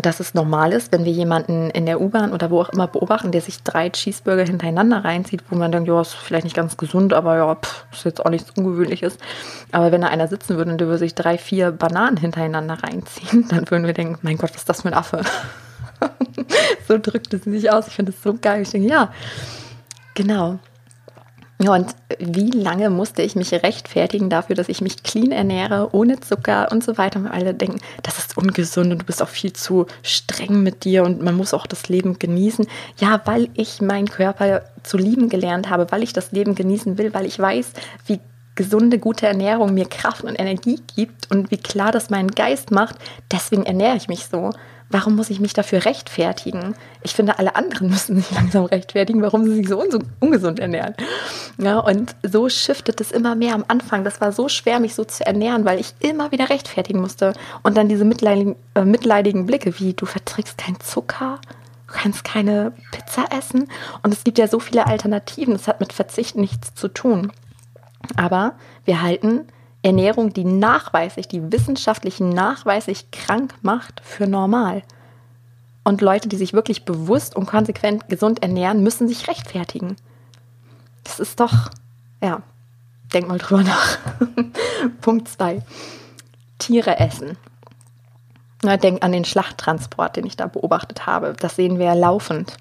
dass 0.00 0.18
es 0.18 0.34
normal 0.34 0.72
ist, 0.72 0.92
wenn 0.92 1.04
wir 1.04 1.12
jemanden 1.12 1.70
in 1.70 1.86
der 1.86 2.00
U-Bahn 2.00 2.32
oder 2.32 2.50
wo 2.50 2.60
auch 2.60 2.68
immer 2.70 2.88
beobachten, 2.88 3.30
der 3.30 3.40
sich 3.40 3.62
drei 3.62 3.90
Cheeseburger 3.90 4.44
hintereinander 4.44 5.04
reinzieht, 5.04 5.42
wo 5.50 5.56
man 5.56 5.70
denkt, 5.70 5.88
ja, 5.88 6.00
ist 6.00 6.14
vielleicht 6.14 6.44
nicht 6.44 6.56
ganz 6.56 6.76
gesund, 6.76 7.12
aber 7.12 7.36
ja, 7.36 7.54
pff, 7.54 7.86
ist 7.92 8.04
jetzt 8.04 8.24
auch 8.24 8.30
nichts 8.30 8.50
Ungewöhnliches. 8.56 9.18
Aber 9.70 9.92
wenn 9.92 10.00
da 10.00 10.08
einer 10.08 10.26
sitzen 10.26 10.56
würde 10.56 10.72
und 10.72 10.78
der 10.78 10.88
würde 10.88 10.98
sich 10.98 11.14
drei, 11.14 11.38
vier 11.38 11.70
Bananen 11.70 12.16
hintereinander 12.16 12.82
reinziehen, 12.82 13.46
dann 13.50 13.70
würden 13.70 13.86
wir 13.86 13.94
denken, 13.94 14.18
mein 14.22 14.36
Gott, 14.36 14.50
was 14.50 14.62
ist 14.62 14.68
das 14.68 14.82
für 14.82 14.88
ein 14.88 14.94
Affe? 14.94 15.22
so 16.88 16.98
drückt 16.98 17.32
es 17.34 17.44
sich 17.44 17.70
aus. 17.70 17.86
Ich 17.86 17.94
finde 17.94 18.12
es 18.12 18.22
so 18.22 18.34
geil. 18.34 18.62
Ich 18.62 18.70
denke, 18.70 18.88
ja, 18.88 19.12
genau. 20.14 20.58
Ja, 21.60 21.74
und 21.74 21.92
wie 22.20 22.50
lange 22.50 22.88
musste 22.88 23.22
ich 23.22 23.34
mich 23.34 23.52
rechtfertigen 23.52 24.30
dafür, 24.30 24.54
dass 24.54 24.68
ich 24.68 24.80
mich 24.80 25.02
clean 25.02 25.32
ernähre, 25.32 25.88
ohne 25.90 26.20
Zucker 26.20 26.68
und 26.70 26.84
so 26.84 26.96
weiter. 26.98 27.18
Und 27.18 27.26
alle 27.26 27.52
denken, 27.52 27.80
das 28.04 28.18
ist 28.18 28.36
ungesund 28.36 28.92
und 28.92 29.02
du 29.02 29.04
bist 29.04 29.20
auch 29.20 29.28
viel 29.28 29.52
zu 29.52 29.86
streng 30.02 30.62
mit 30.62 30.84
dir 30.84 31.02
und 31.02 31.20
man 31.20 31.36
muss 31.36 31.54
auch 31.54 31.66
das 31.66 31.88
Leben 31.88 32.20
genießen. 32.20 32.64
Ja, 33.00 33.20
weil 33.24 33.48
ich 33.54 33.80
meinen 33.80 34.08
Körper 34.08 34.62
zu 34.84 34.98
lieben 34.98 35.28
gelernt 35.28 35.68
habe, 35.68 35.88
weil 35.90 36.04
ich 36.04 36.12
das 36.12 36.30
Leben 36.30 36.54
genießen 36.54 36.96
will, 36.96 37.12
weil 37.12 37.26
ich 37.26 37.40
weiß, 37.40 37.72
wie 38.06 38.20
gesunde, 38.54 39.00
gute 39.00 39.26
Ernährung 39.26 39.74
mir 39.74 39.86
Kraft 39.86 40.22
und 40.22 40.38
Energie 40.38 40.80
gibt 40.94 41.30
und 41.30 41.50
wie 41.50 41.58
klar 41.58 41.90
das 41.90 42.08
meinen 42.10 42.30
Geist 42.30 42.70
macht. 42.70 42.96
Deswegen 43.32 43.64
ernähre 43.64 43.96
ich 43.96 44.06
mich 44.06 44.26
so. 44.26 44.50
Warum 44.90 45.16
muss 45.16 45.28
ich 45.28 45.38
mich 45.38 45.52
dafür 45.52 45.84
rechtfertigen? 45.84 46.74
Ich 47.02 47.14
finde, 47.14 47.38
alle 47.38 47.56
anderen 47.56 47.90
müssen 47.90 48.16
sich 48.16 48.30
langsam 48.30 48.64
rechtfertigen, 48.64 49.20
warum 49.20 49.44
sie 49.44 49.54
sich 49.54 49.68
so 49.68 49.82
ungesund 50.20 50.58
ernähren. 50.58 50.94
Ja, 51.58 51.78
und 51.80 52.16
so 52.22 52.48
shiftet 52.48 53.00
es 53.00 53.12
immer 53.12 53.34
mehr 53.34 53.54
am 53.54 53.64
Anfang. 53.68 54.04
Das 54.04 54.20
war 54.20 54.32
so 54.32 54.48
schwer, 54.48 54.80
mich 54.80 54.94
so 54.94 55.04
zu 55.04 55.26
ernähren, 55.26 55.64
weil 55.64 55.78
ich 55.78 55.94
immer 56.00 56.32
wieder 56.32 56.48
rechtfertigen 56.48 57.00
musste. 57.00 57.34
Und 57.62 57.76
dann 57.76 57.88
diese 57.88 58.04
mitleidigen, 58.04 58.56
äh, 58.74 58.84
mitleidigen 58.84 59.44
Blicke, 59.44 59.78
wie 59.78 59.92
du 59.92 60.06
verträgst 60.06 60.56
keinen 60.56 60.80
Zucker, 60.80 61.38
du 61.86 61.92
kannst 61.92 62.24
keine 62.24 62.72
Pizza 62.90 63.26
essen. 63.36 63.68
Und 64.02 64.14
es 64.14 64.24
gibt 64.24 64.38
ja 64.38 64.48
so 64.48 64.58
viele 64.58 64.86
Alternativen. 64.86 65.52
Das 65.52 65.68
hat 65.68 65.80
mit 65.80 65.92
Verzicht 65.92 66.36
nichts 66.36 66.74
zu 66.74 66.88
tun. 66.88 67.32
Aber 68.16 68.54
wir 68.84 69.02
halten 69.02 69.46
Ernährung, 69.82 70.32
die 70.32 70.44
nachweislich, 70.44 71.28
die 71.28 71.52
wissenschaftlich 71.52 72.20
nachweislich 72.20 73.10
krank 73.10 73.54
macht, 73.62 74.00
für 74.04 74.26
normal. 74.26 74.82
Und 75.84 76.00
Leute, 76.00 76.28
die 76.28 76.36
sich 76.36 76.52
wirklich 76.52 76.84
bewusst 76.84 77.36
und 77.36 77.46
konsequent 77.46 78.08
gesund 78.08 78.42
ernähren, 78.42 78.82
müssen 78.82 79.08
sich 79.08 79.28
rechtfertigen. 79.28 79.96
Das 81.04 81.20
ist 81.20 81.40
doch, 81.40 81.70
ja, 82.22 82.42
denk 83.14 83.28
mal 83.28 83.38
drüber 83.38 83.62
nach. 83.62 83.98
Punkt 85.00 85.28
2. 85.28 85.62
Tiere 86.58 86.98
essen. 86.98 87.38
Na, 88.62 88.76
denk 88.76 89.04
an 89.04 89.12
den 89.12 89.24
Schlachttransport, 89.24 90.16
den 90.16 90.26
ich 90.26 90.36
da 90.36 90.48
beobachtet 90.48 91.06
habe. 91.06 91.34
Das 91.38 91.56
sehen 91.56 91.78
wir 91.78 91.94
laufend. 91.94 92.56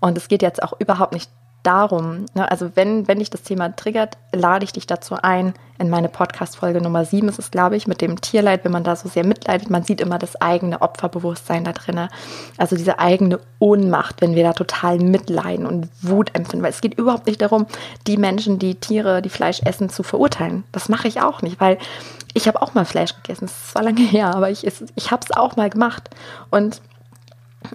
Und 0.00 0.16
es 0.16 0.28
geht 0.28 0.42
jetzt 0.42 0.62
auch 0.62 0.78
überhaupt 0.78 1.12
nicht 1.12 1.30
darum, 1.66 2.26
ne, 2.34 2.50
also 2.50 2.70
wenn, 2.74 3.08
wenn 3.08 3.18
dich 3.18 3.30
das 3.30 3.42
Thema 3.42 3.74
triggert, 3.74 4.16
lade 4.32 4.64
ich 4.64 4.72
dich 4.72 4.86
dazu 4.86 5.16
ein, 5.20 5.54
in 5.78 5.90
meine 5.90 6.08
Podcast-Folge 6.08 6.80
Nummer 6.80 7.04
7 7.04 7.28
ist 7.28 7.38
es, 7.38 7.50
glaube 7.50 7.76
ich, 7.76 7.86
mit 7.86 8.00
dem 8.00 8.20
Tierleid, 8.20 8.64
wenn 8.64 8.72
man 8.72 8.84
da 8.84 8.96
so 8.96 9.08
sehr 9.08 9.26
mitleidet, 9.26 9.68
man 9.68 9.82
sieht 9.82 10.00
immer 10.00 10.18
das 10.18 10.40
eigene 10.40 10.80
Opferbewusstsein 10.80 11.64
da 11.64 11.72
drin. 11.72 12.08
Also 12.56 12.76
diese 12.76 12.98
eigene 12.98 13.40
Ohnmacht, 13.58 14.20
wenn 14.20 14.34
wir 14.34 14.42
da 14.42 14.52
total 14.52 14.98
mitleiden 14.98 15.66
und 15.66 15.88
Wut 16.00 16.34
empfinden. 16.34 16.62
Weil 16.62 16.70
es 16.70 16.80
geht 16.80 16.98
überhaupt 16.98 17.26
nicht 17.26 17.42
darum, 17.42 17.66
die 18.06 18.16
Menschen, 18.16 18.58
die 18.58 18.76
Tiere, 18.76 19.20
die 19.20 19.28
Fleisch 19.28 19.60
essen, 19.64 19.90
zu 19.90 20.02
verurteilen. 20.02 20.64
Das 20.72 20.88
mache 20.88 21.08
ich 21.08 21.20
auch 21.20 21.42
nicht, 21.42 21.60
weil 21.60 21.78
ich 22.32 22.48
habe 22.48 22.62
auch 22.62 22.74
mal 22.74 22.84
Fleisch 22.84 23.14
gegessen. 23.14 23.46
Das 23.46 23.52
ist 23.52 23.70
zwar 23.72 23.82
lange 23.82 24.02
her, 24.02 24.34
aber 24.34 24.50
ich, 24.50 24.66
ich 24.66 25.10
habe 25.10 25.22
es 25.24 25.36
auch 25.36 25.56
mal 25.56 25.68
gemacht. 25.68 26.08
Und 26.50 26.80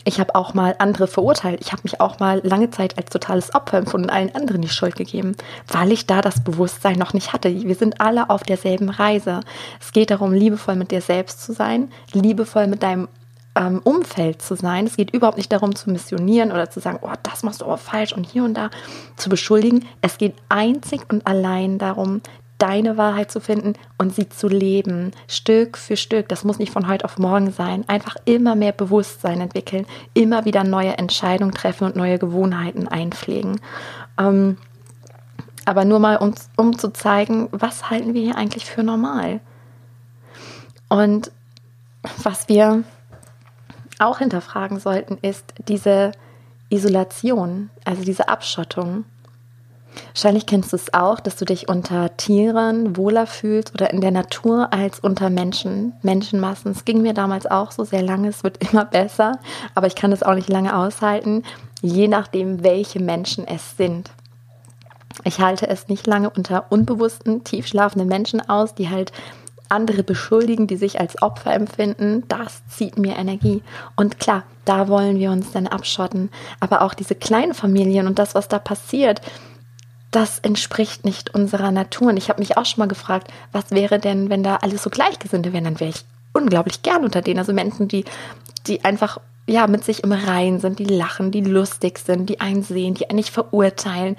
ich 0.04 0.20
habe 0.20 0.36
auch 0.36 0.54
mal 0.54 0.76
andere 0.80 1.08
verurteilt. 1.08 1.60
Ich 1.62 1.72
habe 1.72 1.82
mich 1.84 2.00
auch 2.00 2.20
mal 2.20 2.42
lange 2.44 2.70
Zeit 2.70 2.98
als 2.98 3.10
totales 3.10 3.54
Opfer 3.56 3.78
empfunden 3.78 4.10
und 4.10 4.14
allen 4.14 4.36
anderen 4.36 4.62
die 4.62 4.70
Schuld 4.70 4.96
gegeben, 4.96 5.36
weil 5.68 5.92
ich 5.92 6.06
da 6.08 6.22
das 6.22 6.44
Bewusstsein 6.44 6.98
noch 6.98 7.14
nicht 7.14 7.34
hatte. 7.34 7.50
Wir 7.50 7.76
sind 7.76 8.02
alle 8.02 8.30
auf 8.30 8.44
derselben 8.44 8.90
Reise. 8.90 9.42
Es 9.80 9.92
geht 9.92 10.12
darum, 10.12 10.34
liebevoll 10.34 10.76
mit 10.76 10.92
dir 10.92 11.02
selbst 11.02 11.44
zu 11.44 11.54
sein, 11.54 11.92
liebevoll 12.14 12.68
mit 12.68 12.84
deinem 12.84 13.08
ähm, 13.56 13.82
Umfeld 13.84 14.42
zu 14.42 14.56
sein. 14.56 14.86
Es 14.86 14.96
geht 14.96 15.14
überhaupt 15.14 15.38
nicht 15.38 15.52
darum 15.52 15.76
zu 15.76 15.90
missionieren 15.90 16.52
oder 16.52 16.70
zu 16.70 16.80
sagen, 16.80 17.00
oh, 17.02 17.14
das 17.24 17.44
machst 17.44 17.62
du 17.62 17.66
aber 17.66 17.78
falsch 17.78 18.14
und 18.14 18.24
hier 18.24 18.44
und 18.44 18.54
da 18.54 18.70
zu 19.18 19.30
beschuldigen. 19.30 19.88
Es 20.02 20.18
geht 20.18 20.36
einzig 20.50 21.02
und 21.10 21.28
allein 21.28 21.78
darum, 21.78 22.22
deine 22.62 22.96
Wahrheit 22.96 23.32
zu 23.32 23.40
finden 23.40 23.74
und 23.98 24.14
sie 24.14 24.30
zu 24.30 24.48
leben, 24.48 25.12
Stück 25.28 25.78
für 25.78 25.98
Stück. 25.98 26.30
Das 26.30 26.44
muss 26.44 26.60
nicht 26.60 26.72
von 26.72 26.88
heute 26.88 27.06
auf 27.06 27.18
morgen 27.18 27.52
sein. 27.52 27.84
Einfach 27.88 28.18
immer 28.26 28.56
mehr 28.56 28.72
Bewusstsein 28.72 29.42
entwickeln, 29.42 29.88
immer 30.14 30.46
wieder 30.46 30.64
neue 30.64 30.98
Entscheidungen 30.98 31.54
treffen 31.54 31.86
und 31.86 31.96
neue 31.96 32.20
Gewohnheiten 32.20 32.88
einpflegen. 32.88 33.60
Ähm, 34.20 34.58
aber 35.66 35.86
nur 35.86 36.00
mal, 36.00 36.18
um, 36.18 36.36
um 36.56 36.78
zu 36.78 36.94
zeigen, 36.94 37.50
was 37.52 37.90
halten 37.90 38.14
wir 38.14 38.22
hier 38.22 38.38
eigentlich 38.38 38.66
für 38.66 38.84
normal. 38.84 39.40
Und 40.88 41.32
was 42.22 42.48
wir 42.48 42.84
auch 43.98 44.20
hinterfragen 44.20 44.80
sollten, 44.80 45.18
ist 45.22 45.54
diese 45.68 46.12
Isolation, 46.70 47.70
also 47.86 48.04
diese 48.04 48.28
Abschottung. 48.28 49.06
Wahrscheinlich 50.14 50.46
kennst 50.46 50.74
du 50.74 50.78
es 50.78 50.94
auch, 50.94 51.20
dass 51.20 51.36
du 51.36 51.46
dich 51.46 51.70
unter 51.70 52.16
Tieren 52.18 52.98
wohler 52.98 53.28
fühlst 53.28 53.74
oder 53.74 53.92
in 53.92 54.02
der 54.02 54.12
Natur 54.12 54.72
als 54.74 55.00
unter 55.00 55.30
Menschen, 55.30 55.94
Menschenmassen. 56.02 56.72
Es 56.72 56.86
ging 56.86 57.02
mir 57.02 57.14
damals 57.14 57.46
auch 57.46 57.72
so 57.72 57.84
sehr 57.84 58.02
lange, 58.02 58.30
es 58.30 58.44
wird 58.44 58.58
immer 58.72 58.86
besser, 58.86 59.40
aber 59.76 59.88
ich 59.88 59.96
kann 59.96 60.12
es 60.12 60.24
auch 60.24 60.36
nicht 60.36 60.50
lange 60.50 60.76
aushalten, 60.76 61.44
je 61.82 62.08
nachdem, 62.08 62.64
welche 62.64 63.00
Menschen 63.00 63.48
es 63.48 63.78
sind. 63.78 64.12
Ich 65.24 65.40
halte 65.40 65.68
es 65.68 65.88
nicht 65.88 66.08
lange 66.08 66.30
unter 66.30 66.66
unbewussten, 66.70 67.44
tiefschlafenden 67.44 68.08
Menschen 68.08 68.48
aus, 68.50 68.74
die 68.74 68.90
halt 68.90 69.12
andere 69.72 70.04
beschuldigen, 70.04 70.68
die 70.68 70.76
sich 70.76 71.00
als 71.00 71.22
Opfer 71.22 71.54
empfinden, 71.54 72.24
das 72.28 72.62
zieht 72.68 72.98
mir 72.98 73.16
Energie. 73.16 73.64
Und 73.96 74.20
klar, 74.20 74.44
da 74.66 74.88
wollen 74.88 75.18
wir 75.18 75.32
uns 75.32 75.52
dann 75.52 75.68
abschotten. 75.68 76.30
Aber 76.60 76.82
auch 76.82 76.94
diese 76.94 77.16
kleinen 77.16 77.54
Familien 77.54 78.08
und 78.08 78.20
das, 78.20 78.36
was 78.36 78.48
da 78.48 78.60
passiert, 78.60 79.22
das 80.12 80.40
entspricht 80.40 81.06
nicht 81.06 81.34
unserer 81.34 81.72
Natur. 81.72 82.10
Und 82.10 82.18
ich 82.18 82.30
habe 82.30 82.42
mich 82.42 82.58
auch 82.58 82.66
schon 82.66 82.80
mal 82.80 82.88
gefragt, 82.88 83.32
was 83.52 83.72
wäre 83.72 83.98
denn, 83.98 84.30
wenn 84.30 84.44
da 84.44 84.58
alles 84.58 84.84
so 84.84 84.90
Gleichgesinnte 84.90 85.54
wären? 85.54 85.64
Dann 85.64 85.80
wäre 85.80 85.90
ich 85.90 86.06
unglaublich 86.34 86.84
gern 86.84 87.04
unter 87.04 87.22
denen. 87.22 87.40
Also 87.40 87.54
Menschen, 87.54 87.88
die, 87.88 88.04
die 88.68 88.84
einfach 88.84 89.20
ja 89.48 89.68
mit 89.68 89.84
sich 89.84 90.04
im 90.04 90.12
Reinen 90.12 90.60
sind, 90.60 90.80
die 90.80 90.86
lachen, 90.86 91.32
die 91.32 91.42
lustig 91.42 91.98
sind, 92.00 92.30
die 92.30 92.42
einsehen, 92.42 92.94
die 92.94 93.10
einen 93.10 93.18
nicht 93.18 93.32
verurteilen. 93.32 94.18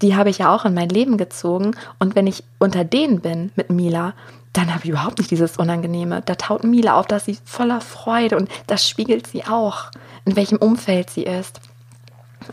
Die 0.00 0.16
habe 0.16 0.30
ich 0.30 0.38
ja 0.38 0.54
auch 0.54 0.64
in 0.64 0.74
mein 0.74 0.88
Leben 0.88 1.18
gezogen. 1.18 1.72
Und 1.98 2.14
wenn 2.14 2.26
ich 2.26 2.42
unter 2.58 2.84
denen 2.84 3.20
bin 3.20 3.52
mit 3.54 3.68
Mila, 3.68 4.14
dann 4.54 4.72
habe 4.72 4.84
ich 4.84 4.90
überhaupt 4.90 5.18
nicht 5.18 5.30
dieses 5.30 5.58
Unangenehme. 5.58 6.22
Da 6.24 6.36
taut 6.36 6.64
Mila 6.64 6.98
auf, 6.98 7.06
dass 7.06 7.26
sie 7.26 7.38
voller 7.44 7.82
Freude 7.82 8.36
und 8.36 8.48
das 8.66 8.88
spiegelt 8.88 9.26
sie 9.26 9.44
auch, 9.44 9.90
in 10.24 10.36
welchem 10.36 10.58
Umfeld 10.58 11.10
sie 11.10 11.24
ist. 11.24 11.60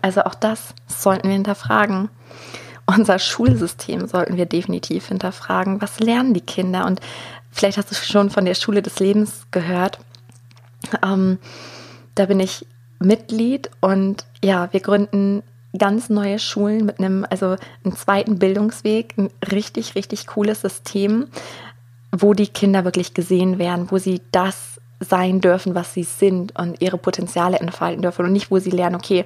Also 0.01 0.23
auch 0.23 0.35
das 0.35 0.73
sollten 0.88 1.29
wir 1.29 1.35
hinterfragen 1.35 2.09
unser 2.86 3.19
Schulsystem 3.19 4.08
sollten 4.08 4.38
wir 4.38 4.45
definitiv 4.45 5.08
hinterfragen. 5.08 5.82
Was 5.82 6.00
lernen 6.00 6.34
die 6.34 6.41
Kinder? 6.41 6.86
Und 6.86 7.02
vielleicht 7.52 7.78
hast 7.78 7.91
du 7.91 7.95
schon 7.95 8.30
von 8.30 8.45
der 8.45 8.56
Schule 8.56 8.82
des 8.82 9.00
Lebens 9.00 9.48
gehört. 9.52 10.00
Ähm, 11.04 11.39
da 12.13 12.26
bin 12.26 12.39
ich 12.39 12.65
Mitglied 13.00 13.69
und 13.82 14.26
ja, 14.43 14.71
wir 14.71 14.80
gründen 14.80 15.43
ganz 15.78 16.10
neue 16.10 16.39
Schulen 16.39 16.86
mit 16.86 17.00
einem, 17.00 17.26
also 17.30 17.56
einen 17.84 17.95
zweiten 17.95 18.39
Bildungsweg, 18.39 19.17
ein 19.17 19.30
richtig, 19.52 19.95
richtig 19.95 20.28
cooles 20.28 20.62
System, 20.62 21.28
wo 22.12 22.34
die 22.34 22.48
Kinder 22.48 22.86
wirklich 22.86 23.13
gesehen 23.13 23.60
werden, 23.60 23.91
wo 23.91 23.98
sie 23.98 24.21
das 24.32 24.80
sein 25.02 25.41
dürfen, 25.41 25.76
was 25.76 25.93
sie 25.93 26.04
sind 26.04 26.58
und 26.58 26.82
ihre 26.82 26.98
Potenziale 26.98 27.60
entfalten 27.60 28.02
dürfen 28.02 28.26
und 28.26 28.32
nicht, 28.32 28.52
wo 28.52 28.60
sie 28.60 28.69
lernen, 28.69 28.95
okay, 28.95 29.26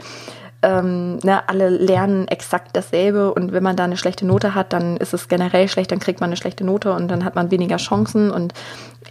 ähm, 0.62 1.18
ne, 1.18 1.48
alle 1.48 1.70
lernen 1.70 2.28
exakt 2.28 2.76
dasselbe 2.76 3.34
und 3.34 3.54
wenn 3.54 3.64
man 3.64 3.78
da 3.78 3.86
eine 3.86 3.98
schlechte 3.98 4.26
Note 4.26 4.56
hat, 4.56 4.74
dann 4.74 4.98
ist 4.98 5.14
es 5.14 5.30
generell 5.30 5.70
schlecht, 5.70 5.92
dann 5.92 6.00
kriegt 6.00 6.20
man 6.20 6.30
eine 6.30 6.38
schlechte 6.38 6.66
Note 6.66 6.92
und 6.94 7.08
dann 7.08 7.24
hat 7.24 7.36
man 7.36 7.52
weniger 7.52 7.78
Chancen 7.78 8.30
und 8.30 8.54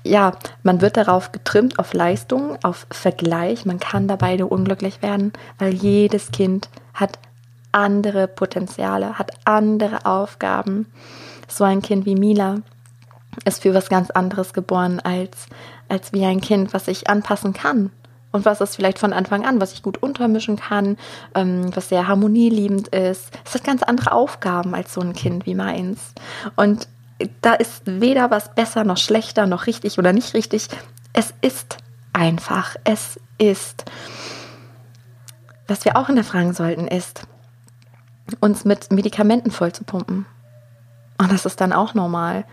ja, 0.05 0.33
man 0.63 0.81
wird 0.81 0.97
darauf 0.97 1.33
getrimmt, 1.33 1.79
auf 1.79 1.93
Leistung, 1.93 2.57
auf 2.63 2.87
Vergleich. 2.91 3.67
Man 3.67 3.81
kann 3.81 4.09
da 4.09 4.17
beide 4.17 4.47
unglücklich 4.47 5.03
werden, 5.03 5.33
weil 5.59 5.75
jedes 5.75 6.31
Kind 6.31 6.69
hat 6.95 7.19
andere 7.73 8.29
Potenziale, 8.29 9.19
hat 9.19 9.33
andere 9.45 10.07
Aufgaben. 10.07 10.87
So 11.49 11.65
ein 11.65 11.83
Kind 11.83 12.07
wie 12.07 12.15
Mila 12.15 12.57
ist 13.45 13.63
für 13.63 13.75
was 13.75 13.89
ganz 13.89 14.11
anderes 14.11 14.53
geboren 14.53 15.01
als, 15.01 15.47
als 15.89 16.13
wie 16.13 16.25
ein 16.25 16.41
Kind, 16.41 16.73
was 16.73 16.87
sich 16.87 17.09
anpassen 17.09 17.53
kann 17.53 17.91
und 18.31 18.45
was 18.45 18.61
ist 18.61 18.77
vielleicht 18.77 18.99
von 18.99 19.12
Anfang 19.12 19.47
an, 19.47 19.61
was 19.61 19.73
ich 19.73 19.83
gut 19.83 20.03
untermischen 20.03 20.57
kann, 20.57 20.99
ähm, 21.35 21.75
was 21.75 21.88
sehr 21.88 22.07
harmonieliebend 22.07 22.88
ist. 22.88 23.31
Es 23.45 23.55
hat 23.55 23.64
ganz 23.64 23.83
andere 23.83 24.12
Aufgaben 24.12 24.75
als 24.75 24.93
so 24.93 25.01
ein 25.01 25.14
Kind 25.14 25.47
wie 25.47 25.55
meins. 25.55 26.12
Und 26.57 26.88
da 27.41 27.55
ist 27.55 27.83
weder 27.87 28.31
was 28.31 28.55
besser 28.55 28.85
noch 28.85 28.99
schlechter 28.99 29.47
noch 29.47 29.67
richtig 29.67 29.99
oder 29.99 30.12
nicht 30.12 30.35
richtig. 30.35 30.69
Es 31.12 31.33
ist 31.41 31.79
einfach. 32.12 32.77
Es 32.85 33.19
ist. 33.38 33.85
Was 35.67 35.85
wir 35.85 35.97
auch 35.97 36.07
hinterfragen 36.07 36.55
sollten, 36.55 36.87
ist, 36.87 37.23
uns 38.41 38.64
mit 38.64 38.91
Medikamenten 38.91 39.51
vollzupumpen. 39.51 40.27
Und 41.19 41.33
das 41.33 41.47
ist 41.47 41.61
dann 41.61 41.73
auch 41.73 41.95
normal 41.95 42.45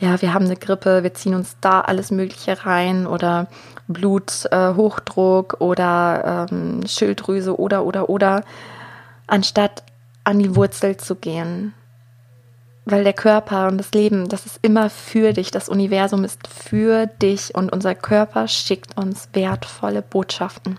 ja, 0.00 0.20
wir 0.22 0.32
haben 0.32 0.44
eine 0.44 0.56
Grippe, 0.56 1.02
wir 1.02 1.14
ziehen 1.14 1.34
uns 1.34 1.56
da 1.60 1.80
alles 1.80 2.10
Mögliche 2.10 2.64
rein 2.64 3.06
oder 3.06 3.48
Bluthochdruck 3.88 5.56
äh, 5.58 5.64
oder 5.64 6.48
ähm, 6.50 6.86
Schilddrüse 6.86 7.58
oder, 7.58 7.84
oder, 7.84 8.08
oder, 8.08 8.44
anstatt 9.26 9.82
an 10.24 10.38
die 10.38 10.54
Wurzel 10.54 10.96
zu 10.96 11.16
gehen. 11.16 11.74
Weil 12.84 13.04
der 13.04 13.12
Körper 13.12 13.66
und 13.66 13.78
das 13.78 13.92
Leben, 13.92 14.28
das 14.28 14.46
ist 14.46 14.60
immer 14.62 14.88
für 14.88 15.32
dich, 15.32 15.50
das 15.50 15.68
Universum 15.68 16.24
ist 16.24 16.46
für 16.46 17.06
dich 17.06 17.54
und 17.54 17.72
unser 17.72 17.94
Körper 17.94 18.48
schickt 18.48 18.96
uns 18.96 19.28
wertvolle 19.32 20.00
Botschaften. 20.00 20.78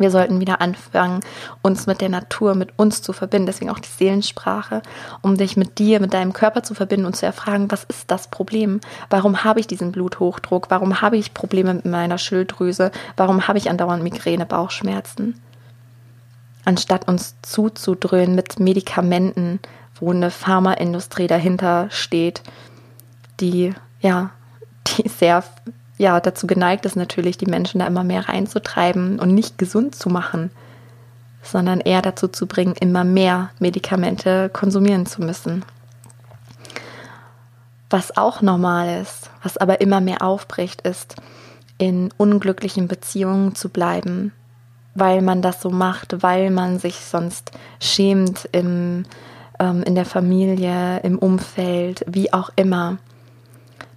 Wir 0.00 0.10
sollten 0.10 0.40
wieder 0.40 0.62
anfangen, 0.62 1.20
uns 1.60 1.86
mit 1.86 2.00
der 2.00 2.08
Natur, 2.08 2.54
mit 2.54 2.78
uns 2.78 3.02
zu 3.02 3.12
verbinden. 3.12 3.46
Deswegen 3.46 3.70
auch 3.70 3.78
die 3.78 3.88
Seelensprache, 3.88 4.80
um 5.20 5.36
dich 5.36 5.58
mit 5.58 5.78
dir, 5.78 6.00
mit 6.00 6.14
deinem 6.14 6.32
Körper 6.32 6.62
zu 6.62 6.74
verbinden 6.74 7.04
und 7.04 7.16
zu 7.16 7.26
erfragen, 7.26 7.70
was 7.70 7.84
ist 7.84 8.10
das 8.10 8.28
Problem? 8.28 8.80
Warum 9.10 9.44
habe 9.44 9.60
ich 9.60 9.66
diesen 9.66 9.92
Bluthochdruck? 9.92 10.70
Warum 10.70 11.02
habe 11.02 11.18
ich 11.18 11.34
Probleme 11.34 11.74
mit 11.74 11.84
meiner 11.84 12.16
Schilddrüse? 12.16 12.92
Warum 13.18 13.46
habe 13.46 13.58
ich 13.58 13.68
andauernd 13.68 14.02
Migräne, 14.02 14.46
Bauchschmerzen? 14.46 15.38
Anstatt 16.64 17.06
uns 17.06 17.36
zuzudröhnen 17.42 18.34
mit 18.34 18.58
Medikamenten, 18.58 19.60
wo 19.96 20.12
eine 20.12 20.30
Pharmaindustrie 20.30 21.26
dahinter 21.26 21.88
steht, 21.90 22.42
die 23.38 23.74
ja, 24.00 24.30
die 24.86 25.08
sehr 25.10 25.44
ja 26.00 26.18
dazu 26.18 26.46
geneigt 26.46 26.86
ist 26.86 26.96
natürlich, 26.96 27.36
die 27.36 27.46
Menschen 27.46 27.78
da 27.78 27.86
immer 27.86 28.04
mehr 28.04 28.28
reinzutreiben 28.28 29.20
und 29.20 29.34
nicht 29.34 29.58
gesund 29.58 29.94
zu 29.94 30.08
machen, 30.08 30.50
sondern 31.42 31.80
eher 31.80 32.00
dazu 32.00 32.26
zu 32.26 32.46
bringen, 32.46 32.74
immer 32.80 33.04
mehr 33.04 33.50
Medikamente 33.58 34.48
konsumieren 34.48 35.04
zu 35.04 35.20
müssen. 35.20 35.62
Was 37.90 38.16
auch 38.16 38.40
normal 38.40 39.02
ist, 39.02 39.30
was 39.42 39.58
aber 39.58 39.82
immer 39.82 40.00
mehr 40.00 40.22
aufbricht, 40.22 40.80
ist, 40.82 41.16
in 41.76 42.10
unglücklichen 42.16 42.88
Beziehungen 42.88 43.54
zu 43.54 43.68
bleiben, 43.68 44.32
weil 44.94 45.20
man 45.20 45.42
das 45.42 45.60
so 45.60 45.68
macht, 45.68 46.22
weil 46.22 46.50
man 46.50 46.78
sich 46.78 46.96
sonst 46.96 47.52
schämt 47.78 48.48
im, 48.52 49.04
ähm, 49.58 49.82
in 49.82 49.94
der 49.94 50.06
Familie, 50.06 51.00
im 51.00 51.18
Umfeld, 51.18 52.04
wie 52.06 52.32
auch 52.32 52.50
immer 52.56 52.96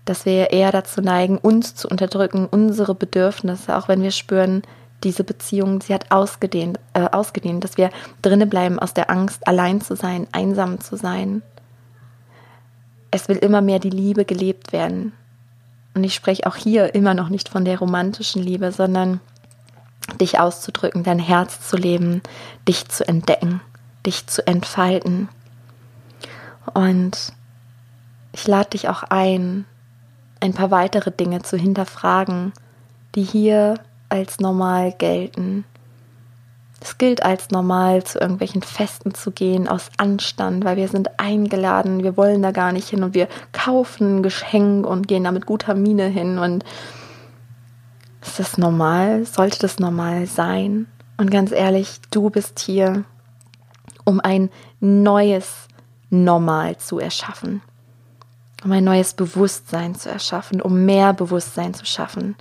dass 0.06 0.26
wir 0.26 0.51
eher 0.51 0.72
dazu 0.72 1.01
neigen, 1.01 1.38
uns 1.38 1.76
zu 1.76 1.88
unterdrücken, 1.88 2.47
unsere 2.49 2.95
Bedürfnisse, 2.95 3.78
auch 3.78 3.88
wenn 3.88 4.01
wir 4.01 4.12
spüren, 4.12 4.64
diese 5.04 5.24
Beziehung, 5.24 5.82
sie 5.82 5.93
hat 5.93 6.12
ausgedehnt, 6.12 6.80
äh, 6.93 7.10
ausgedehnt, 7.12 7.64
dass 7.64 7.78
wir 7.78 7.89
drinnen 8.22 8.49
bleiben 8.49 8.80
aus 8.80 8.93
der 8.93 9.10
Angst, 9.10 9.47
allein 9.47 9.82
zu 9.82 9.95
sein, 9.95 10.28
einsam 10.32 10.80
zu 10.80 10.95
sein. 10.95 11.41
Es 13.12 13.28
will 13.28 13.38
immer 13.38 13.62
mehr 13.62 13.80
die 13.80 13.89
Liebe 13.89 14.26
gelebt 14.26 14.72
werden. 14.72 15.14
Und 15.93 16.04
ich 16.04 16.16
spreche 16.16 16.47
auch 16.47 16.56
hier 16.56 16.95
immer 16.95 17.14
noch 17.14 17.30
nicht 17.30 17.49
von 17.49 17.66
der 17.66 17.80
romantischen 17.80 18.41
Liebe, 18.41 18.72
sondern 18.72 19.20
dich 20.20 20.39
auszudrücken, 20.39 21.04
dein 21.04 21.20
Herz 21.20 21.68
zu 21.68 21.78
leben, 21.78 22.22
dich 22.68 22.88
zu 22.89 23.08
entdecken, 23.08 23.62
dich 24.06 24.28
zu 24.28 24.45
entfalten. 24.47 25.30
Und 26.74 27.34
ich 28.32 28.47
lade 28.47 28.72
dich 28.72 28.89
auch 28.89 29.04
ein, 29.04 29.66
ein 30.44 30.54
paar 30.54 30.72
weitere 30.72 31.10
Dinge 31.10 31.41
zu 31.41 31.56
hinterfragen, 31.56 32.52
die 33.16 33.24
hier 33.24 33.76
als 34.10 34.41
normal 34.41 34.91
gelten. 34.91 35.64
Es 36.82 36.98
gilt 36.98 37.24
als 37.24 37.50
normal, 37.50 38.04
zu 38.04 38.20
irgendwelchen 38.20 38.62
Festen 38.62 39.14
zu 39.14 39.32
gehen 39.32 39.70
aus 39.70 39.89
Anstand, 39.96 40.66
weil 40.66 40.76
wir 40.76 40.89
sind 40.89 41.18
eingeladen, 41.18 42.04
wir 42.04 42.18
wollen 42.18 42.41
da 42.41 42.52
gar 42.52 42.74
nicht 42.74 42.89
hin 42.89 43.04
und 43.04 43.14
wir 43.14 43.30
kaufen 43.54 44.18
ein 44.18 44.24
Geschenk 44.24 44.86
und 44.86 45.08
gehen 45.08 45.24
da 45.24 45.32
mit 45.32 45.46
guter 45.46 45.76
Miene 45.76 46.08
hin. 46.08 46.38
Und 46.38 46.66
ist 48.22 48.38
das 48.38 48.58
normal? 48.58 49.26
Sollte 49.26 49.60
das 49.60 49.80
normal 49.80 50.28
sein? 50.28 50.88
Und 51.16 51.32
ganz 51.32 51.54
ehrlich, 51.54 52.02
du 52.12 52.30
bist 52.30 52.60
hier, 52.60 53.06
um 54.04 54.20
ein 54.20 54.50
neues 54.82 55.70
Normal 56.10 56.76
zu 56.78 57.00
erschaffen 57.00 57.62
um 58.64 58.72
ein 58.72 58.84
neues 58.84 59.14
Bewusstsein 59.14 59.95
zu 59.95 60.09
erschaffen, 60.09 60.61
um 60.61 60.86
mehr 60.86 61.14
Bewusstsein 61.14 61.74
zu 61.74 61.86
schaffen. 61.86 62.36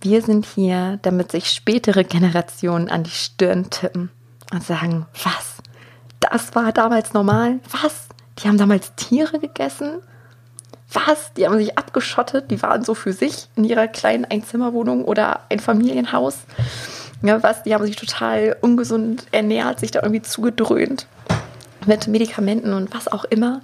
Wir 0.00 0.22
sind 0.22 0.46
hier, 0.46 0.98
damit 1.02 1.32
sich 1.32 1.50
spätere 1.50 2.04
Generationen 2.04 2.88
an 2.88 3.02
die 3.02 3.10
Stirn 3.10 3.68
tippen 3.70 4.10
und 4.52 4.62
sagen, 4.62 5.06
was? 5.24 5.56
Das 6.20 6.54
war 6.54 6.72
damals 6.72 7.12
normal? 7.12 7.58
Was? 7.82 8.08
Die 8.38 8.48
haben 8.48 8.58
damals 8.58 8.94
Tiere 8.94 9.40
gegessen? 9.40 9.98
Was? 10.92 11.32
Die 11.34 11.46
haben 11.46 11.58
sich 11.58 11.76
abgeschottet, 11.76 12.50
die 12.50 12.62
waren 12.62 12.84
so 12.84 12.94
für 12.94 13.12
sich 13.12 13.48
in 13.56 13.64
ihrer 13.64 13.88
kleinen 13.88 14.24
Einzimmerwohnung 14.24 15.04
oder 15.04 15.40
ein 15.50 15.58
Familienhaus. 15.58 16.38
Ja, 17.22 17.42
was? 17.42 17.64
Die 17.64 17.74
haben 17.74 17.84
sich 17.84 17.96
total 17.96 18.56
ungesund 18.60 19.26
ernährt, 19.32 19.80
sich 19.80 19.90
da 19.90 20.02
irgendwie 20.02 20.22
zugedröhnt 20.22 21.08
mit 21.86 22.06
Medikamenten 22.06 22.72
und 22.72 22.94
was 22.94 23.08
auch 23.08 23.24
immer. 23.24 23.60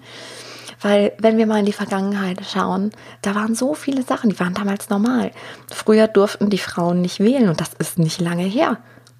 Weil 0.84 1.12
wenn 1.16 1.38
wir 1.38 1.46
mal 1.46 1.60
in 1.60 1.64
die 1.64 1.72
Vergangenheit 1.72 2.42
schauen, 2.44 2.90
da 3.22 3.34
waren 3.34 3.54
so 3.54 3.72
viele 3.72 4.02
Sachen, 4.02 4.28
die 4.28 4.38
waren 4.38 4.52
damals 4.52 4.90
normal. 4.90 5.30
Früher 5.72 6.08
durften 6.08 6.50
die 6.50 6.58
Frauen 6.58 7.00
nicht 7.00 7.20
wählen 7.20 7.48
und 7.48 7.58
das 7.58 7.72
ist 7.78 7.98
nicht 7.98 8.20
lange 8.20 8.44
her. 8.44 8.76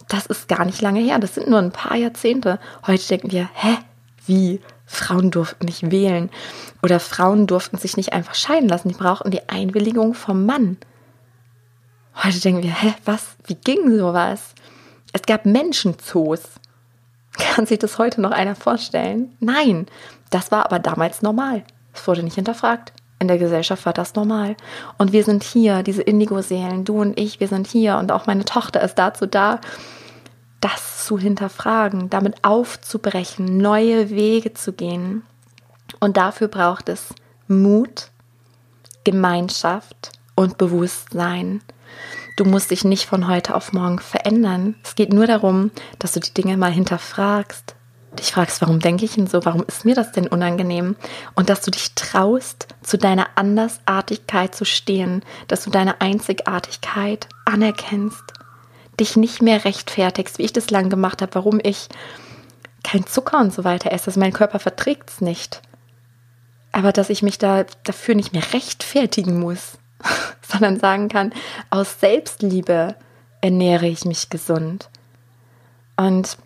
Das 0.09 0.27
ist 0.27 0.47
gar 0.47 0.67
nicht 0.67 0.83
lange 0.83 1.01
her. 1.01 1.19
Das 1.19 1.35
sind 1.35 1.49
nur 1.49 1.59
ein 1.59 1.73
paar 1.73 1.97
Jahrzehnte. 1.97 2.61
Heute 2.87 3.09
denken 3.09 3.33
wir, 3.33 3.49
hä, 3.55 3.79
wie? 4.27 4.61
Frauen 4.85 5.31
durften 5.31 5.65
nicht 5.65 5.91
wählen. 5.91 6.29
Oder 6.83 7.01
Frauen 7.01 7.47
durften 7.47 7.79
sich 7.79 7.97
nicht 7.97 8.13
einfach 8.13 8.35
scheiden 8.35 8.69
lassen. 8.69 8.91
Die 8.91 8.95
brauchten 8.95 9.31
die 9.31 9.49
Einwilligung 9.49 10.13
vom 10.13 10.45
Mann. 10.45 10.77
Heute 12.23 12.41
denken 12.41 12.63
wir, 12.63 12.75
hä, 12.75 12.93
was? 13.07 13.37
Wie 13.47 13.55
ging 13.55 13.97
sowas? 13.97 14.55
Es 15.15 15.23
gab 15.23 15.47
Menschenzoos. 15.47 16.43
Kann 17.39 17.65
sich 17.65 17.79
das 17.79 17.97
heute 17.97 18.21
noch 18.21 18.33
einer 18.33 18.55
vorstellen? 18.55 19.35
Nein, 19.41 19.87
das 20.31 20.51
war 20.51 20.65
aber 20.65 20.79
damals 20.79 21.23
normal. 21.23 21.63
Es 21.93 22.07
wurde 22.07 22.23
nicht 22.23 22.35
hinterfragt. 22.35 22.93
In 23.21 23.29
der 23.29 23.39
Gesellschaft 23.39 23.87
war 23.87 23.93
das 23.93 24.15
normal. 24.15 24.57
Und 24.99 25.13
wir 25.13 25.25
sind 25.25 25.45
hier, 25.45 25.83
diese 25.83 26.03
Indigo-Seelen, 26.03 26.85
du 26.85 27.01
und 27.01 27.19
ich, 27.19 27.41
wir 27.41 27.49
sind 27.49 27.67
hier 27.67 27.97
und 27.97 28.13
auch 28.13 28.27
meine 28.27 28.45
Tochter 28.45 28.83
ist 28.83 28.97
dazu 28.97 29.27
da, 29.27 29.61
das 30.61 31.07
zu 31.07 31.19
hinterfragen, 31.19 32.11
damit 32.11 32.43
aufzubrechen, 32.43 33.59
neue 33.59 34.11
Wege 34.11 34.55
zu 34.55 34.73
gehen. 34.73 35.23
Und 36.01 36.17
dafür 36.17 36.49
braucht 36.49 36.89
es 36.89 37.15
Mut, 37.47 38.09
Gemeinschaft 39.05 40.13
und 40.35 40.59
Bewusstsein. 40.59 41.63
Du 42.37 42.45
musst 42.45 42.71
dich 42.71 42.85
nicht 42.85 43.07
von 43.07 43.29
heute 43.29 43.55
auf 43.55 43.73
morgen 43.73 44.01
verändern. 44.01 44.75
Es 44.83 44.97
geht 44.97 45.13
nur 45.13 45.27
darum, 45.27 45.71
dass 45.99 46.13
du 46.13 46.21
die 46.21 46.35
Dinge 46.35 46.57
mal 46.57 46.73
hinterfragst, 46.73 47.77
dich 48.15 48.33
fragst, 48.33 48.61
warum 48.61 48.81
denke 48.81 49.05
ich 49.05 49.15
denn 49.15 49.27
so, 49.27 49.45
warum 49.45 49.65
ist 49.67 49.85
mir 49.85 49.95
das 49.95 50.13
denn 50.13 50.27
unangenehm? 50.27 50.97
Und 51.35 51.49
dass 51.49 51.63
du 51.63 51.71
dich 51.71 51.95
traust, 51.95 52.69
zu 52.83 52.99
deiner 52.99 53.29
Andersartigkeit 53.37 54.55
zu 54.55 54.65
stehen, 54.65 55.23
dass 55.49 55.65
du 55.65 55.71
deine 55.71 56.01
Einzigartigkeit 56.01 57.29
anerkennst, 57.45 58.23
dich 59.01 59.17
nicht 59.17 59.43
mehr 59.43 59.65
rechtfertigst, 59.65 60.39
wie 60.39 60.45
ich 60.45 60.53
das 60.53 60.71
lang 60.71 60.91
gemacht 60.91 61.23
habe, 61.23 61.35
warum 61.35 61.61
ich 61.63 61.89
kein 62.83 63.07
Zucker 63.07 63.41
und 63.41 63.53
so 63.53 63.65
weiter 63.65 63.91
esse, 63.93 64.07
dass 64.07 64.17
mein 64.17 64.33
Körper 64.33 64.59
verträgt 64.59 65.11
es 65.11 65.21
nicht. 65.21 65.63
Aber 66.73 66.93
dass 66.93 67.11
ich 67.11 67.23
mich 67.23 67.39
da 67.39 67.65
dafür 67.85 68.15
nicht 68.15 68.33
mehr 68.33 68.53
rechtfertigen 68.53 69.41
muss, 69.41 69.79
sondern 70.43 70.79
sagen 70.79 71.09
kann, 71.09 71.33
aus 71.71 72.01
Selbstliebe 72.01 72.95
ernähre 73.41 73.87
ich 73.87 74.05
mich 74.05 74.31
gesund. 74.31 74.89
Und 75.97 76.37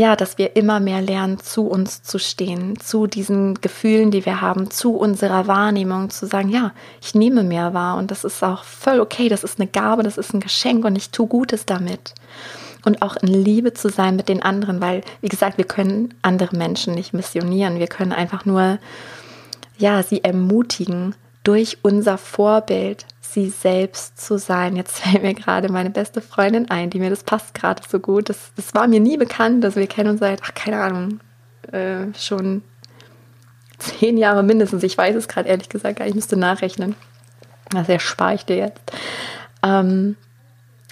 ja, 0.00 0.16
dass 0.16 0.38
wir 0.38 0.56
immer 0.56 0.80
mehr 0.80 1.02
lernen, 1.02 1.38
zu 1.38 1.66
uns 1.66 2.02
zu 2.02 2.18
stehen, 2.18 2.80
zu 2.80 3.06
diesen 3.06 3.60
Gefühlen, 3.60 4.10
die 4.10 4.24
wir 4.24 4.40
haben, 4.40 4.70
zu 4.70 4.96
unserer 4.96 5.46
Wahrnehmung, 5.46 6.08
zu 6.08 6.26
sagen, 6.26 6.48
ja, 6.48 6.72
ich 7.02 7.14
nehme 7.14 7.44
mehr 7.44 7.74
wahr. 7.74 7.98
Und 7.98 8.10
das 8.10 8.24
ist 8.24 8.42
auch 8.42 8.64
voll 8.64 8.98
okay, 8.98 9.28
das 9.28 9.44
ist 9.44 9.60
eine 9.60 9.68
Gabe, 9.68 10.02
das 10.02 10.16
ist 10.16 10.32
ein 10.32 10.40
Geschenk 10.40 10.86
und 10.86 10.96
ich 10.96 11.10
tue 11.10 11.26
Gutes 11.26 11.66
damit. 11.66 12.14
Und 12.86 13.02
auch 13.02 13.16
in 13.16 13.28
Liebe 13.28 13.74
zu 13.74 13.90
sein 13.90 14.16
mit 14.16 14.30
den 14.30 14.42
anderen, 14.42 14.80
weil, 14.80 15.02
wie 15.20 15.28
gesagt, 15.28 15.58
wir 15.58 15.66
können 15.66 16.14
andere 16.22 16.56
Menschen 16.56 16.94
nicht 16.94 17.12
missionieren, 17.12 17.78
wir 17.78 17.88
können 17.88 18.12
einfach 18.12 18.46
nur, 18.46 18.78
ja, 19.76 20.02
sie 20.02 20.24
ermutigen, 20.24 21.14
durch 21.44 21.76
unser 21.82 22.16
Vorbild 22.16 23.04
sie 23.32 23.48
selbst 23.48 24.20
zu 24.20 24.38
sein. 24.38 24.76
Jetzt 24.76 25.00
fällt 25.00 25.22
mir 25.22 25.34
gerade 25.34 25.70
meine 25.70 25.90
beste 25.90 26.20
Freundin 26.20 26.70
ein, 26.70 26.90
die 26.90 26.98
mir 26.98 27.10
das 27.10 27.22
passt 27.22 27.54
gerade 27.54 27.82
so 27.88 27.98
gut. 28.00 28.28
Das, 28.28 28.52
das 28.56 28.74
war 28.74 28.86
mir 28.86 29.00
nie 29.00 29.16
bekannt, 29.16 29.64
dass 29.64 29.76
wir 29.76 29.86
kennen 29.86 30.10
uns 30.10 30.20
seit, 30.20 30.40
ach, 30.42 30.54
keine 30.54 30.80
Ahnung, 30.80 31.20
äh, 31.72 32.06
schon 32.18 32.62
zehn 33.78 34.16
Jahre 34.16 34.42
mindestens. 34.42 34.82
Ich 34.82 34.96
weiß 34.96 35.16
es 35.16 35.28
gerade 35.28 35.48
ehrlich 35.48 35.68
gesagt 35.68 35.98
gar 35.98 36.04
nicht, 36.04 36.12
ich 36.12 36.16
müsste 36.16 36.36
nachrechnen. 36.36 36.94
Das 37.70 37.88
erspare 37.88 38.34
ich 38.34 38.44
dir 38.44 38.56
jetzt. 38.56 38.80
Ähm, 39.62 40.16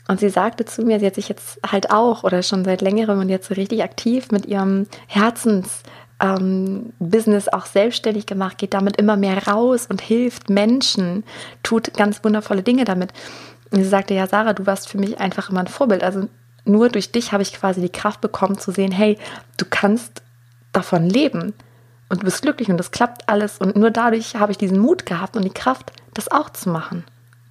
und 0.08 0.20
sie 0.20 0.30
sagte 0.30 0.64
zu 0.64 0.82
mir, 0.82 1.00
sie 1.00 1.06
hat 1.06 1.16
sich 1.16 1.28
jetzt 1.28 1.60
halt 1.66 1.90
auch 1.90 2.24
oder 2.24 2.42
schon 2.42 2.64
seit 2.64 2.80
längerem 2.80 3.20
und 3.20 3.28
jetzt 3.28 3.48
so 3.48 3.54
richtig 3.54 3.82
aktiv 3.82 4.30
mit 4.30 4.46
ihrem 4.46 4.86
Herzens 5.06 5.82
ähm, 6.20 6.92
Business 6.98 7.48
auch 7.48 7.66
selbstständig 7.66 8.26
gemacht, 8.26 8.58
geht 8.58 8.74
damit 8.74 8.96
immer 8.96 9.16
mehr 9.16 9.46
raus 9.46 9.86
und 9.88 10.00
hilft 10.00 10.50
Menschen, 10.50 11.24
tut 11.62 11.94
ganz 11.94 12.24
wundervolle 12.24 12.62
Dinge 12.62 12.84
damit. 12.84 13.12
Und 13.70 13.82
sie 13.82 13.88
sagte, 13.88 14.14
ja, 14.14 14.26
Sarah, 14.26 14.52
du 14.52 14.66
warst 14.66 14.88
für 14.88 14.98
mich 14.98 15.18
einfach 15.18 15.50
immer 15.50 15.60
ein 15.60 15.66
Vorbild. 15.68 16.02
Also 16.02 16.28
nur 16.64 16.88
durch 16.88 17.12
dich 17.12 17.32
habe 17.32 17.42
ich 17.42 17.52
quasi 17.52 17.80
die 17.80 17.88
Kraft 17.88 18.20
bekommen 18.20 18.58
zu 18.58 18.72
sehen, 18.72 18.92
hey, 18.92 19.18
du 19.56 19.64
kannst 19.68 20.22
davon 20.72 21.08
leben 21.08 21.54
und 22.08 22.22
du 22.22 22.24
bist 22.24 22.42
glücklich 22.42 22.68
und 22.68 22.78
das 22.78 22.90
klappt 22.90 23.28
alles. 23.28 23.58
Und 23.58 23.76
nur 23.76 23.90
dadurch 23.90 24.36
habe 24.36 24.52
ich 24.52 24.58
diesen 24.58 24.78
Mut 24.78 25.06
gehabt 25.06 25.36
und 25.36 25.44
die 25.44 25.50
Kraft, 25.50 25.92
das 26.14 26.30
auch 26.30 26.50
zu 26.50 26.70
machen. 26.70 27.04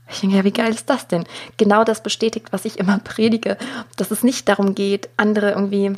Ich 0.10 0.22
denke, 0.22 0.38
ja, 0.38 0.44
wie 0.44 0.54
geil 0.54 0.72
ist 0.72 0.90
das 0.90 1.08
denn? 1.08 1.26
Genau 1.58 1.84
das 1.84 2.02
bestätigt, 2.02 2.48
was 2.52 2.66
ich 2.66 2.80
immer 2.80 3.00
predige, 3.04 3.58
dass 3.96 4.12
es 4.12 4.24
nicht 4.24 4.48
darum 4.50 4.76
geht, 4.76 5.10
andere 5.18 5.52
irgendwie 5.52 5.96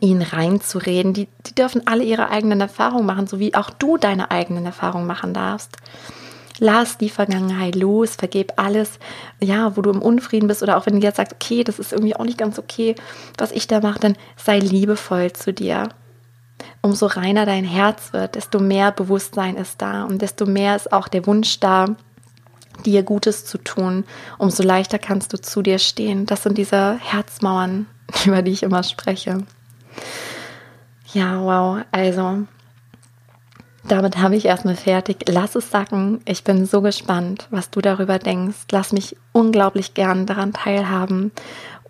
ihnen 0.00 0.22
reinzureden. 0.22 1.14
Die, 1.14 1.28
die 1.46 1.54
dürfen 1.54 1.86
alle 1.86 2.04
ihre 2.04 2.30
eigenen 2.30 2.60
Erfahrungen 2.60 3.06
machen, 3.06 3.26
so 3.26 3.38
wie 3.38 3.54
auch 3.54 3.70
du 3.70 3.96
deine 3.96 4.30
eigenen 4.30 4.66
Erfahrungen 4.66 5.06
machen 5.06 5.34
darfst. 5.34 5.76
Lass 6.60 6.98
die 6.98 7.08
Vergangenheit 7.08 7.76
los, 7.76 8.16
vergeb 8.16 8.54
alles, 8.56 8.98
ja, 9.40 9.76
wo 9.76 9.82
du 9.82 9.90
im 9.90 10.02
Unfrieden 10.02 10.48
bist 10.48 10.62
oder 10.62 10.76
auch 10.76 10.86
wenn 10.86 10.98
du 10.98 11.06
jetzt 11.06 11.16
sagst, 11.16 11.32
okay, 11.32 11.62
das 11.62 11.78
ist 11.78 11.92
irgendwie 11.92 12.16
auch 12.16 12.24
nicht 12.24 12.38
ganz 12.38 12.58
okay, 12.58 12.96
was 13.36 13.52
ich 13.52 13.68
da 13.68 13.80
mache, 13.80 14.00
dann 14.00 14.16
sei 14.36 14.58
liebevoll 14.58 15.32
zu 15.32 15.52
dir. 15.52 15.88
Umso 16.82 17.06
reiner 17.06 17.46
dein 17.46 17.64
Herz 17.64 18.12
wird, 18.12 18.34
desto 18.34 18.58
mehr 18.58 18.90
Bewusstsein 18.90 19.54
ist 19.54 19.80
da 19.80 20.02
und 20.02 20.20
desto 20.20 20.46
mehr 20.46 20.74
ist 20.74 20.92
auch 20.92 21.06
der 21.06 21.26
Wunsch 21.26 21.60
da, 21.60 21.96
dir 22.84 23.04
Gutes 23.04 23.44
zu 23.44 23.58
tun, 23.58 24.04
umso 24.38 24.62
leichter 24.64 24.98
kannst 24.98 25.32
du 25.32 25.40
zu 25.40 25.62
dir 25.62 25.78
stehen. 25.78 26.26
Das 26.26 26.42
sind 26.42 26.58
diese 26.58 26.98
Herzmauern, 26.98 27.86
über 28.24 28.42
die 28.42 28.52
ich 28.52 28.64
immer 28.64 28.82
spreche. 28.82 29.44
Ja, 31.12 31.40
wow. 31.40 31.84
Also, 31.90 32.46
damit 33.84 34.18
habe 34.18 34.36
ich 34.36 34.44
erstmal 34.44 34.76
fertig. 34.76 35.24
Lass 35.26 35.54
es 35.54 35.70
sacken. 35.70 36.20
Ich 36.26 36.44
bin 36.44 36.66
so 36.66 36.82
gespannt, 36.82 37.46
was 37.50 37.70
du 37.70 37.80
darüber 37.80 38.18
denkst. 38.18 38.66
Lass 38.70 38.92
mich 38.92 39.16
unglaublich 39.32 39.94
gern 39.94 40.26
daran 40.26 40.52
teilhaben. 40.52 41.32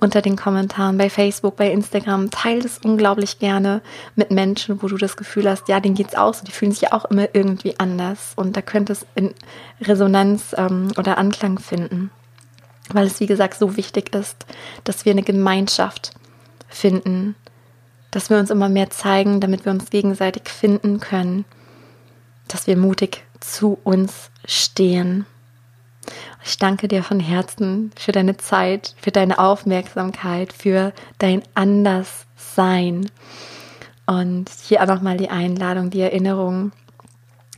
Unter 0.01 0.23
den 0.23 0.37
Kommentaren 0.37 0.97
bei 0.97 1.11
Facebook, 1.11 1.57
bei 1.57 1.73
Instagram. 1.73 2.31
Teil 2.31 2.59
es 2.59 2.79
unglaublich 2.79 3.41
gerne 3.41 3.83
mit 4.15 4.31
Menschen, 4.31 4.81
wo 4.81 4.87
du 4.87 4.97
das 4.97 5.17
Gefühl 5.17 5.51
hast, 5.51 5.69
ja, 5.69 5.81
denen 5.81 5.97
geht 5.97 6.09
es 6.09 6.15
auch 6.15 6.35
so. 6.35 6.45
Die 6.45 6.53
fühlen 6.53 6.71
sich 6.71 6.93
auch 6.93 7.05
immer 7.07 7.35
irgendwie 7.35 7.75
anders. 7.81 8.35
Und 8.37 8.57
da 8.57 8.63
könnte 8.63 8.93
es 8.93 9.05
in 9.17 9.35
Resonanz 9.81 10.55
ähm, 10.57 10.93
oder 10.97 11.19
Anklang 11.19 11.59
finden. 11.59 12.13
weil 12.93 13.07
es, 13.07 13.21
wie 13.21 13.27
gesagt, 13.27 13.59
so 13.59 13.77
wichtig 13.77 14.15
ist, 14.15 14.47
dass 14.85 15.05
wir 15.05 15.13
eine 15.13 15.23
Gemeinschaft 15.23 16.13
finden, 16.69 17.35
dass 18.11 18.31
wir 18.31 18.39
uns 18.39 18.51
immer 18.51 18.69
mehr 18.69 18.91
zeigen, 18.91 19.41
damit 19.41 19.65
wir 19.65 19.73
uns 19.73 19.91
gegenseitig 19.91 20.49
finden 20.49 21.01
können, 21.01 21.45
dass 22.49 22.67
wir 22.67 22.77
mutig 22.77 23.25
zu 23.41 23.79
uns 23.85 24.31
stehen. 24.45 25.27
Ich 26.45 26.59
danke 26.59 26.89
dir 26.89 27.03
von 27.03 27.21
Herzen 27.21 27.93
für 27.97 28.13
deine 28.13 28.37
Zeit, 28.39 28.95
für 29.01 29.11
deine 29.11 29.39
Aufmerksamkeit, 29.39 30.53
für 30.53 30.93
dein 31.19 31.43
Anderssein. 31.55 33.11
Und 34.07 34.51
hier 34.67 34.83
auch 34.83 34.87
nochmal 34.87 35.19
die 35.19 35.29
Einladung, 35.29 35.91
die 35.91 36.01
Erinnerung, 36.01 36.73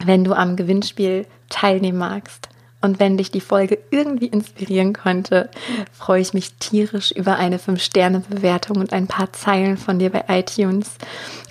wenn 0.05 0.25
du 0.25 0.35
am 0.35 0.57
Gewinnspiel 0.57 1.27
teilnehmen 1.49 1.99
magst. 1.99 2.49
Und 2.83 2.99
wenn 2.99 3.19
dich 3.19 3.31
die 3.31 3.41
Folge 3.41 3.79
irgendwie 3.91 4.27
inspirieren 4.27 4.95
konnte, 4.95 5.51
freue 5.93 6.23
ich 6.23 6.33
mich 6.33 6.55
tierisch 6.55 7.11
über 7.13 7.37
eine 7.37 7.59
5-Sterne-Bewertung 7.59 8.79
und 8.79 8.93
ein 8.93 9.07
paar 9.07 9.33
Zeilen 9.33 9.77
von 9.77 9.99
dir 9.99 10.11
bei 10.11 10.25
iTunes. 10.29 10.93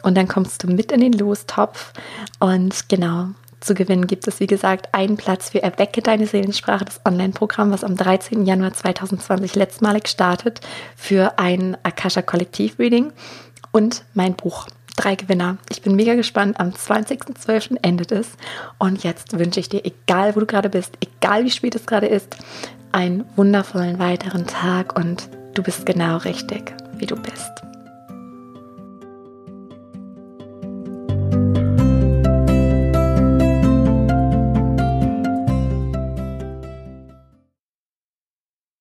Und 0.01 0.15
dann 0.15 0.27
kommst 0.27 0.63
du 0.63 0.67
mit 0.67 0.91
in 0.91 1.01
den 1.01 1.13
Lostopf. 1.13 1.93
Und 2.39 2.89
genau, 2.89 3.27
zu 3.59 3.75
gewinnen 3.75 4.07
gibt 4.07 4.27
es, 4.27 4.39
wie 4.39 4.47
gesagt, 4.47 4.93
einen 4.93 5.17
Platz 5.17 5.49
für 5.49 5.61
Erwecke 5.61 6.01
deine 6.01 6.25
Seelensprache, 6.25 6.85
das 6.85 7.01
Online-Programm, 7.05 7.71
was 7.71 7.83
am 7.83 7.95
13. 7.95 8.45
Januar 8.45 8.73
2020 8.73 9.55
letztmalig 9.55 10.07
startet, 10.07 10.61
für 10.95 11.37
ein 11.37 11.77
Akasha 11.83 12.21
Kollektiv 12.21 12.79
Reading 12.79 13.11
und 13.71 14.03
mein 14.13 14.33
Buch. 14.33 14.67
Drei 14.99 15.15
Gewinner. 15.15 15.57
Ich 15.69 15.81
bin 15.81 15.95
mega 15.95 16.15
gespannt. 16.15 16.59
Am 16.59 16.71
20.12. 16.71 17.77
endet 17.83 18.11
es. 18.11 18.31
Und 18.79 19.01
jetzt 19.01 19.39
wünsche 19.39 19.61
ich 19.61 19.69
dir, 19.69 19.85
egal 19.85 20.35
wo 20.35 20.41
du 20.41 20.45
gerade 20.45 20.69
bist, 20.69 20.97
egal 20.99 21.45
wie 21.45 21.51
spät 21.51 21.73
es 21.75 21.85
gerade 21.85 22.07
ist, 22.07 22.35
einen 22.91 23.23
wundervollen 23.37 23.97
weiteren 23.97 24.45
Tag 24.45 24.99
und 24.99 25.29
du 25.53 25.63
bist 25.63 25.85
genau 25.85 26.17
richtig, 26.17 26.73
wie 26.97 27.05
du 27.05 27.15
bist. 27.15 27.68